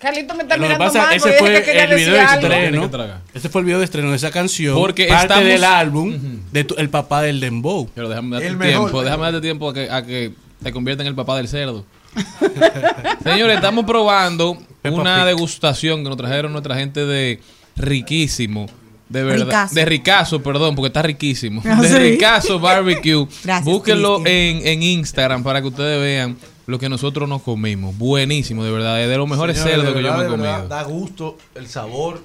[0.00, 1.14] Carlito me está Lo mirando pasa, mal.
[1.14, 2.90] ese fue que el video de estreno.
[3.34, 4.74] Ese fue el video de estreno de esa canción.
[4.74, 6.18] Porque parte estamos- del álbum
[6.50, 7.88] de tu- El Papá del Dembow.
[7.94, 9.04] Pero déjame darte El tiempo, mejor.
[9.04, 10.32] déjame darte tiempo a que, a que
[10.62, 11.84] te convierta en el papá del cerdo.
[13.22, 17.40] Señores, estamos probando Peppa una degustación que nos trajeron nuestra gente de
[17.76, 18.66] Riquísimo.
[19.08, 19.44] De verdad.
[19.46, 19.74] Ricazo.
[19.74, 21.62] De Ricazo, perdón, porque está riquísimo.
[21.64, 21.98] Ah, de.
[21.98, 23.26] Ricazo Barbecue.
[23.44, 26.36] Gracias, Búsquenlo en, en Instagram para que ustedes vean
[26.70, 27.96] lo que nosotros nos comimos.
[27.98, 29.02] Buenísimo, de verdad.
[29.02, 30.68] Es de los mejores cerdos de que yo me he verdad, comido.
[30.68, 32.22] Da gusto el sabor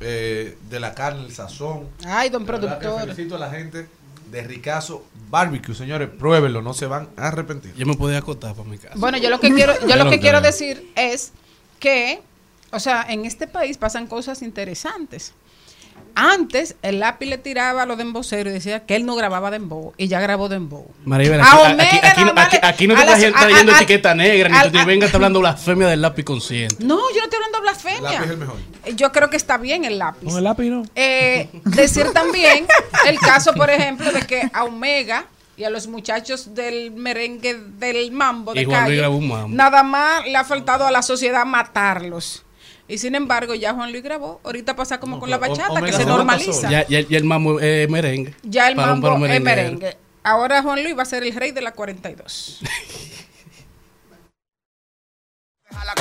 [0.00, 1.88] eh, de la carne, el sazón.
[2.04, 3.00] Ay, don productor.
[3.02, 3.88] felicito a la gente
[4.30, 7.74] de Ricazo Barbecue, señores, pruébenlo, no se van a arrepentir.
[7.74, 8.94] Yo me podía acotar para mi casa.
[8.96, 11.32] Bueno, yo lo que quiero, yo lo que quiero decir es
[11.78, 12.20] que,
[12.72, 15.32] o sea, en este país pasan cosas interesantes.
[16.18, 19.92] Antes el lápiz le tiraba a los demboceros y decía que él no grababa dembow
[19.98, 20.90] y ya grabó dembow.
[21.04, 22.32] Maribel, aquí, aquí, aquí, no-
[22.62, 26.00] aquí- no te estás a- trayendo a- etiqueta negra, ni te vengas hablando blasfemia del
[26.00, 26.76] lápiz consciente.
[26.82, 28.00] No, yo no estoy hablando blasfemia.
[28.12, 28.56] lápiz es el mejor.
[28.94, 30.26] Yo creo que está bien el lápiz.
[30.26, 30.84] No, el lápiz no.
[30.94, 32.66] Eh, decir también
[33.06, 35.26] el caso, por ejemplo, de que a Omega
[35.58, 39.28] y a los muchachos del merengue del mambo de Y Juan Luis calle, grabó un
[39.28, 39.48] mambo.
[39.54, 42.42] nada más le ha faltado a la sociedad matarlos.
[42.88, 44.40] Y sin embargo, ya Juan Luis grabó.
[44.44, 46.70] Ahorita pasa como No, con la bachata, que se normaliza.
[46.70, 48.34] Ya, ya, ya el mambo es merengue.
[48.42, 49.96] Ya el mambo es merengue.
[50.22, 52.60] Ahora Juan Luis va a ser el rey de la 42.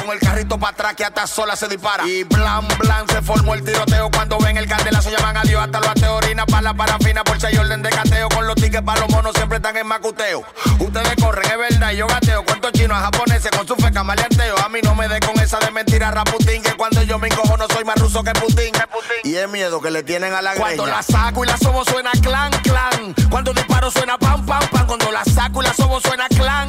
[0.06, 2.06] Con el carrito para atrás que hasta sola se dispara.
[2.08, 4.12] Y blan, blan, se formó el tiroteo.
[4.12, 6.18] Cuando ven el candelazo llaman a Dios hasta los ateos.
[6.18, 8.30] Orina para la parafina por si hay orden de cateo.
[8.30, 10.44] Con los tickets para los monos siempre están en macuteo.
[10.80, 12.46] Ustedes corren, es verdad, yo gateo.
[12.46, 14.56] Cuántos chinos a japoneses con su feca maleanteo.
[14.64, 16.62] A mí no me dé con esa de mentira raputín.
[16.62, 18.74] Que cuando yo me encojo no soy más ruso que Putin.
[19.24, 22.12] Y es miedo que le tienen a la Cuando la saco y la sobo suena
[22.22, 23.16] clan, clan.
[23.30, 24.88] Cuando disparo suena pam, pam, pam.
[24.88, 26.68] Cuando la saco y la sobo suena clan,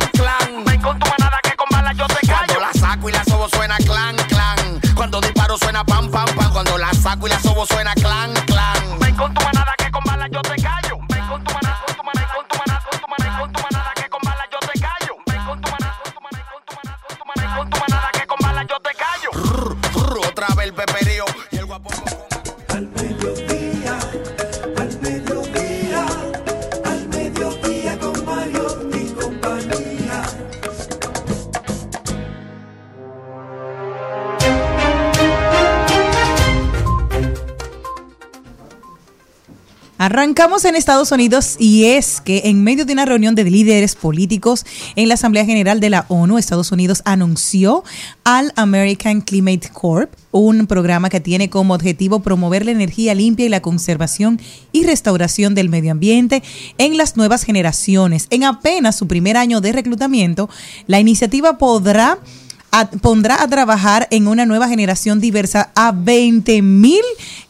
[3.47, 4.81] sobo suena clan, clan.
[4.94, 6.52] Cuando disparo suena pam, pam, pam.
[6.52, 8.98] Cuando la saco y la sobo suena clan, clan.
[9.01, 10.98] Ven con tu manada que con balas yo te callo.
[11.09, 13.60] Ven con tu manada, con tu manada, con tu manada, con tu manada, con tu
[13.62, 15.16] manada que con balas yo te callo.
[15.27, 17.78] Ven con tu manada, con tu manada, con tu manada, con tu manada, con tu
[17.78, 19.31] manada que con balas yo te callo.
[20.28, 21.24] Otra vez el peperío
[40.07, 44.65] Arrancamos en Estados Unidos y es que en medio de una reunión de líderes políticos
[44.95, 47.83] en la Asamblea General de la ONU, Estados Unidos anunció
[48.23, 53.49] al American Climate Corp, un programa que tiene como objetivo promover la energía limpia y
[53.49, 56.41] la conservación y restauración del medio ambiente
[56.78, 58.28] en las nuevas generaciones.
[58.31, 60.49] En apenas su primer año de reclutamiento,
[60.87, 62.20] la iniciativa podrá
[63.01, 67.03] pondrá a trabajar en una nueva generación diversa a 20 mil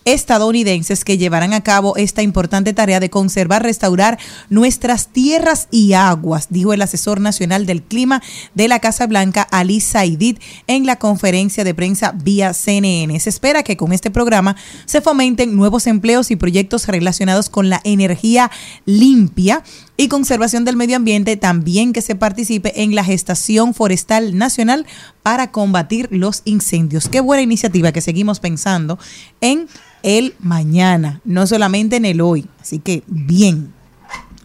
[0.07, 4.19] estadounidenses que llevarán a cabo esta importante tarea de conservar, restaurar
[4.49, 8.23] nuestras tierras y aguas, dijo el asesor nacional del clima
[8.55, 10.39] de la Casa Blanca, Ali Saidid,
[10.69, 13.19] en la conferencia de prensa vía CNN.
[13.21, 14.57] Se espera que con este programa
[14.87, 18.51] se fomenten nuevos empleos y proyectos relacionados con la energía
[18.85, 19.63] limpia
[19.97, 24.87] y conservación del medio ambiente, también que se participe en la gestación forestal nacional
[25.23, 27.09] para combatir los incendios.
[27.09, 28.99] Qué buena iniciativa que seguimos pensando
[29.41, 29.69] en
[30.07, 32.47] el mañana, no solamente en el hoy.
[32.61, 33.75] Así que bien.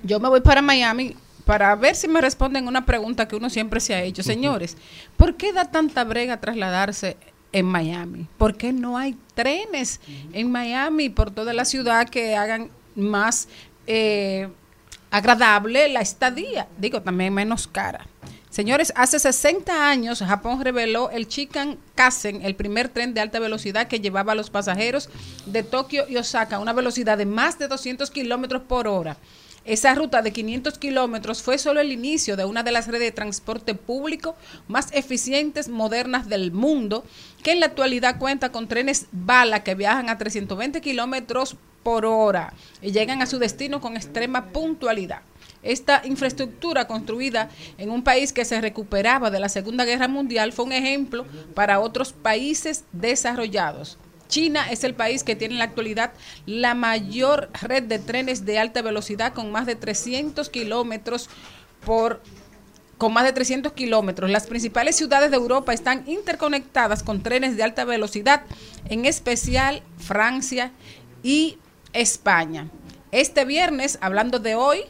[0.04, 1.16] Yo me voy para Miami
[1.46, 4.24] para ver si me responden una pregunta que uno siempre se ha hecho.
[4.24, 4.76] Señores,
[5.18, 7.16] ¿por qué da tanta brega trasladarse
[7.52, 8.28] en Miami?
[8.38, 10.02] ¿Por qué no hay trenes
[10.34, 13.48] en Miami por toda la ciudad que hagan más
[13.86, 14.50] eh,
[15.12, 16.68] agradable la estadía?
[16.80, 18.08] Digo, también menos cara.
[18.52, 24.02] Señores, hace 60 años Japón reveló el Shinkansen, el primer tren de alta velocidad que
[24.02, 25.10] llevaba a los pasajeros
[25.46, 29.16] de Tokio y Osaka a una velocidad de más de 200 kilómetros por hora.
[29.64, 33.12] Esa ruta de 500 kilómetros fue solo el inicio de una de las redes de
[33.14, 34.36] transporte público
[34.68, 37.06] más eficientes, modernas del mundo,
[37.44, 42.54] que en la actualidad cuenta con trenes bala que viajan a 320 kilómetros por hora
[42.82, 45.22] y llegan a su destino con extrema puntualidad.
[45.64, 50.66] Esta infraestructura construida en un país que se recuperaba de la Segunda Guerra Mundial fue
[50.66, 53.98] un ejemplo para otros países desarrollados.
[54.28, 56.14] China es el país que tiene en la actualidad
[56.46, 61.30] la mayor red de trenes de alta velocidad con más de 300 kilómetros
[61.86, 62.22] por
[62.98, 64.30] con más de 300 kilómetros.
[64.30, 68.44] Las principales ciudades de Europa están interconectadas con trenes de alta velocidad,
[68.90, 70.72] en especial Francia
[71.24, 71.58] y
[71.94, 72.70] España.
[73.12, 74.84] Este viernes, hablando de hoy,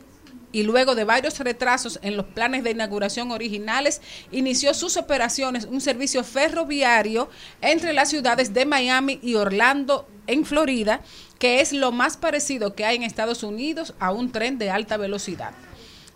[0.51, 4.01] y luego de varios retrasos en los planes de inauguración originales,
[4.31, 7.29] inició sus operaciones un servicio ferroviario
[7.61, 11.01] entre las ciudades de Miami y Orlando, en Florida,
[11.39, 14.97] que es lo más parecido que hay en Estados Unidos a un tren de alta
[14.97, 15.53] velocidad.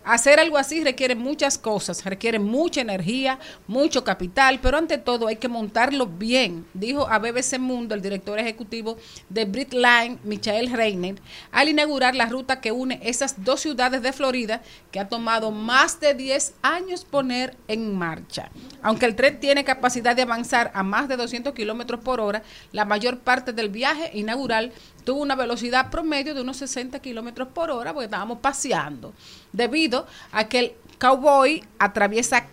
[0.06, 5.34] Hacer algo así requiere muchas cosas, requiere mucha energía, mucho capital, pero ante todo hay
[5.34, 11.16] que montarlo bien, dijo a BBC Mundo el director ejecutivo de Britline, Michael Reiner,
[11.50, 14.62] al inaugurar la ruta que une esas dos ciudades de Florida
[14.92, 18.52] que ha tomado más de 10 años poner en marcha.
[18.82, 22.84] Aunque el tren tiene capacidad de avanzar a más de 200 kilómetros por hora, la
[22.84, 24.72] mayor parte del viaje inaugural
[25.06, 29.14] tuvo una velocidad promedio de unos 60 kilómetros por hora porque estábamos paseando,
[29.52, 32.44] debido a que el cowboy atraviesa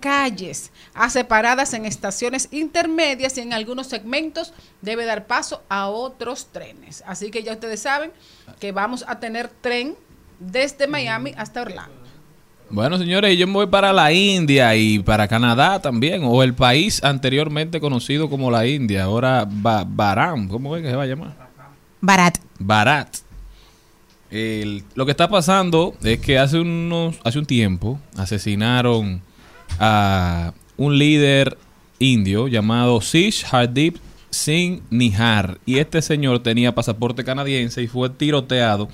[0.00, 6.46] calles a separadas en estaciones intermedias y en algunos segmentos debe dar paso a otros
[6.52, 7.02] trenes.
[7.06, 8.10] Así que ya ustedes saben
[8.60, 9.94] que vamos a tener tren
[10.40, 11.94] desde Miami hasta Orlando.
[12.68, 17.02] Bueno, señores, yo me voy para la India y para Canadá también, o el país
[17.04, 21.41] anteriormente conocido como la India, ahora Ba- Baram, ¿cómo es que se va a llamar?
[22.02, 22.38] Barat.
[22.58, 23.08] Barat.
[24.96, 29.22] Lo que está pasando es que hace unos hace un tiempo asesinaron
[29.78, 31.56] a un líder
[32.00, 33.98] indio llamado Sish Hardip
[34.30, 38.88] Singh Nihar y este señor tenía pasaporte canadiense y fue tiroteado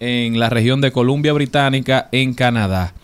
[0.00, 2.94] en la región de Columbia Británica en Canadá.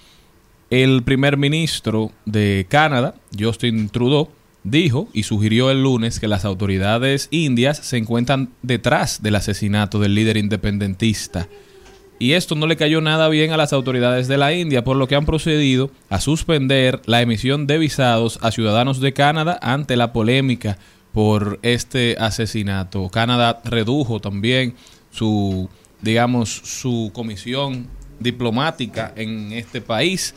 [0.70, 4.28] El primer ministro de Canadá, Justin Trudeau,
[4.67, 10.15] dijo y sugirió el lunes que las autoridades indias se encuentran detrás del asesinato del
[10.15, 11.49] líder independentista.
[12.19, 15.07] Y esto no le cayó nada bien a las autoridades de la India, por lo
[15.07, 20.13] que han procedido a suspender la emisión de visados a ciudadanos de Canadá ante la
[20.13, 20.79] polémica
[21.13, 23.09] por este asesinato.
[23.11, 24.75] Canadá redujo también
[25.11, 25.69] su,
[26.01, 27.87] digamos, su comisión
[28.19, 30.35] diplomática en este país.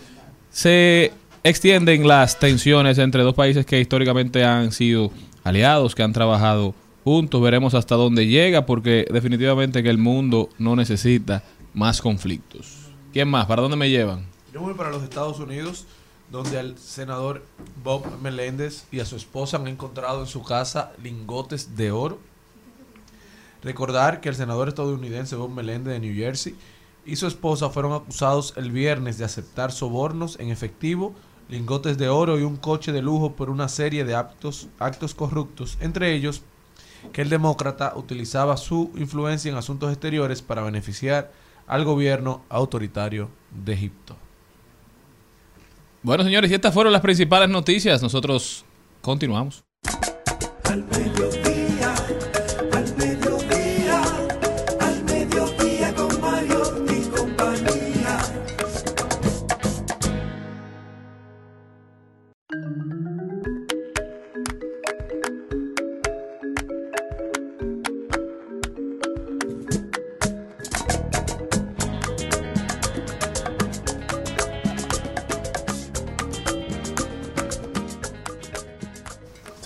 [0.50, 5.12] Se extienden las tensiones entre dos países que históricamente han sido
[5.44, 7.42] aliados, que han trabajado juntos.
[7.42, 11.44] Veremos hasta dónde llega, porque definitivamente que el mundo no necesita
[11.74, 12.90] más conflictos.
[13.14, 13.46] ¿Quién más?
[13.46, 14.26] ¿Para dónde me llevan?
[14.54, 15.86] Yo voy para los Estados Unidos,
[16.32, 17.44] donde al senador
[17.84, 22.20] Bob Meléndez y a su esposa han encontrado en su casa lingotes de oro.
[23.64, 26.56] Recordar que el senador estadounidense Bob Meléndez de New Jersey
[27.06, 31.16] y su esposa fueron acusados el viernes de aceptar sobornos en efectivo,
[31.50, 35.78] lingotes de oro y un coche de lujo por una serie de actos, actos corruptos,
[35.82, 36.44] entre ellos
[37.12, 41.32] que el demócrata utilizaba su influencia en asuntos exteriores para beneficiar
[41.68, 44.16] al gobierno autoritario de Egipto.
[46.02, 48.02] Bueno, señores, y estas fueron las principales noticias.
[48.02, 48.66] Nosotros
[49.02, 49.64] continuamos.
[50.66, 50.84] Al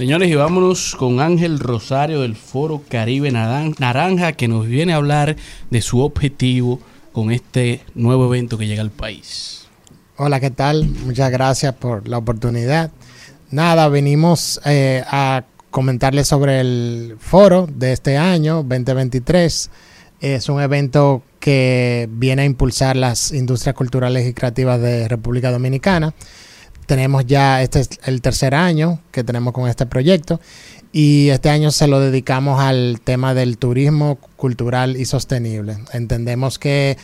[0.04, 4.98] Señores, y vámonos con Ángel Rosario del Foro Caribe Naran- Naranja, que nos viene a
[4.98, 5.38] hablar
[5.70, 6.82] de su objetivo
[7.14, 9.68] con este nuevo evento que llega al país.
[10.18, 10.84] Hola, ¿qué tal?
[11.06, 12.92] Muchas gracias por la oportunidad.
[13.50, 19.70] Nada, venimos eh, a comentarles sobre el foro de este año 2023.
[20.20, 26.14] Es un evento que viene a impulsar las industrias culturales y creativas de República Dominicana.
[26.86, 30.40] Tenemos ya, este es el tercer año que tenemos con este proyecto
[30.92, 35.78] y este año se lo dedicamos al tema del turismo cultural y sostenible.
[35.92, 36.98] Entendemos que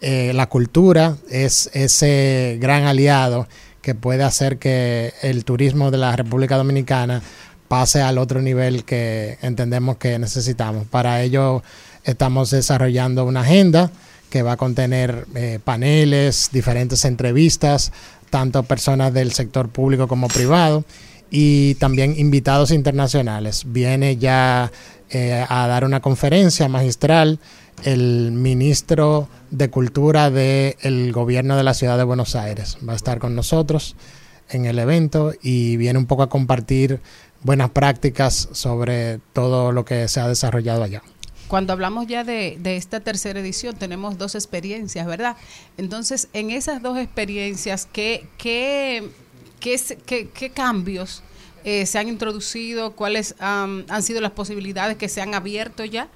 [0.00, 3.48] eh, la cultura es ese gran aliado
[3.82, 7.22] que puede hacer que el turismo de la República Dominicana
[7.68, 10.86] pase al otro nivel que entendemos que necesitamos.
[10.86, 11.62] Para ello
[12.04, 13.90] estamos desarrollando una agenda
[14.30, 17.92] que va a contener eh, paneles, diferentes entrevistas,
[18.30, 20.84] tanto personas del sector público como privado
[21.30, 23.64] y también invitados internacionales.
[23.66, 24.72] Viene ya
[25.10, 27.38] eh, a dar una conferencia magistral
[27.84, 32.78] el ministro de Cultura del gobierno de la ciudad de Buenos Aires.
[32.86, 33.96] Va a estar con nosotros
[34.50, 37.00] en el evento y viene un poco a compartir
[37.42, 41.02] buenas prácticas sobre todo lo que se ha desarrollado allá.
[41.48, 45.36] Cuando hablamos ya de, de esta tercera edición, tenemos dos experiencias, ¿verdad?
[45.78, 49.08] Entonces, en esas dos experiencias, ¿qué, qué,
[49.60, 51.22] qué, qué- qué cambios
[51.64, 52.92] eh, se han introducido?
[52.94, 56.08] ¿Cuáles am, han sido las posibilidades que se han abierto ya?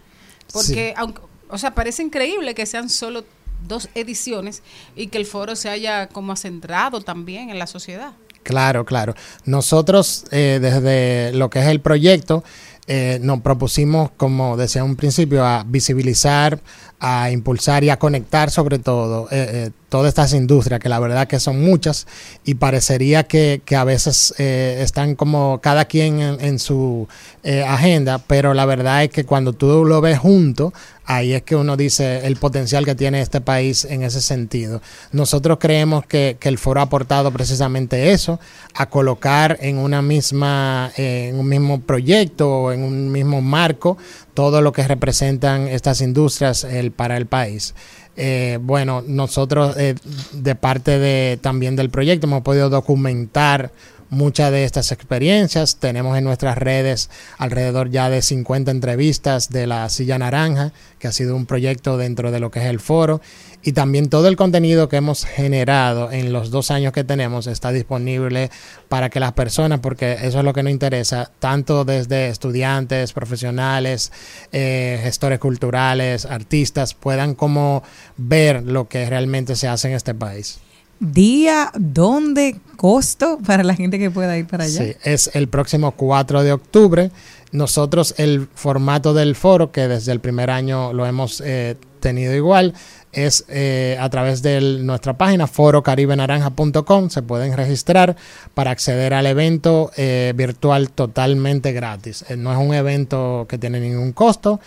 [0.52, 3.24] Porque, aunque, o sea, parece increíble que sean solo
[3.66, 4.62] dos ediciones
[4.96, 8.12] y que el foro se haya como centrado también en la sociedad.
[8.42, 9.14] Claro, claro.
[9.44, 12.42] Nosotros, eh, desde lo que es el proyecto,
[12.86, 16.58] eh, nos propusimos, como decía un principio, a visibilizar,
[16.98, 21.26] a impulsar y a conectar sobre todo eh, eh, todas estas industrias, que la verdad
[21.28, 22.06] que son muchas,
[22.44, 27.08] y parecería que, que a veces eh, están como cada quien en, en su
[27.42, 30.72] eh, agenda, pero la verdad es que cuando tú lo ves junto,
[31.16, 34.80] ahí es que uno dice el potencial que tiene este país en ese sentido.
[35.12, 38.38] Nosotros creemos que, el foro ha aportado precisamente eso,
[38.74, 43.96] a colocar en una misma, eh, en un mismo proyecto o en un mismo marco
[44.34, 47.74] todo lo que representan estas industrias el, para el país.
[48.16, 49.94] Eh, bueno, nosotros eh,
[50.32, 53.72] de parte de también del proyecto hemos podido documentar
[54.12, 55.76] muchas de estas experiencias.
[55.76, 57.08] Tenemos en nuestras redes
[57.38, 62.30] alrededor ya de 50 entrevistas de la Silla Naranja, que ha sido un proyecto dentro
[62.30, 63.22] de lo que es el foro.
[63.62, 67.72] Y también todo el contenido que hemos generado en los dos años que tenemos está
[67.72, 68.50] disponible
[68.88, 74.12] para que las personas, porque eso es lo que nos interesa, tanto desde estudiantes, profesionales,
[74.52, 77.82] eh, gestores culturales, artistas, puedan como
[78.18, 80.58] ver lo que realmente se hace en este país.
[81.02, 84.84] Día, dónde, costo para la gente que pueda ir para allá.
[84.84, 87.10] Sí, es el próximo 4 de octubre.
[87.50, 92.74] Nosotros el formato del foro, que desde el primer año lo hemos eh, tenido igual,
[93.12, 97.10] es eh, a través de nuestra página forocaribenaranja.com.
[97.10, 98.16] Se pueden registrar
[98.54, 102.24] para acceder al evento eh, virtual totalmente gratis.
[102.28, 104.60] Eh, no es un evento que tiene ningún costo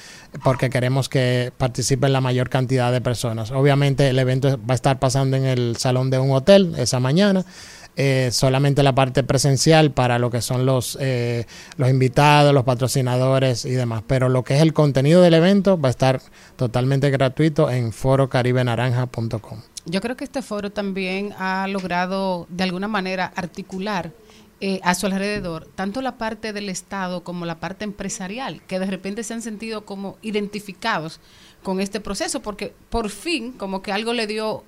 [0.44, 3.52] porque queremos que participen la mayor cantidad de personas.
[3.52, 7.46] Obviamente el evento va a estar pasando en el salón de un hotel esa mañana.
[7.98, 11.46] Eh, solamente la parte presencial para lo que son los, eh,
[11.78, 14.04] los invitados, los patrocinadores y demás.
[14.06, 16.22] Pero lo que es el contenido del evento va a estar
[16.58, 19.62] totalmente gratuito en forocaribenaranja.com.
[19.86, 24.12] Yo creo que este foro también ha logrado de alguna manera articular
[24.62, 28.88] eh, a su alrededor tanto la parte del Estado como la parte empresarial, que de
[28.88, 31.20] repente se han sentido como identificados
[31.62, 34.64] con este proceso, porque por fin como que algo le dio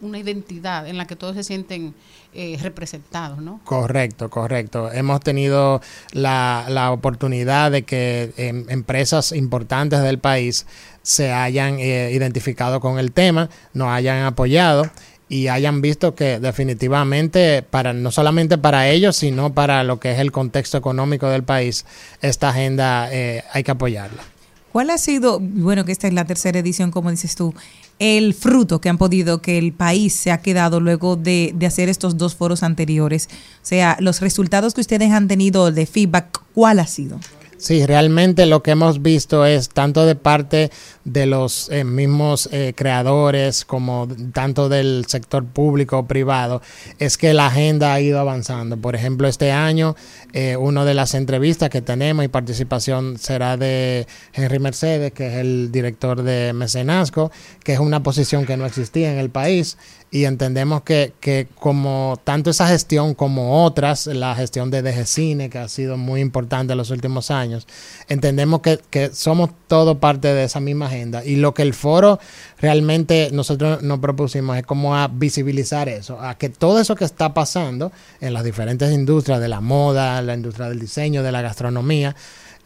[0.00, 1.94] una identidad en la que todos se sienten
[2.32, 3.60] eh, representados, ¿no?
[3.64, 4.90] Correcto, correcto.
[4.92, 5.80] Hemos tenido
[6.12, 10.66] la, la oportunidad de que em, empresas importantes del país
[11.02, 14.90] se hayan eh, identificado con el tema, nos hayan apoyado
[15.28, 20.18] y hayan visto que definitivamente para no solamente para ellos sino para lo que es
[20.18, 21.86] el contexto económico del país
[22.20, 24.24] esta agenda eh, hay que apoyarla
[24.72, 27.54] ¿Cuál ha sido, bueno, que esta es la tercera edición, como dices tú,
[27.98, 31.88] el fruto que han podido, que el país se ha quedado luego de, de hacer
[31.88, 33.28] estos dos foros anteriores?
[33.62, 37.18] O sea, los resultados que ustedes han tenido de feedback, ¿cuál ha sido?
[37.60, 40.70] Sí, realmente lo que hemos visto es tanto de parte
[41.04, 46.62] de los eh, mismos eh, creadores como tanto del sector público o privado,
[46.98, 48.78] es que la agenda ha ido avanzando.
[48.78, 49.94] Por ejemplo, este año
[50.32, 55.34] eh, una de las entrevistas que tenemos y participación será de Henry Mercedes, que es
[55.34, 57.30] el director de Mecenazgo,
[57.62, 59.76] que es una posición que no existía en el país
[60.12, 65.58] y entendemos que, que como tanto esa gestión como otras, la gestión de DGCine, que
[65.58, 67.68] ha sido muy importante en los últimos años,
[68.08, 71.24] entendemos que, que somos todo parte de esa misma agenda.
[71.24, 72.18] Y lo que el foro
[72.58, 77.92] realmente nosotros nos propusimos es como visibilizar eso, a que todo eso que está pasando
[78.20, 82.16] en las diferentes industrias de la moda, la industria del diseño, de la gastronomía,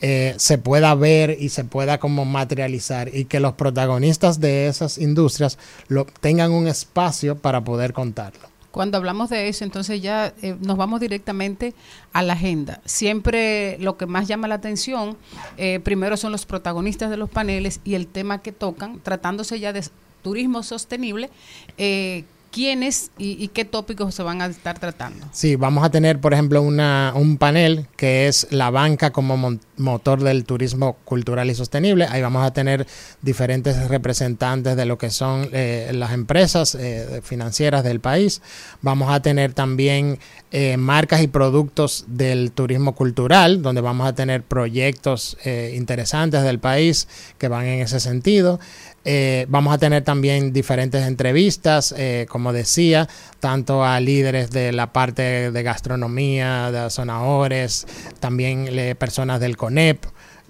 [0.00, 4.98] eh, se pueda ver y se pueda como materializar y que los protagonistas de esas
[4.98, 5.58] industrias
[5.88, 8.54] lo, tengan un espacio para poder contarlo.
[8.74, 11.74] Cuando hablamos de eso, entonces ya eh, nos vamos directamente
[12.12, 12.80] a la agenda.
[12.84, 15.16] Siempre lo que más llama la atención,
[15.56, 19.72] eh, primero son los protagonistas de los paneles y el tema que tocan, tratándose ya
[19.72, 19.84] de
[20.22, 21.30] turismo sostenible.
[21.78, 25.26] Eh, ¿Quiénes y, qué tópicos se van a estar tratando?
[25.32, 30.22] Sí, vamos a tener, por ejemplo, una, un panel que es la banca como motor
[30.22, 32.06] del turismo cultural y sostenible.
[32.08, 32.86] Ahí vamos a tener
[33.22, 38.40] diferentes representantes de lo que son eh, las empresas eh, financieras del país.
[38.82, 40.20] Vamos a tener también
[40.56, 46.60] eh, marcas y productos del turismo cultural, donde vamos a tener proyectos eh, interesantes del
[46.60, 47.08] país
[47.38, 48.60] que van en ese sentido.
[49.04, 53.08] Eh, vamos a tener también diferentes entrevistas, eh, como decía,
[53.40, 57.86] tanto a líderes de la parte de gastronomía, de sonadores,
[58.20, 60.04] también le- personas del CONEP.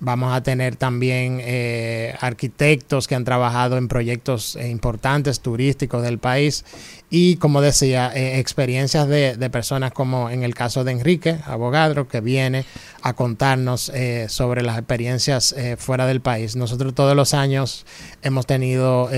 [0.04, 6.18] Vamos a tener también eh, arquitectos que han trabajado en proyectos eh, importantes turísticos del
[6.18, 6.66] país
[7.08, 12.20] y, como decía, eh, experiencias de, personas como en el caso de Enrique, abogado, que
[12.20, 12.66] viene
[13.00, 13.92] a contarnos
[14.28, 16.56] sobre las experiencias fuera del país.
[16.56, 17.86] Nosotros todos los años
[18.22, 19.08] hemos tenido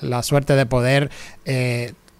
[0.00, 1.10] la suerte de poder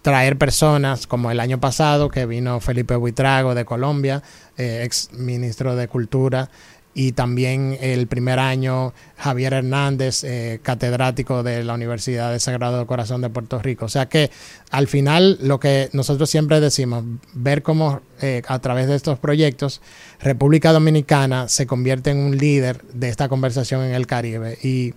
[0.03, 4.21] traer personas como el año pasado que vino Felipe Buitrago de Colombia,
[4.57, 6.49] eh, ex ministro de Cultura,
[6.93, 13.21] y también el primer año Javier Hernández, eh, catedrático de la Universidad de Sagrado Corazón
[13.21, 13.85] de Puerto Rico.
[13.85, 14.29] O sea que
[14.69, 17.03] al final lo que nosotros siempre decimos,
[17.33, 19.81] ver cómo eh, a través de estos proyectos
[20.19, 24.93] República Dominicana se convierte en un líder de esta conversación en el Caribe y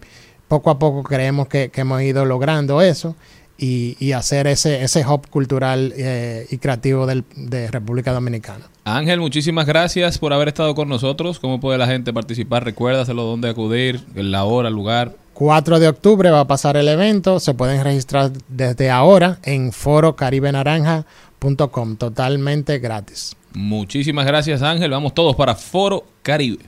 [0.48, 3.16] poco a poco creemos que, que hemos ido logrando eso
[3.58, 8.64] y, y hacer ese, ese hub cultural eh, y creativo del- de República Dominicana.
[8.84, 11.38] Ángel, muchísimas gracias por haber estado con nosotros.
[11.40, 12.64] ¿Cómo puede la gente participar?
[12.64, 15.14] Recuérdaselo dónde acudir, la hora, el lugar.
[15.34, 17.40] 4 de octubre va a pasar el evento.
[17.40, 23.36] Se pueden registrar desde ahora en forocaribenaranja.com, totalmente gratis.
[23.52, 24.90] Muchísimas gracias, Ángel.
[24.90, 26.64] Vamos todos para Foro Caribe.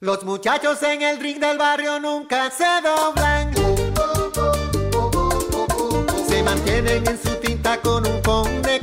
[0.00, 3.52] Los muchachos en el ring del barrio nunca se doblan.
[6.28, 8.78] Se mantienen en su tinta con un con de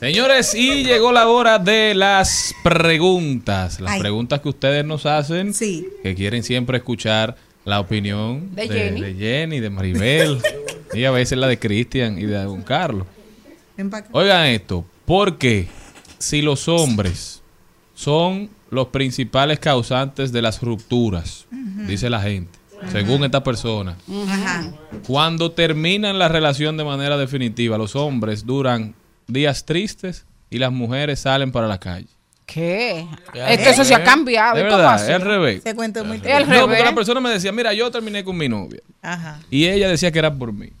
[0.00, 3.80] Señores, y llegó la hora de las preguntas.
[3.80, 4.00] Las Ay.
[4.00, 5.86] preguntas que ustedes nos hacen, Sí.
[6.02, 7.36] que quieren siempre escuchar
[7.66, 9.00] la opinión De de, Jenny.
[9.02, 10.38] de Jenny, de Maribel,
[10.94, 13.06] y a veces la de Cristian y de Don Carlos.
[14.12, 15.68] Oigan esto, porque
[16.18, 17.42] si los hombres
[17.94, 21.46] son los principales causantes de las rupturas,
[21.86, 22.58] dice la gente,
[22.90, 23.96] según esta persona,
[24.28, 24.72] Ajá.
[25.06, 28.94] cuando terminan la relación de manera definitiva, los hombres duran
[29.32, 32.08] días tristes y las mujeres salen para la calle.
[32.46, 33.06] ¿Qué?
[33.32, 34.56] Ya, Es que eso se ha cambiado.
[34.56, 35.58] De ¿y cómo verdad, es al revés.
[35.64, 38.48] Ese cuento es muy No, porque la persona me decía, mira, yo terminé con mi
[38.48, 38.80] novia.
[39.02, 39.40] Ajá.
[39.50, 40.72] Y ella decía que era por mí.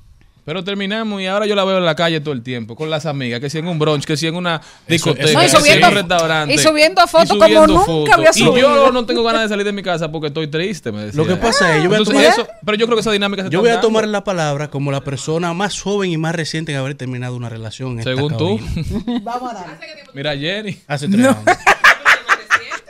[0.50, 3.06] Pero terminamos y ahora yo la veo en la calle todo el tiempo con las
[3.06, 5.48] amigas, que si en un brunch, que si en una discoteca, eso- No, y que
[5.50, 6.54] si en subiendo- un restaurante.
[6.54, 8.90] y subiendo fotos y como nunca había Y yo subido.
[8.90, 11.22] no tengo ganas de salir de mi casa porque estoy triste, me decía.
[11.22, 13.44] Lo que pasa es, yo voy a tomar- eso- pero yo creo que esa dinámica
[13.44, 13.86] se Yo está voy a dando.
[13.86, 17.48] tomar la palabra como la persona más joven y más reciente en haber terminado una
[17.48, 17.92] relación.
[17.92, 18.58] en esta Según tú.
[19.22, 19.76] Vamos a darle.
[20.14, 20.76] Mira, Jenny.
[20.88, 21.36] Hace tres años.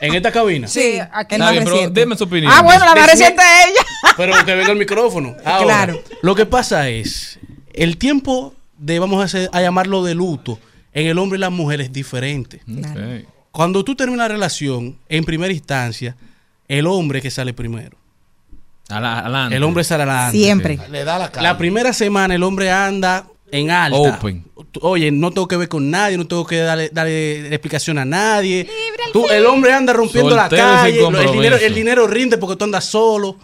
[0.03, 0.67] En esta cabina.
[0.67, 1.35] Sí, aquí.
[1.35, 2.51] Está bien, pero deme su opinión.
[2.57, 4.15] Ah, bueno, la más reciente es ella.
[4.17, 5.37] Pero que venga el micrófono.
[5.45, 6.01] Ahora, Claro.
[6.23, 7.39] Lo que pasa es,
[7.75, 10.59] el tiempo de, vamos a, hacer- a llamarlo de luto,
[10.93, 12.61] en el hombre y la mujer es diferente.
[12.69, 13.27] Ok.
[13.53, 16.17] Cuando tú terminas la relación, en primera instancia,
[16.69, 17.97] el hombre que sale primero.
[18.89, 19.57] Ala- adelante.
[19.57, 20.37] El hombre sale adelante.
[20.39, 20.79] Siempre.
[20.91, 21.43] Le da la cara.
[21.43, 23.99] La primera semana el hombre anda en alta.
[23.99, 24.45] Open.
[24.83, 28.69] Oye, no tengo que ver con nadie, no tengo que darle, darle explicación a nadie.
[29.13, 32.65] Tú, el hombre anda rompiendo Soltero la calle, el dinero, el dinero rinde porque tú
[32.65, 33.37] andas solo.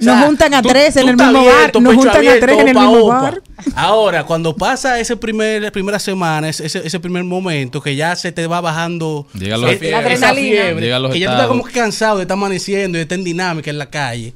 [0.00, 2.68] Nos juntan a tú- tres en tú el mismo bar, nos juntan a tres en
[2.68, 3.20] el mismo opa.
[3.22, 3.42] bar.
[3.76, 8.32] Ahora, cuando pasa ese primer, la primera semana, ese, ese, primer momento que ya se
[8.32, 10.12] te va bajando Llegan los- eh, La fiebre.
[10.14, 10.62] esa adrenalina.
[10.62, 13.02] fiebre, Llegan los que ya tú estás como que cansado de estar amaneciendo y de
[13.02, 14.34] estar en dinámica en la calle.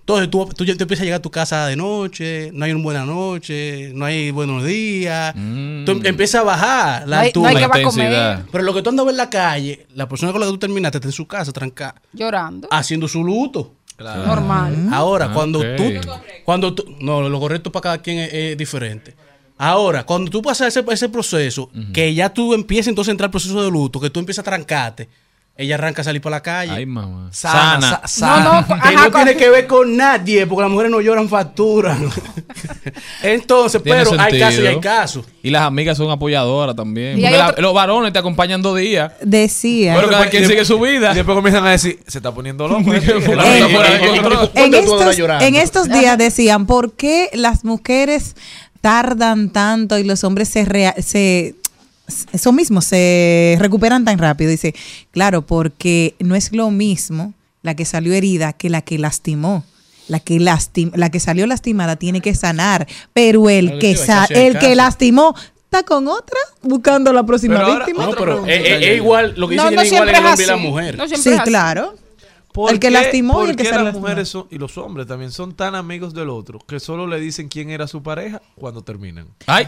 [0.00, 2.70] Entonces tú, tú, ya te empiezas a llegar a tu casa de noche, no hay
[2.70, 5.34] una buena noche, no hay buenos días.
[5.34, 5.84] Mm.
[5.84, 7.48] Tú em- empiezas a bajar la No hay- no altura.
[7.50, 8.34] hay que va a intensidad.
[8.36, 10.58] comer Pero lo que tú andas en la calle, la persona con la que tú
[10.58, 12.68] terminaste está en su casa, trancada, llorando.
[12.70, 13.74] haciendo su luto.
[13.98, 14.88] Normal.
[14.92, 15.76] Ahora, cuando Ok.
[15.76, 15.92] tú,
[16.44, 19.14] cuando tú, no, lo correcto para cada quien es, es diferente.
[19.58, 23.30] Ahora, cuando tú pasas ese, ese proceso, que ya tú empiezas entonces a entrar al
[23.30, 25.08] proceso de luto, que tú empiezas a trancarte,
[25.58, 26.72] ella arranca a salir por la calle.
[26.72, 27.28] Ay, mamá.
[27.32, 28.00] Sana, Sana.
[28.02, 28.44] sa- sana.
[28.44, 31.28] No, no, que ajá, no tiene que ver con nadie, porque las mujeres no lloran
[31.30, 31.96] factura.
[33.22, 35.24] entonces, Tiene pero hay casos y hay casos.
[35.42, 37.20] Y las amigas son apoyadoras también.
[37.22, 39.12] La- los varones te acompañan dos días.
[39.22, 39.94] Decía.
[39.96, 41.12] Pero cada quien sigue su vida.
[41.12, 42.92] Y después comienzan a decir, se está poniendo loco.
[42.94, 43.14] este".
[43.16, 43.22] En
[43.72, 45.44] ¿Cuándo tú andas estos, llorando?
[45.44, 48.36] en estos días decían, ¿por qué las mujeres
[48.80, 51.54] tardan tanto y los hombres se, rea- se
[52.32, 54.50] eso mismo, se recuperan tan rápido?
[54.50, 54.74] Dice,
[55.10, 59.64] claro, porque no es lo mismo la que salió herida que la que lastimó.
[60.08, 64.46] La que, lastim la que salió lastimada tiene que sanar, pero el que, sa- que
[64.46, 65.34] el que lastimó
[65.64, 68.06] está con otra buscando la próxima Pero ahora, víctima.
[68.06, 70.56] No, pero es, igual, lo que No, dicen no es igual el hombre y la
[70.58, 70.96] mujer.
[70.96, 71.96] No Sí, claro.
[72.52, 74.02] ¿Por El que lastimó y el que se las lastimó?
[74.06, 77.48] mujeres son- y los hombres también son tan amigos del otro que solo le dicen
[77.48, 79.26] quién era su pareja cuando terminan?
[79.48, 79.66] Ay,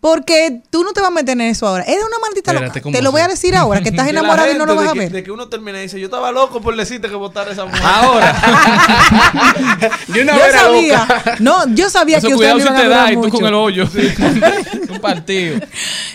[0.00, 1.84] Porque tú no te vas a meter en eso ahora.
[1.84, 2.80] Eres una maldita Espérate, loca.
[2.80, 4.84] ¿cómo Te lo voy a decir ahora, que estás la enamorado y no lo gente
[4.84, 5.12] vas a de que- ver.
[5.12, 7.82] De que uno termina y dice, yo estaba loco por decirte que votara esa mujer.
[7.84, 8.34] ahora.
[10.08, 11.36] De una Yo sabía, loca.
[11.40, 13.32] no, yo sabía Eso que me si te da y tú mucho.
[13.36, 13.84] con el hoyo.
[14.88, 15.60] Un partido.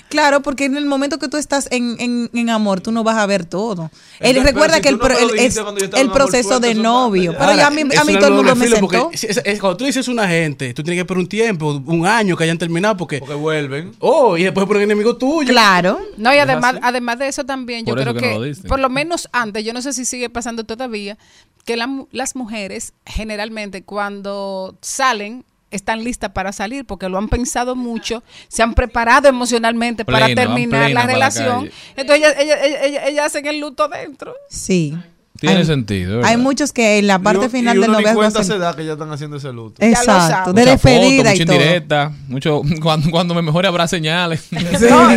[0.09, 3.17] Claro, porque en el momento que tú estás en, en, en amor, tú no vas
[3.17, 3.91] a ver todo.
[4.19, 7.31] Él recuerda si que el, no el- es yo el proceso fuerte, de novio.
[7.33, 8.87] Pero Ahora, ya a mí, a mí todo el mundo me sentó.
[8.87, 12.43] porque cuando tú dices una gente, tú tienes que esperar un tiempo, un año que
[12.45, 13.19] hayan terminado, porque.
[13.19, 13.33] Porque
[13.81, 13.95] vuelven.
[13.99, 15.49] Oh, y después ponen enemigo tuyo.
[15.51, 15.99] Claro.
[16.17, 18.45] No, y además, además de eso también, yo Por eso creo que que, no lo
[18.45, 18.67] dicen.
[18.67, 21.17] por lo menos antes, yo no sé si sigue pasando todavía,
[21.65, 27.27] que la mu- las mujeres generalmente cuando salen están listas para salir porque lo han
[27.27, 31.69] pensado mucho, se han preparado emocionalmente para terminar la relación.
[31.97, 34.33] Entonces ellas, ellas, ellas, ellas- ellas hacen el luto dentro.
[34.49, 34.95] Sí.
[35.39, 36.15] Tiene Hay- sentido.
[36.17, 36.31] ¿verdad?
[36.31, 38.57] Hay muchos que en la parte Y- final y del uno noviazgo cuenta hacen- se
[38.57, 39.75] da que ya están haciendo ese luto.
[39.83, 41.55] Exacto, de despedida foto, y todo.
[41.55, 44.47] indirecta, mucho cuando, cuando me mejore habrá señales.
[44.89, 45.09] No,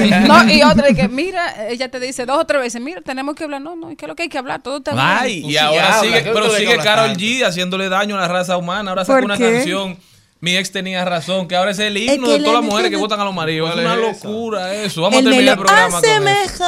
[0.45, 3.35] no, y otra, y que mira, ella te dice dos o tres veces, mira, tenemos
[3.37, 3.61] que hablar.
[3.63, 4.61] No, no, ¿qué es lo que hay que hablar?
[4.63, 5.05] Todo está bien.
[5.07, 8.91] Ay, y ahora sigue, pero sigue Carol G haciéndole daño a la raza humana.
[8.91, 9.53] Ahora saca ¿Por una qué?
[9.53, 9.97] canción.
[10.41, 12.91] Mi ex tenía razón, que ahora es el himno que de todas la las mujeres
[12.93, 13.71] que votan a los maridos.
[13.71, 15.03] Es ¿Cuál una locura eso.
[15.03, 16.65] Vamos a terminar el programa hace con eso.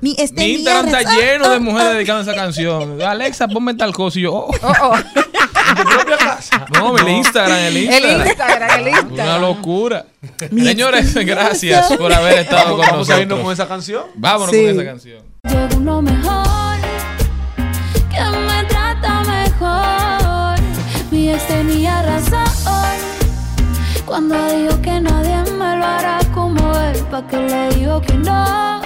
[0.00, 3.00] Mi, este Mi mi Instagram está lleno de mujeres dedicando esa canción.
[3.02, 4.18] Alexa, ponme tal cosa.
[4.18, 4.50] Y yo, oh.
[4.62, 4.94] Oh, oh.
[6.74, 8.26] No, el Instagram, el El Instagram.
[8.26, 9.40] Instagram, el Una Instagram.
[9.40, 10.06] locura.
[10.38, 13.42] Señores, gracias por haber estado con Vamos a irnos nosotros.
[13.44, 14.02] con esa canción.
[14.14, 14.62] Vámonos Sí.
[14.62, 15.22] con esa canción.
[15.44, 16.76] Llegó uno mejor,
[18.10, 20.58] que me trata mejor.
[21.10, 22.44] Mi ex tenía razón
[24.04, 26.96] cuando dijo que nadie me lo hará como él.
[27.10, 28.85] Pa' que le digo que no.